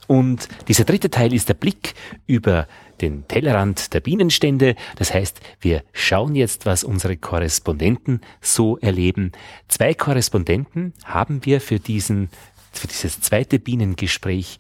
und 0.07 0.49
dieser 0.69 0.85
dritte 0.85 1.11
Teil 1.11 1.33
ist 1.33 1.49
der 1.49 1.55
Blick 1.55 1.95
über 2.27 2.67
den 3.01 3.27
Tellerrand 3.29 3.95
der 3.95 4.01
Bienenstände. 4.01 4.77
Das 4.97 5.13
heißt, 5.13 5.41
wir 5.61 5.83
schauen 5.93 6.35
jetzt, 6.35 6.67
was 6.67 6.85
unsere 6.85 7.17
Korrespondenten 7.17 8.21
so 8.41 8.79
erleben. 8.79 9.33
Zwei 9.69 9.95
Korrespondenten 9.95 10.95
haben 11.05 11.45
wir 11.45 11.61
für 11.61 11.79
diesen, 11.79 12.31
für 12.73 12.87
dieses 12.87 13.21
zweite 13.21 13.59
Bienengespräch 13.59 14.59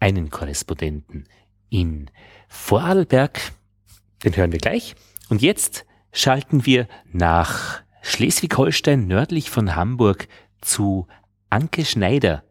einen 0.00 0.30
Korrespondenten 0.30 1.28
in 1.70 2.10
Vorarlberg. 2.48 3.52
Den 4.24 4.36
hören 4.36 4.52
wir 4.52 4.58
gleich. 4.58 4.94
Und 5.28 5.42
jetzt 5.42 5.86
schalten 6.12 6.66
wir 6.66 6.86
nach 7.12 7.82
Schleswig-Holstein 8.02 9.06
nördlich 9.06 9.48
von 9.50 9.74
Hamburg 9.74 10.28
zu 10.60 11.06
Anke 11.50 11.84
Schneider 11.84 12.44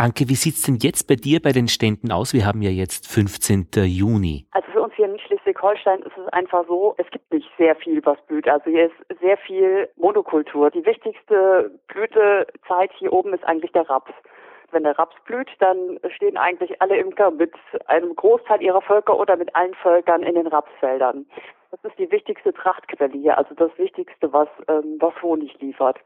Anke, 0.00 0.30
wie 0.30 0.34
sieht's 0.34 0.62
denn 0.62 0.78
jetzt 0.80 1.08
bei 1.08 1.14
dir 1.14 1.42
bei 1.42 1.52
den 1.52 1.68
Ständen 1.68 2.10
aus? 2.10 2.32
Wir 2.32 2.46
haben 2.46 2.62
ja 2.62 2.70
jetzt 2.70 3.06
15. 3.06 3.68
Juni. 3.84 4.46
Also 4.52 4.66
für 4.72 4.80
uns 4.80 4.94
hier 4.94 5.04
in 5.04 5.18
Schleswig-Holstein 5.18 6.00
ist 6.00 6.16
es 6.16 6.26
einfach 6.32 6.64
so, 6.66 6.94
es 6.96 7.06
gibt 7.10 7.30
nicht 7.30 7.46
sehr 7.58 7.76
viel, 7.76 8.02
was 8.06 8.16
blüht. 8.22 8.48
Also 8.48 8.70
hier 8.70 8.86
ist 8.86 9.20
sehr 9.20 9.36
viel 9.36 9.90
Monokultur. 9.96 10.70
Die 10.70 10.86
wichtigste 10.86 11.70
Blütezeit 11.88 12.90
hier 12.98 13.12
oben 13.12 13.34
ist 13.34 13.44
eigentlich 13.44 13.72
der 13.72 13.90
Raps. 13.90 14.12
Wenn 14.70 14.84
der 14.84 14.98
Raps 14.98 15.16
blüht, 15.26 15.50
dann 15.58 16.00
stehen 16.16 16.38
eigentlich 16.38 16.80
alle 16.80 16.96
Imker 16.96 17.30
mit 17.30 17.52
einem 17.84 18.16
Großteil 18.16 18.62
ihrer 18.62 18.80
Völker 18.80 19.18
oder 19.18 19.36
mit 19.36 19.54
allen 19.54 19.74
Völkern 19.74 20.22
in 20.22 20.34
den 20.34 20.46
Rapsfeldern. 20.46 21.26
Das 21.72 21.84
ist 21.84 21.98
die 21.98 22.10
wichtigste 22.10 22.54
Trachtquelle 22.54 23.12
hier, 23.12 23.36
also 23.36 23.54
das 23.54 23.70
Wichtigste, 23.76 24.32
was, 24.32 24.48
ähm, 24.66 24.96
was 24.98 25.12
Honig 25.20 25.60
liefert. 25.60 25.98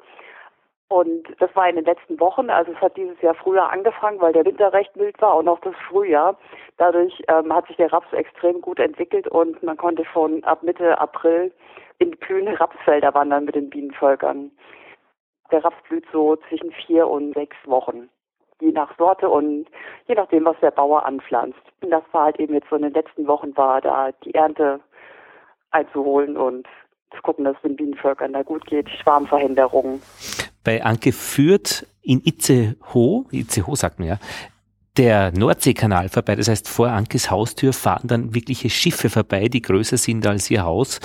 Und 0.89 1.27
das 1.41 1.55
war 1.57 1.69
in 1.69 1.77
den 1.77 1.85
letzten 1.85 2.21
Wochen, 2.21 2.51
also 2.51 2.73
es 2.73 2.81
hat 2.81 2.97
dieses 2.97 3.21
Jahr 3.23 3.35
früher 3.35 3.71
angefangen, 3.71 4.21
weil 4.21 4.33
der 4.33 4.45
Winter 4.45 4.73
recht 4.73 4.95
mild 4.97 5.21
war 5.21 5.37
und 5.37 5.49
auch 5.49 5.61
das 5.61 5.75
Frühjahr. 5.89 6.37
Dadurch 6.77 7.23
ähm, 7.29 7.53
hat 7.53 7.67
sich 7.67 7.77
der 7.77 7.93
Raps 7.93 8.13
extrem 8.13 8.61
gut 8.61 8.79
entwickelt 8.79 9.27
und 9.29 9.63
man 9.63 9.77
konnte 9.77 10.05
schon 10.05 10.45
ab 10.45 10.63
Mitte 10.63 10.99
April 10.99 11.53
in 11.99 12.11
blühende 12.11 12.59
Rapsfelder 12.61 13.15
wandern 13.15 13.47
mit 13.47 13.55
den 13.55 13.71
Bienenvölkern. 13.71 14.51
Der 15.51 15.65
Raps 15.65 15.77
blüht 15.89 16.05
so 16.13 16.37
zwischen 16.49 16.71
vier 16.73 17.09
und 17.09 17.33
sechs 17.35 17.57
Wochen, 17.65 18.11
je 18.61 18.73
nach 18.73 18.97
Sorte 18.99 19.29
und 19.29 19.67
je 20.07 20.15
nachdem, 20.15 20.45
was 20.45 20.59
der 20.61 20.71
Bauer 20.71 21.07
anpflanzt. 21.07 21.63
Und 21.81 21.91
das 21.91 22.03
war 22.13 22.25
halt 22.25 22.39
eben 22.39 22.55
jetzt 22.55 22.69
so 22.69 22.77
in 22.77 22.83
den 22.83 22.93
letzten 22.93 23.27
Wochen 23.27 23.57
war 23.57 23.81
da 23.81 24.11
die 24.25 24.35
Ernte 24.35 24.81
einzuholen 25.71 26.37
und 26.37 26.67
zu 27.15 27.23
gucken, 27.23 27.45
dass 27.45 27.57
es 27.57 27.63
den 27.63 27.77
Bienenvölkern 27.77 28.33
da 28.33 28.43
gut 28.43 28.67
geht, 28.67 28.91
Schwarmverhinderung 28.91 30.01
bei 30.65 30.85
Anke 30.85 31.13
führt 31.13 31.87
in 32.03 32.21
Itzehoe, 32.25 33.27
Itzehoe 33.31 33.77
sagt 33.77 33.99
man 33.99 34.09
ja, 34.09 34.19
der 34.97 35.33
Nordseekanal 35.33 36.09
vorbei. 36.09 36.37
Das 36.37 36.49
heißt, 36.49 36.69
vor 36.69 36.89
Ankes 36.89 37.31
Haustür 37.31 37.73
fahren 37.73 38.09
dann 38.09 38.35
wirkliche 38.35 38.71
Schiffe 38.71 39.11
vorbei, 39.11 39.49
die 39.49 39.63
größer 39.63 39.97
sind 39.97 40.27
als 40.27 40.51
ihr 40.51 40.63
Haus. 40.63 41.01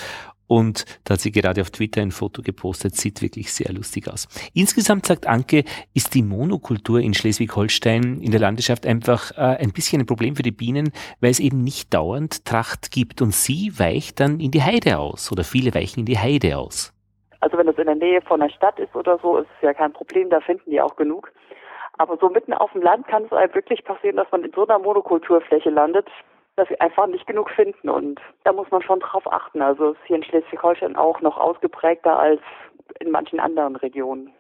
Und 0.46 0.86
da 1.04 1.14
hat 1.14 1.22
sie 1.22 1.32
gerade 1.32 1.62
auf 1.62 1.70
Twitter 1.70 2.02
ein 2.02 2.12
Foto 2.12 2.42
gepostet, 2.42 2.96
sieht 2.96 3.22
wirklich 3.22 3.54
sehr 3.54 3.72
lustig 3.72 4.08
aus. 4.08 4.28
Insgesamt 4.54 5.06
sagt 5.06 5.28
Anke, 5.28 5.64
ist 5.94 6.16
die 6.16 6.24
Monokultur 6.24 7.00
in 7.02 7.14
Schleswig-Holstein 7.14 8.20
in 8.20 8.32
der 8.32 8.40
Landwirtschaft 8.40 8.88
einfach 8.88 9.32
äh, 9.38 9.58
ein 9.58 9.72
bisschen 9.74 10.02
ein 10.02 10.08
Problem 10.08 10.36
für 10.36 10.42
die 10.42 10.52
Bienen, 10.52 10.92
weil 11.20 11.30
es 11.30 11.40
eben 11.40 11.64
nicht 11.64 11.94
dauernd 11.94 12.46
Tracht 12.46 12.90
gibt 12.90 13.22
und 13.22 13.36
sie 13.36 13.78
weicht 13.78 14.20
dann 14.20 14.40
in 14.40 14.50
die 14.50 14.64
Heide 14.64 14.98
aus 14.98 15.32
oder 15.32 15.44
viele 15.44 15.72
weichen 15.76 16.00
in 16.00 16.06
die 16.08 16.18
Heide 16.18 16.58
aus. 16.58 16.94
Also 17.42 17.58
wenn 17.58 17.68
das 17.68 17.78
in 17.78 17.86
der 17.86 17.96
Nähe 17.96 18.22
von 18.22 18.40
der 18.40 18.50
Stadt 18.50 18.80
ist 18.80 18.96
oder 18.96 19.18
so, 19.20 19.38
ist 19.38 19.48
es 19.58 19.62
ja 19.62 19.74
kein 19.74 19.94
Problem, 19.94 20.30
da 20.30 20.40
finden 20.42 20.70
die 20.70 20.82
auch 20.82 20.96
genug. 20.96 21.32
Aber 21.98 22.18
so 22.18 22.30
mitten 22.30 22.54
auf 22.54 22.72
dem 22.72 22.82
Land 22.82 23.08
kann 23.08 23.26
es 23.26 23.34
einem 23.34 23.54
wirklich 23.54 23.84
passieren, 23.84 24.18
dass 24.18 24.32
man 24.32 24.44
in 24.44 24.52
so 24.54 24.66
einer 24.66 24.80
Monokulturfläche 24.80 25.70
landet, 25.70 26.08
dass 26.56 26.68
sie 26.68 26.80
einfach 26.80 27.08
nicht 27.08 27.28
genug 27.28 27.50
finden. 27.50 27.90
Und 27.90 28.20
da 28.44 28.54
muss 28.54 28.70
man 28.72 28.82
schon 28.82 29.00
drauf 29.00 29.32
achten. 29.32 29.62
Also 29.62 29.92
ist 29.92 30.00
hier 30.06 30.18
in 30.18 30.24
Schleswig-Holstein 30.24 30.96
auch 30.96 31.22
noch 31.22 31.38
ausgeprägter 31.38 32.18
als 32.18 32.42
in 33.00 33.12
manchen 33.12 33.40
anderen 33.40 33.76
Regionen. 33.76 34.34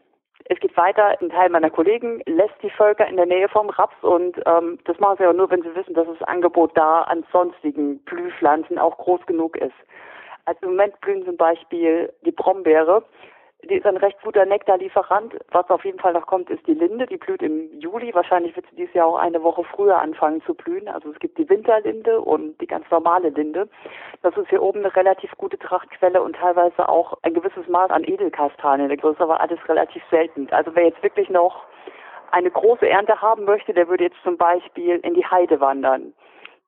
Es 0.45 0.59
geht 0.59 0.75
weiter. 0.77 1.15
Ein 1.21 1.29
Teil 1.29 1.49
meiner 1.49 1.69
Kollegen 1.69 2.21
lässt 2.25 2.55
die 2.63 2.69
Völker 2.71 3.07
in 3.07 3.17
der 3.17 3.25
Nähe 3.25 3.49
vom 3.49 3.69
Raps 3.69 4.01
und 4.01 4.37
ähm, 4.45 4.79
das 4.85 4.97
machen 4.99 5.17
sie 5.17 5.25
aber 5.25 5.33
nur, 5.33 5.49
wenn 5.51 5.61
sie 5.61 5.75
wissen, 5.75 5.93
dass 5.93 6.07
das 6.07 6.27
Angebot 6.27 6.71
da 6.75 7.01
an 7.01 7.23
sonstigen 7.31 7.99
Blühpflanzen 7.99 8.79
auch 8.79 8.97
groß 8.97 9.25
genug 9.25 9.57
ist. 9.57 9.75
Also 10.49 10.61
im 10.63 10.69
Moment 10.69 10.99
blühen 11.01 11.23
zum 11.25 11.37
Beispiel 11.37 12.11
die 12.25 12.31
Brombeere. 12.31 13.03
Die 13.69 13.75
ist 13.75 13.85
ein 13.85 13.97
recht 13.97 14.19
guter 14.23 14.45
Nektarlieferant. 14.45 15.35
Was 15.51 15.69
auf 15.69 15.85
jeden 15.85 15.99
Fall 15.99 16.13
noch 16.13 16.25
kommt, 16.25 16.49
ist 16.49 16.65
die 16.65 16.73
Linde. 16.73 17.05
Die 17.05 17.17
blüht 17.17 17.43
im 17.43 17.79
Juli. 17.79 18.11
Wahrscheinlich 18.15 18.55
wird 18.55 18.65
sie 18.71 18.75
dieses 18.77 18.95
Jahr 18.95 19.05
auch 19.05 19.19
eine 19.19 19.43
Woche 19.43 19.63
früher 19.63 20.01
anfangen 20.01 20.41
zu 20.41 20.55
blühen. 20.55 20.87
Also 20.87 21.11
es 21.11 21.19
gibt 21.19 21.37
die 21.37 21.47
Winterlinde 21.47 22.19
und 22.19 22.59
die 22.59 22.65
ganz 22.65 22.89
normale 22.89 23.29
Linde. 23.29 23.69
Das 24.23 24.35
ist 24.37 24.49
hier 24.49 24.63
oben 24.63 24.79
eine 24.79 24.95
relativ 24.95 25.29
gute 25.37 25.59
Trachtquelle 25.59 26.19
und 26.19 26.35
teilweise 26.35 26.89
auch 26.89 27.15
ein 27.21 27.35
gewisses 27.35 27.67
Maß 27.67 27.91
an 27.91 28.03
Edelkastanien. 28.03 28.87
Der 28.89 28.97
Größe 28.97 29.21
aber 29.21 29.41
alles 29.41 29.59
relativ 29.69 30.01
selten. 30.09 30.47
Also 30.49 30.71
wer 30.73 30.85
jetzt 30.85 31.03
wirklich 31.03 31.29
noch 31.29 31.63
eine 32.31 32.49
große 32.49 32.89
Ernte 32.89 33.21
haben 33.21 33.45
möchte, 33.45 33.73
der 33.75 33.87
würde 33.87 34.05
jetzt 34.05 34.23
zum 34.23 34.37
Beispiel 34.37 34.95
in 35.03 35.13
die 35.13 35.25
Heide 35.27 35.59
wandern. 35.59 36.13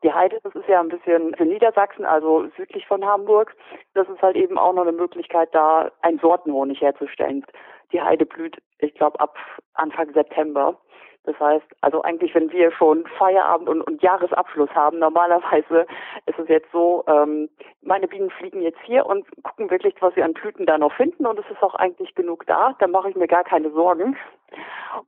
Die 0.04 0.12
Heide, 0.12 0.40
das 0.44 0.56
ist 0.56 0.68
ja 0.68 0.80
ein 0.80 0.90
bisschen 0.90 1.36
für 1.36 1.46
Niedersachsen, 1.46 2.06
also 2.06 2.48
südlich 2.58 2.88
von 2.88 3.06
Hamburg. 3.06 3.56
Das 3.94 4.10
ist 4.10 4.22
halt 4.22 4.36
eben 4.36 4.58
auch 4.58 4.74
noch 4.74 4.82
eine 4.82 4.92
Möglichkeit, 4.92 5.50
da 5.54 5.92
einen 6.02 6.20
Sortenhonig 6.20 6.82
herzustellen. 6.82 7.46
Die 7.92 8.02
Heide 8.02 8.26
blüht, 8.26 8.58
ich 8.80 8.96
glaube, 8.96 9.20
ab 9.20 9.38
Anfang 9.76 10.12
September. 10.14 10.78
Das 11.24 11.40
heißt, 11.40 11.66
also 11.82 12.02
eigentlich, 12.02 12.34
wenn 12.34 12.52
wir 12.52 12.72
schon 12.72 13.06
Feierabend 13.20 13.70
und, 13.70 13.82
und 13.82 14.02
Jahresabschluss 14.02 14.72
haben, 14.72 14.98
normalerweise 14.98 15.86
ist 16.26 16.40
es 16.40 16.48
jetzt 16.48 16.72
so, 16.72 17.04
ähm, 17.08 17.48
meine 17.82 18.08
Bienen 18.08 18.32
fliegen 18.32 18.62
jetzt 18.62 18.80
hier 18.84 19.06
und 19.06 19.28
gucken 19.44 19.70
wirklich, 19.70 19.94
was 20.00 20.16
sie 20.16 20.24
an 20.24 20.34
Blüten 20.34 20.66
da 20.66 20.80
noch 20.80 20.94
finden 20.94 21.28
und 21.28 21.38
es 21.38 21.46
ist 21.52 21.62
auch 21.62 21.76
eigentlich 21.76 22.16
genug 22.16 22.48
da. 22.48 22.76
Da 22.80 22.88
mache 22.88 23.12
ich 23.12 23.16
mir 23.16 23.28
gar 23.28 23.44
keine 23.44 23.70
Sorgen. 23.70 24.18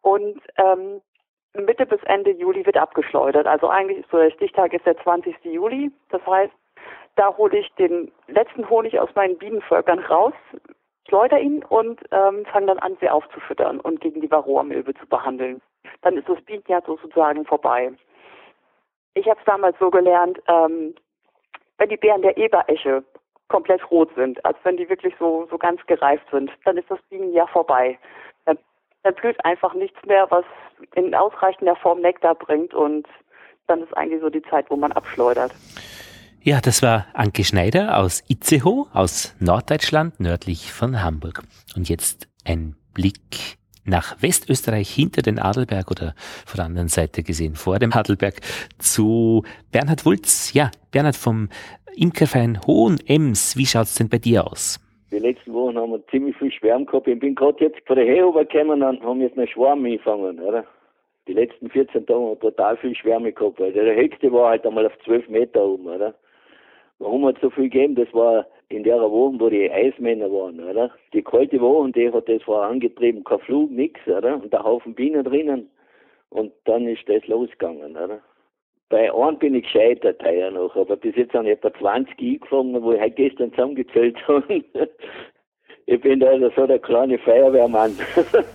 Und 0.02 0.40
ähm, 0.58 1.02
Mitte 1.56 1.86
bis 1.86 2.02
Ende 2.04 2.32
Juli 2.32 2.66
wird 2.66 2.78
abgeschleudert. 2.78 3.46
Also 3.46 3.70
eigentlich 3.70 4.00
ist 4.00 4.10
so 4.10 4.18
der 4.18 4.32
Stichtag 4.32 4.74
ist 4.74 4.86
der 4.86 4.98
20. 4.98 5.36
Juli. 5.44 5.92
Das 6.10 6.26
heißt, 6.26 6.54
da 7.16 7.36
hole 7.38 7.58
ich 7.58 7.72
den 7.76 8.12
letzten 8.28 8.68
Honig 8.70 9.00
aus 9.00 9.10
meinen 9.16 9.38
Bienenvölkern 9.38 10.00
raus, 10.00 10.34
schleudere 11.08 11.40
ihn 11.40 11.64
und 11.64 12.02
ähm, 12.12 12.46
fange 12.52 12.68
dann 12.68 12.80
an, 12.80 12.98
sie 13.00 13.10
aufzufüttern 13.10 13.80
und 13.80 14.02
gegen 14.02 14.22
die 14.22 14.32
Varroamilbe 14.32 14.96
zu 14.96 15.06
behandeln. 15.08 15.62
Dann 16.02 16.18
ist 16.18 16.28
das 16.28 16.42
Bienenjahr 16.42 16.82
sozusagen 16.86 17.46
vorbei. 17.46 17.94
Ich 19.14 19.28
habe 19.28 19.40
es 19.40 19.46
damals 19.46 19.78
so 19.78 19.92
gelernt, 19.92 20.42
ähm, 20.48 20.96
wenn 21.78 21.90
die 21.90 21.98
Beeren 21.98 22.24
der 22.24 22.36
Eberesche 22.38 23.04
komplett 23.50 23.92
rot 23.92 24.10
sind, 24.16 24.44
also 24.44 24.58
wenn 24.64 24.78
die 24.78 24.90
wirklich 24.90 25.14
so, 25.20 25.46
so 25.52 25.58
ganz 25.60 25.86
gereift 25.86 26.26
sind, 26.32 26.52
dann 26.66 26.78
ist 26.78 26.90
das 26.90 27.00
Bienenjahr 27.10 27.48
vorbei 27.50 28.00
dann 29.04 29.14
blüht 29.16 29.44
einfach 29.46 29.74
nichts 29.74 29.98
mehr, 30.06 30.28
was 30.30 30.46
in 30.96 31.14
ausreichender 31.14 31.76
Form 31.76 32.02
Nektar 32.02 32.36
bringt 32.36 32.74
und 32.74 33.08
dann 33.68 33.82
ist 33.82 33.96
eigentlich 33.96 34.22
so 34.22 34.30
die 34.30 34.42
Zeit, 34.44 34.70
wo 34.70 34.76
man 34.76 34.92
abschleudert. 34.92 35.54
Ja, 36.42 36.60
das 36.60 36.82
war 36.82 37.06
Anke 37.14 37.46
Schneider 37.46 37.98
aus 37.98 38.22
Itzehoe, 38.28 38.88
aus 38.94 39.34
Norddeutschland, 39.40 40.20
nördlich 40.20 40.74
von 40.74 41.02
Hamburg. 41.02 41.42
Und 41.76 41.88
jetzt 41.88 42.28
ein 42.44 42.76
Blick 42.94 43.58
nach 43.86 44.22
Westösterreich 44.22 44.90
hinter 44.90 45.22
den 45.22 45.40
Adelberg 45.40 45.90
oder 45.92 46.16
von 46.46 46.58
der 46.58 46.66
anderen 46.66 46.90
Seite 46.90 47.24
gesehen 47.24 47.56
vor 47.56 47.80
dem 47.80 47.94
Adelberg 47.94 48.42
zu 48.78 49.44
Bernhard 49.72 50.06
Wulz. 50.06 50.54
Ja, 50.54 50.72
Bernhard 50.92 51.16
vom 51.16 51.50
Imkerverein 51.96 52.60
Hohen 52.66 53.00
Ems. 53.08 53.56
Wie 53.56 53.66
schaut's 53.66 53.96
denn 53.96 54.10
bei 54.10 54.18
dir 54.18 54.46
aus? 54.46 54.83
Die 55.14 55.20
letzten 55.20 55.54
Wochen 55.54 55.78
haben 55.78 55.92
wir 55.92 56.08
ziemlich 56.08 56.36
viel 56.38 56.52
Schwärme 56.52 56.86
gehabt. 56.86 57.08
Ich 57.08 57.20
bin 57.20 57.36
gerade 57.36 57.64
jetzt 57.64 57.86
von 57.86 57.98
der 57.98 58.06
Hehober 58.06 58.46
gekommen 58.46 58.82
und 58.82 59.04
haben 59.04 59.22
jetzt 59.22 59.38
einen 59.38 59.48
Schwarm 59.48 59.86
angefangen, 59.86 60.40
oder? 60.40 60.66
Die 61.28 61.34
letzten 61.34 61.70
14 61.70 62.08
Tage 62.08 62.20
haben 62.20 62.30
wir 62.30 62.40
total 62.40 62.78
viel 62.78 62.96
Schwärme 62.96 63.32
gehabt, 63.32 63.60
weil 63.60 63.72
der 63.74 63.96
höchste 63.96 64.34
war 64.34 64.50
halt 64.50 64.66
einmal 64.66 64.88
auf 64.88 64.98
12 65.06 65.30
Meter 65.30 65.64
oben, 65.64 65.86
oder? 65.86 66.16
Warum 66.98 67.28
hat 67.28 67.36
es 67.36 67.42
so 67.44 67.52
viel 67.52 67.66
gegeben? 67.66 67.94
Das 67.94 68.12
war 68.12 68.48
in 68.70 68.84
der 68.84 69.00
Woche, 69.00 69.40
wo 69.40 69.50
die 69.52 69.70
Eismänner 69.70 70.32
waren, 70.32 70.60
oder? 70.60 70.90
Die 71.14 71.22
kalte 71.22 71.62
Woche, 71.62 71.92
die 71.92 72.12
hat 72.12 72.28
das 72.28 72.42
vorangetrieben, 72.42 73.24
kein 73.24 73.40
Flug, 73.42 73.70
nix, 73.70 74.00
oder? 74.08 74.42
Und 74.42 74.52
der 74.52 74.64
Haufen 74.64 74.96
Bienen 74.96 75.24
drinnen. 75.24 75.70
Und 76.32 76.52
dann 76.66 76.88
ist 76.88 77.08
das 77.08 77.28
losgegangen, 77.28 77.96
oder? 77.96 78.20
Bei 78.90 79.12
einem 79.12 79.40
bin 79.40 79.56
ich 79.56 79.64
gescheitert 79.64 80.22
heuer 80.24 80.52
noch, 80.52 80.76
aber 80.76 80.96
bis 80.96 81.16
jetzt 81.16 81.34
haben 81.34 81.48
etwa 81.48 81.74
20 81.74 82.20
eingefangen, 82.20 82.82
wo 82.82 82.94
ich 82.94 83.02
heute 83.02 83.16
gestern 83.16 83.52
zusammengezählt 83.52 84.18
habe. 84.28 84.64
Ich 85.86 86.00
bin 86.00 86.20
da 86.20 86.28
so 86.56 86.66
der 86.66 86.80
kleine 86.80 87.18
Feuerwehrmann. 87.20 87.98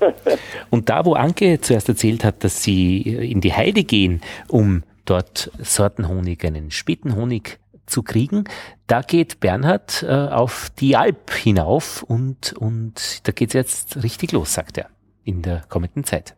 Und 0.71 0.89
da, 0.89 1.05
wo 1.05 1.13
Anke 1.13 1.61
zuerst 1.61 1.89
erzählt 1.89 2.25
hat, 2.25 2.43
dass 2.43 2.63
sie 2.63 3.03
in 3.03 3.41
die 3.41 3.53
Heide 3.53 3.85
gehen, 3.85 4.23
um 4.49 4.83
dort 5.05 5.51
Sortenhonig, 5.59 6.45
einen 6.45 6.71
Spätenhonig 6.71 7.59
zu 7.87 8.03
kriegen, 8.03 8.45
da 8.87 9.03
geht 9.03 9.41
Bernhard 9.41 10.05
äh, 10.09 10.13
auf 10.13 10.69
die 10.79 10.97
Alp 10.97 11.31
hinauf 11.33 12.03
und, 12.03 12.55
und 12.55 13.27
da 13.27 13.33
geht's 13.33 13.55
jetzt 13.55 14.03
richtig 14.03 14.33
los, 14.33 14.55
sagt 14.55 14.79
er, 14.79 14.89
in 15.25 15.43
der 15.43 15.63
kommenden 15.69 16.05
Zeit. 16.05 16.37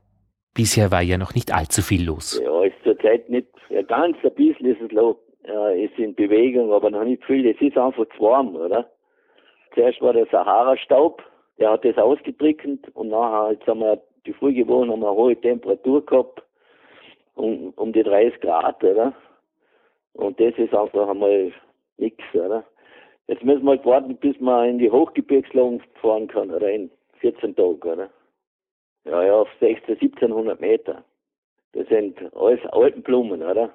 Bisher 0.54 0.90
war 0.90 1.02
ja 1.02 1.18
noch 1.18 1.34
nicht 1.34 1.52
allzu 1.52 1.82
viel 1.82 2.04
los. 2.04 2.40
Ja, 2.42 2.59
zurzeit 3.00 3.28
nicht 3.28 3.48
ja, 3.68 3.82
ganz 3.82 4.16
ein 4.22 4.34
bisschen 4.34 4.66
ist 4.66 4.80
es 4.80 4.92
los, 4.92 5.16
ja, 5.46 5.70
ist 5.70 5.98
in 5.98 6.14
Bewegung, 6.14 6.72
aber 6.72 6.90
noch 6.90 7.04
nicht 7.04 7.24
viel. 7.24 7.46
Es 7.46 7.60
ist 7.60 7.76
einfach 7.76 8.06
zu 8.16 8.22
warm, 8.22 8.56
oder? 8.56 8.90
Zuerst 9.74 10.00
war 10.02 10.12
der 10.12 10.26
Sahara-Staub, 10.26 11.22
der 11.58 11.70
hat 11.72 11.84
das 11.84 11.96
ausgetrickend 11.96 12.94
und 12.94 13.08
nachher, 13.08 13.52
jetzt 13.52 13.66
haben 13.66 13.80
wir 13.80 14.00
die 14.26 14.32
frühe 14.32 14.66
Woche 14.66 14.88
haben 14.88 15.00
wir 15.00 15.08
eine 15.08 15.16
hohe 15.16 15.40
Temperatur 15.40 16.04
gehabt, 16.04 16.42
um, 17.34 17.72
um 17.76 17.92
die 17.92 18.02
30 18.02 18.40
Grad, 18.40 18.82
oder? 18.82 19.14
Und 20.14 20.40
das 20.40 20.54
ist 20.58 20.74
einfach 20.74 21.08
einmal 21.08 21.52
nichts, 21.96 22.24
oder? 22.34 22.64
Jetzt 23.28 23.44
müssen 23.44 23.62
wir 23.64 23.70
halt 23.70 23.86
warten, 23.86 24.16
bis 24.16 24.38
man 24.40 24.68
in 24.68 24.78
die 24.78 24.90
Hochgebirgslagen 24.90 25.82
fahren 26.00 26.26
kann, 26.26 26.50
oder? 26.50 26.68
In 26.70 26.90
14 27.20 27.54
Tagen, 27.54 27.80
oder? 27.80 28.10
Ja, 29.04 29.22
ja, 29.22 29.34
auf 29.34 29.48
16, 29.60 29.94
1700 29.94 30.60
Meter. 30.60 31.04
Das 31.72 31.86
sind 31.88 32.18
alles 32.34 32.60
Alpenblumen, 32.66 33.42
oder? 33.42 33.72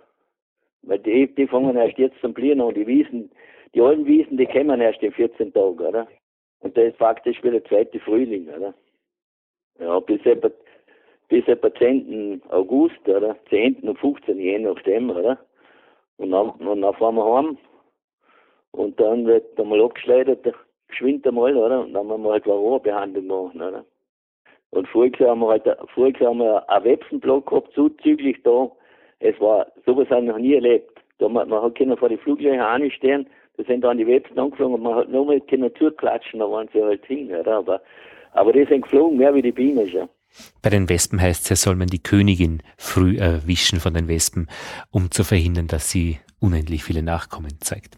Weil 0.84 1.00
die, 1.00 1.34
die 1.34 1.48
fangen 1.48 1.76
erst 1.76 1.98
jetzt 1.98 2.20
zum 2.22 2.34
Blühen 2.34 2.62
an. 2.62 2.74
Die 2.74 2.86
Wiesen, 2.86 3.32
die 3.74 3.82
alten 3.82 4.06
Wiesen, 4.06 4.38
die 4.38 4.46
kommen 4.46 4.82
erst 4.82 5.02
in 5.02 5.12
14 5.12 5.54
Tagen, 5.54 5.80
oder? 5.80 6.08
Und 6.60 6.78
das 6.78 6.86
ist 6.86 6.98
faktisch 6.98 7.42
wieder 7.44 7.60
der 7.60 7.66
zweite 7.66 8.00
Frühling, 8.00 8.48
oder? 8.50 8.74
Ja, 9.80 10.00
bis 10.00 10.26
etwa, 10.26 10.50
bis 11.30 11.48
etwa 11.48 11.74
10. 11.74 12.42
August, 12.50 13.08
oder? 13.08 13.36
10. 13.50 13.78
und 13.82 14.00
15. 14.00 14.40
je 14.40 14.60
nachdem, 14.60 15.10
oder? 15.10 15.40
Und 16.18 16.32
dann, 16.32 16.50
und 16.52 16.82
dann 16.82 16.94
fahren 16.96 17.16
wir 17.16 17.36
heim. 17.36 17.58
Und 18.72 19.00
dann 19.00 19.26
wird 19.26 19.60
einmal 19.60 19.82
abgeschleudert, 19.82 20.54
geschwind 20.88 21.26
einmal, 21.28 21.56
oder? 21.56 21.82
Und 21.82 21.94
dann 21.94 22.08
müssen 22.08 22.24
wir 22.24 22.32
halt 22.32 22.48
eine 22.48 22.80
Behandlung 22.80 23.28
machen, 23.28 23.62
oder? 23.62 23.86
Und 24.76 24.88
Jahr 25.20 25.30
haben 25.30 25.40
wir 25.40 25.48
halt, 25.48 25.66
Jahr 25.66 26.30
haben 26.30 26.40
wir 26.40 26.70
einen 26.70 26.86
Websenblock 26.86 27.50
gehabt, 27.50 27.74
zuzüglich 27.74 28.38
da. 28.44 28.70
Es 29.20 29.40
war, 29.40 29.68
sowas 29.86 30.10
haben 30.10 30.26
wir 30.26 30.34
noch 30.34 30.40
nie 30.40 30.56
erlebt. 30.56 31.00
Da 31.20 31.30
man, 31.30 31.48
man 31.48 31.64
hat 31.64 31.76
können 31.76 31.96
vor 31.96 32.10
die 32.10 32.18
Fluglöcher 32.18 32.68
anstehen, 32.68 33.26
da 33.56 33.64
sind 33.64 33.86
dann 33.86 33.98
die 33.98 34.06
Websen 34.06 34.38
angeflogen 34.38 34.76
und 34.76 34.84
man 34.84 34.96
hat 34.96 35.10
nochmal 35.10 35.40
können 35.42 35.72
zuklatschen, 35.80 36.42
da 36.42 36.52
waren 36.52 36.68
sie 36.74 36.84
halt 36.84 37.06
hin, 37.06 37.34
oder? 37.34 37.58
Aber, 37.58 37.82
aber 38.34 38.52
die 38.52 38.66
sind 38.66 38.82
geflogen, 38.82 39.18
mehr 39.18 39.34
wie 39.34 39.42
die 39.42 39.54
Bienen 39.54 39.88
schon. 39.88 40.10
Bei 40.62 40.70
den 40.70 40.90
Wespen 40.90 41.22
heißt 41.22 41.44
es 41.44 41.50
ja, 41.50 41.56
soll 41.56 41.78
man 41.78 41.88
die 41.88 42.04
Königin 42.04 42.62
früh 42.78 43.18
erwischen 43.18 43.80
von 43.80 43.94
den 43.94 44.10
Wespen, 44.10 44.50
um 44.92 45.10
zu 45.10 45.24
verhindern, 45.24 45.68
dass 45.68 45.90
sie 45.90 46.20
unendlich 46.42 46.84
viele 46.84 47.02
Nachkommen 47.02 47.62
zeigt. 47.62 47.98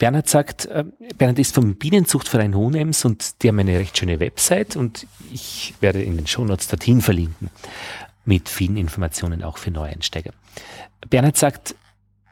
Bernhard 0.00 0.28
sagt, 0.28 0.64
äh, 0.64 0.84
Bernhard 1.18 1.38
ist 1.38 1.54
vom 1.54 1.76
Bienenzuchtverein 1.76 2.56
Hohenems 2.56 3.04
und 3.04 3.42
die 3.42 3.48
haben 3.48 3.58
eine 3.58 3.78
recht 3.78 3.98
schöne 3.98 4.18
Website 4.18 4.74
und 4.74 5.06
ich 5.30 5.74
werde 5.80 6.02
in 6.02 6.16
den 6.16 6.26
Shownotes 6.26 6.68
dorthin 6.68 7.02
verlinken 7.02 7.50
mit 8.24 8.48
vielen 8.48 8.78
Informationen 8.78 9.44
auch 9.44 9.58
für 9.58 9.70
Neueinsteiger. 9.70 10.30
Bernhard 11.10 11.36
sagt, 11.36 11.74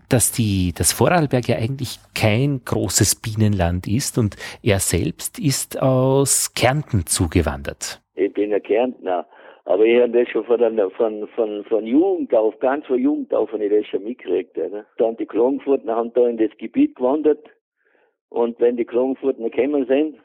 dass 0.08 0.32
die, 0.32 0.72
das 0.74 0.94
Vorarlberg 0.94 1.46
ja 1.46 1.56
eigentlich 1.56 1.98
kein 2.14 2.62
großes 2.64 3.16
Bienenland 3.16 3.86
ist 3.86 4.16
und 4.16 4.36
er 4.62 4.78
selbst 4.78 5.38
ist 5.38 5.82
aus 5.82 6.54
Kärnten 6.54 7.04
zugewandert. 7.04 8.00
Ich 8.14 8.32
bin 8.32 8.54
ein 8.54 8.62
Kärntner, 8.62 9.26
aber 9.66 9.84
ich 9.84 10.00
habe 10.00 10.12
das 10.12 10.26
schon 10.30 10.46
von, 10.46 10.58
von, 10.96 11.28
von, 11.36 11.64
von 11.64 11.86
Jugend 11.86 12.34
auf, 12.34 12.58
ganz 12.60 12.86
von 12.86 12.98
Jugend 12.98 13.34
auf, 13.34 13.52
habe 13.52 13.66
ich 13.66 13.70
das 13.70 13.86
schon 13.88 14.04
mitgekriegt. 14.04 14.56
Oder? 14.56 14.86
Dann 14.96 15.18
die 15.18 15.26
Klagenfurten 15.26 15.90
haben 15.90 16.10
da 16.14 16.26
in 16.26 16.38
das 16.38 16.56
Gebiet 16.56 16.96
gewandert 16.96 17.40
und 18.30 18.60
wenn 18.60 18.76
die 18.76 18.84
Klagenfurten 18.84 19.50
gekommen 19.50 19.86
sind, 19.86 20.16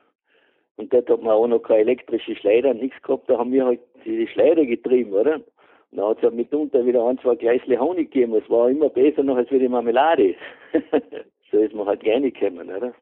und 0.76 0.92
dort 0.92 1.10
hat 1.10 1.22
man 1.22 1.34
auch 1.34 1.48
noch 1.48 1.60
keine 1.60 1.82
elektrische 1.82 2.36
Schleider, 2.36 2.74
nichts 2.74 3.02
gehabt, 3.04 3.30
da 3.30 3.38
haben 3.38 3.52
wir 3.52 3.66
halt 3.66 3.80
die 4.06 4.28
Schleider 4.28 4.66
getrieben, 4.66 5.14
oder? 5.14 5.36
Und 5.36 5.98
dann 5.98 6.08
hat 6.08 6.18
es 6.18 6.24
halt 6.24 6.34
mitunter 6.34 6.86
wieder 6.86 7.06
ein, 7.06 7.20
zwei 7.20 7.36
Gleisle 7.36 7.80
Honig 7.80 8.12
gegeben. 8.12 8.34
Es 8.34 8.50
war 8.50 8.70
immer 8.70 8.90
besser 8.90 9.22
noch 9.24 9.38
als 9.38 9.52
wie 9.52 9.60
die 9.60 9.70
Marmelade. 9.70 10.36
so 11.52 11.60
ist 11.60 11.76
man 11.76 11.86
halt 11.86 12.06
reingekommen, 12.06 12.70
oder? 12.70 12.94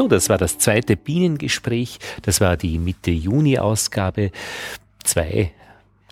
So, 0.00 0.08
das 0.08 0.30
war 0.30 0.38
das 0.38 0.56
zweite 0.56 0.96
Bienengespräch. 0.96 1.98
Das 2.22 2.40
war 2.40 2.56
die 2.56 2.78
Mitte 2.78 3.10
Juni-Ausgabe. 3.10 4.30
Zwei 5.04 5.52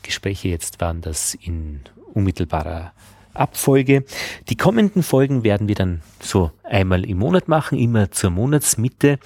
Gespräche 0.03 0.49
jetzt 0.49 0.79
waren 0.83 1.01
das 1.01 1.33
in 1.33 1.81
unmittelbarer 2.13 2.93
Abfolge. 3.33 4.05
Die 4.51 4.57
kommenden 4.57 5.03
Folgen 5.03 5.43
werden 5.43 5.69
wir 5.69 5.75
dann 5.75 6.03
so 6.21 6.51
einmal 6.65 7.07
im 7.07 7.17
Monat 7.17 7.49
machen, 7.49 7.79
immer 7.79 8.11
zur 8.11 8.29
Monatsmitte. 8.29 9.19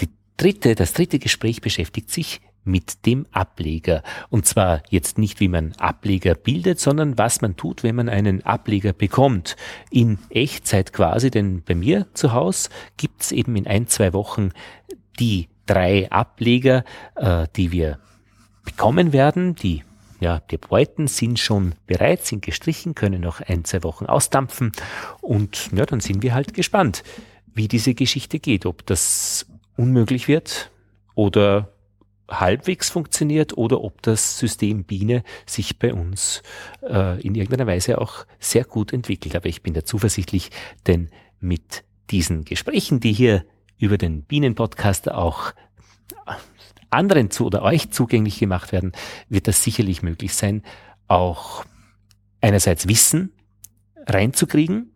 Die 0.00 0.10
dritte, 0.36 0.74
das 0.74 0.92
dritte 0.92 1.18
Gespräch 1.18 1.62
beschäftigt 1.62 2.10
sich 2.10 2.42
mit 2.66 3.06
dem 3.06 3.26
Ableger. 3.32 4.02
Und 4.28 4.46
zwar 4.46 4.82
jetzt 4.90 5.18
nicht, 5.18 5.40
wie 5.40 5.48
man 5.48 5.72
Ableger 5.78 6.34
bildet, 6.34 6.80
sondern 6.80 7.18
was 7.18 7.40
man 7.40 7.56
tut, 7.56 7.82
wenn 7.82 7.96
man 7.96 8.08
einen 8.08 8.44
Ableger 8.44 8.92
bekommt. 8.92 9.56
In 9.90 10.18
Echtzeit 10.30 10.92
quasi, 10.92 11.30
denn 11.30 11.62
bei 11.62 11.74
mir 11.74 12.06
zu 12.14 12.32
Hause 12.32 12.70
gibt's 12.96 13.32
eben 13.32 13.56
in 13.56 13.66
ein, 13.66 13.86
zwei 13.88 14.12
Wochen 14.12 14.50
die 15.18 15.48
drei 15.66 16.10
Ableger, 16.10 16.84
äh, 17.14 17.46
die 17.56 17.72
wir 17.72 17.98
bekommen 18.64 19.12
werden. 19.12 19.54
Die 19.54 19.82
ja, 20.18 20.40
die 20.50 20.56
Beuten 20.56 21.08
sind 21.08 21.38
schon 21.38 21.74
bereit, 21.86 22.24
sind 22.24 22.42
gestrichen, 22.42 22.94
können 22.94 23.20
noch 23.20 23.40
ein, 23.40 23.64
zwei 23.64 23.82
Wochen 23.82 24.06
ausdampfen 24.06 24.72
und 25.20 25.70
ja, 25.72 25.84
dann 25.84 26.00
sind 26.00 26.22
wir 26.22 26.32
halt 26.32 26.54
gespannt, 26.54 27.02
wie 27.54 27.68
diese 27.68 27.94
Geschichte 27.94 28.38
geht, 28.38 28.64
ob 28.64 28.86
das 28.86 29.46
unmöglich 29.76 30.26
wird 30.26 30.70
oder 31.14 31.68
halbwegs 32.28 32.90
funktioniert 32.90 33.56
oder 33.56 33.82
ob 33.82 34.02
das 34.02 34.38
System 34.38 34.84
Biene 34.84 35.22
sich 35.46 35.78
bei 35.78 35.94
uns 35.94 36.42
äh, 36.82 37.20
in 37.20 37.34
irgendeiner 37.34 37.66
Weise 37.66 38.00
auch 38.00 38.26
sehr 38.38 38.64
gut 38.64 38.92
entwickelt. 38.92 39.36
Aber 39.36 39.46
ich 39.46 39.62
bin 39.62 39.74
da 39.74 39.84
zuversichtlich, 39.84 40.50
denn 40.86 41.10
mit 41.40 41.84
diesen 42.10 42.44
Gesprächen, 42.44 43.00
die 43.00 43.12
hier 43.12 43.44
über 43.78 43.98
den 43.98 44.22
Bienenpodcast 44.22 45.10
auch 45.10 45.52
anderen 46.90 47.30
zu 47.30 47.46
oder 47.46 47.62
euch 47.62 47.90
zugänglich 47.90 48.38
gemacht 48.38 48.72
werden, 48.72 48.92
wird 49.28 49.48
das 49.48 49.62
sicherlich 49.62 50.02
möglich 50.02 50.34
sein, 50.34 50.62
auch 51.08 51.64
einerseits 52.40 52.88
Wissen 52.88 53.32
reinzukriegen, 54.06 54.92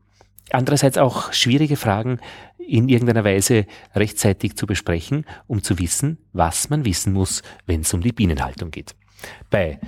andererseits 0.51 0.99
auch 0.99 1.33
schwierige 1.33 1.77
Fragen 1.77 2.21
in 2.67 2.89
irgendeiner 2.89 3.25
Weise 3.25 3.67
rechtzeitig 3.95 4.57
zu 4.57 4.67
besprechen, 4.67 5.25
um 5.47 5.63
zu 5.63 5.79
wissen, 5.79 6.19
was 6.33 6.71
man 6.71 6.85
wissen 6.85 7.13
muss, 7.13 7.43
wenn 7.67 7.81
es 7.81 7.95
um 7.95 8.01
die 8.01 8.13
Bienenhaltung 8.13 8.71
geht. 8.71 8.95
Bei 9.51 9.79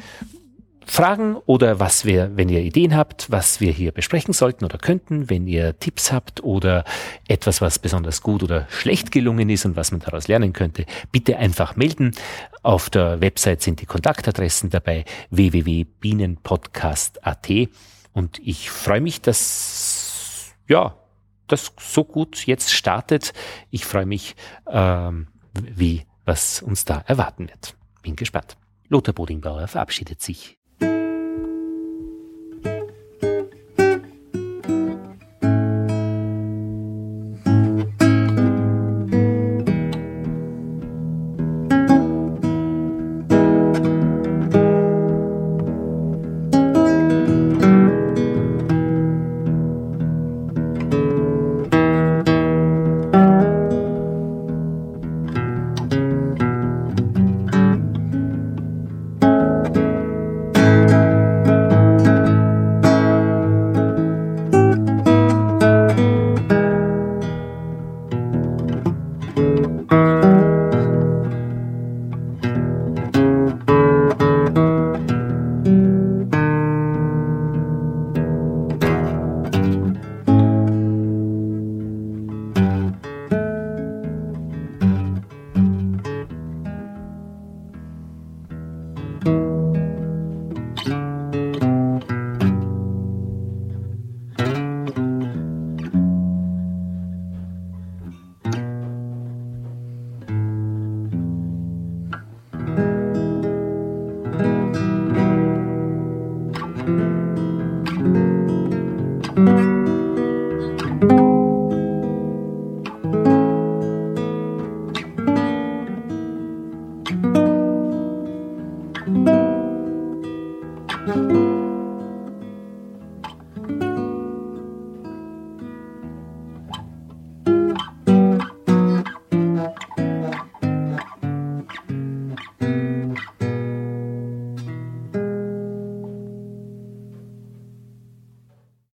Fragen 0.86 1.36
oder 1.46 1.80
was 1.80 2.04
wir, 2.04 2.36
wenn 2.36 2.48
ihr 2.48 2.60
Ideen 2.60 2.96
habt, 2.96 3.30
was 3.30 3.60
wir 3.60 3.70
hier 3.72 3.92
besprechen 3.92 4.34
sollten 4.34 4.64
oder 4.64 4.78
könnten, 4.78 5.30
wenn 5.30 5.46
ihr 5.46 5.78
Tipps 5.78 6.10
habt 6.12 6.42
oder 6.42 6.84
etwas, 7.28 7.60
was 7.60 7.78
besonders 7.78 8.20
gut 8.20 8.42
oder 8.42 8.66
schlecht 8.68 9.12
gelungen 9.12 9.48
ist 9.48 9.64
und 9.64 9.76
was 9.76 9.92
man 9.92 10.00
daraus 10.00 10.26
lernen 10.28 10.52
könnte, 10.52 10.84
bitte 11.10 11.38
einfach 11.38 11.76
melden. 11.76 12.10
Auf 12.62 12.90
der 12.90 13.20
Website 13.20 13.62
sind 13.62 13.80
die 13.80 13.86
Kontaktadressen 13.86 14.68
dabei 14.70 15.04
www.bienenpodcast.at 15.30 17.48
und 18.12 18.40
ich 18.44 18.70
freue 18.70 19.00
mich, 19.00 19.22
dass 19.22 20.52
ja 20.68 20.94
das 21.52 21.72
so 21.78 22.04
gut 22.04 22.46
jetzt 22.46 22.72
startet. 22.72 23.32
Ich 23.70 23.84
freue 23.84 24.06
mich, 24.06 24.34
ähm, 24.66 25.28
wie 25.52 26.06
was 26.24 26.62
uns 26.62 26.84
da 26.84 27.04
erwarten 27.06 27.48
wird. 27.48 27.76
Bin 28.02 28.16
gespannt. 28.16 28.56
Lothar 28.88 29.14
Bodingbauer 29.14 29.68
verabschiedet 29.68 30.20
sich. 30.20 30.58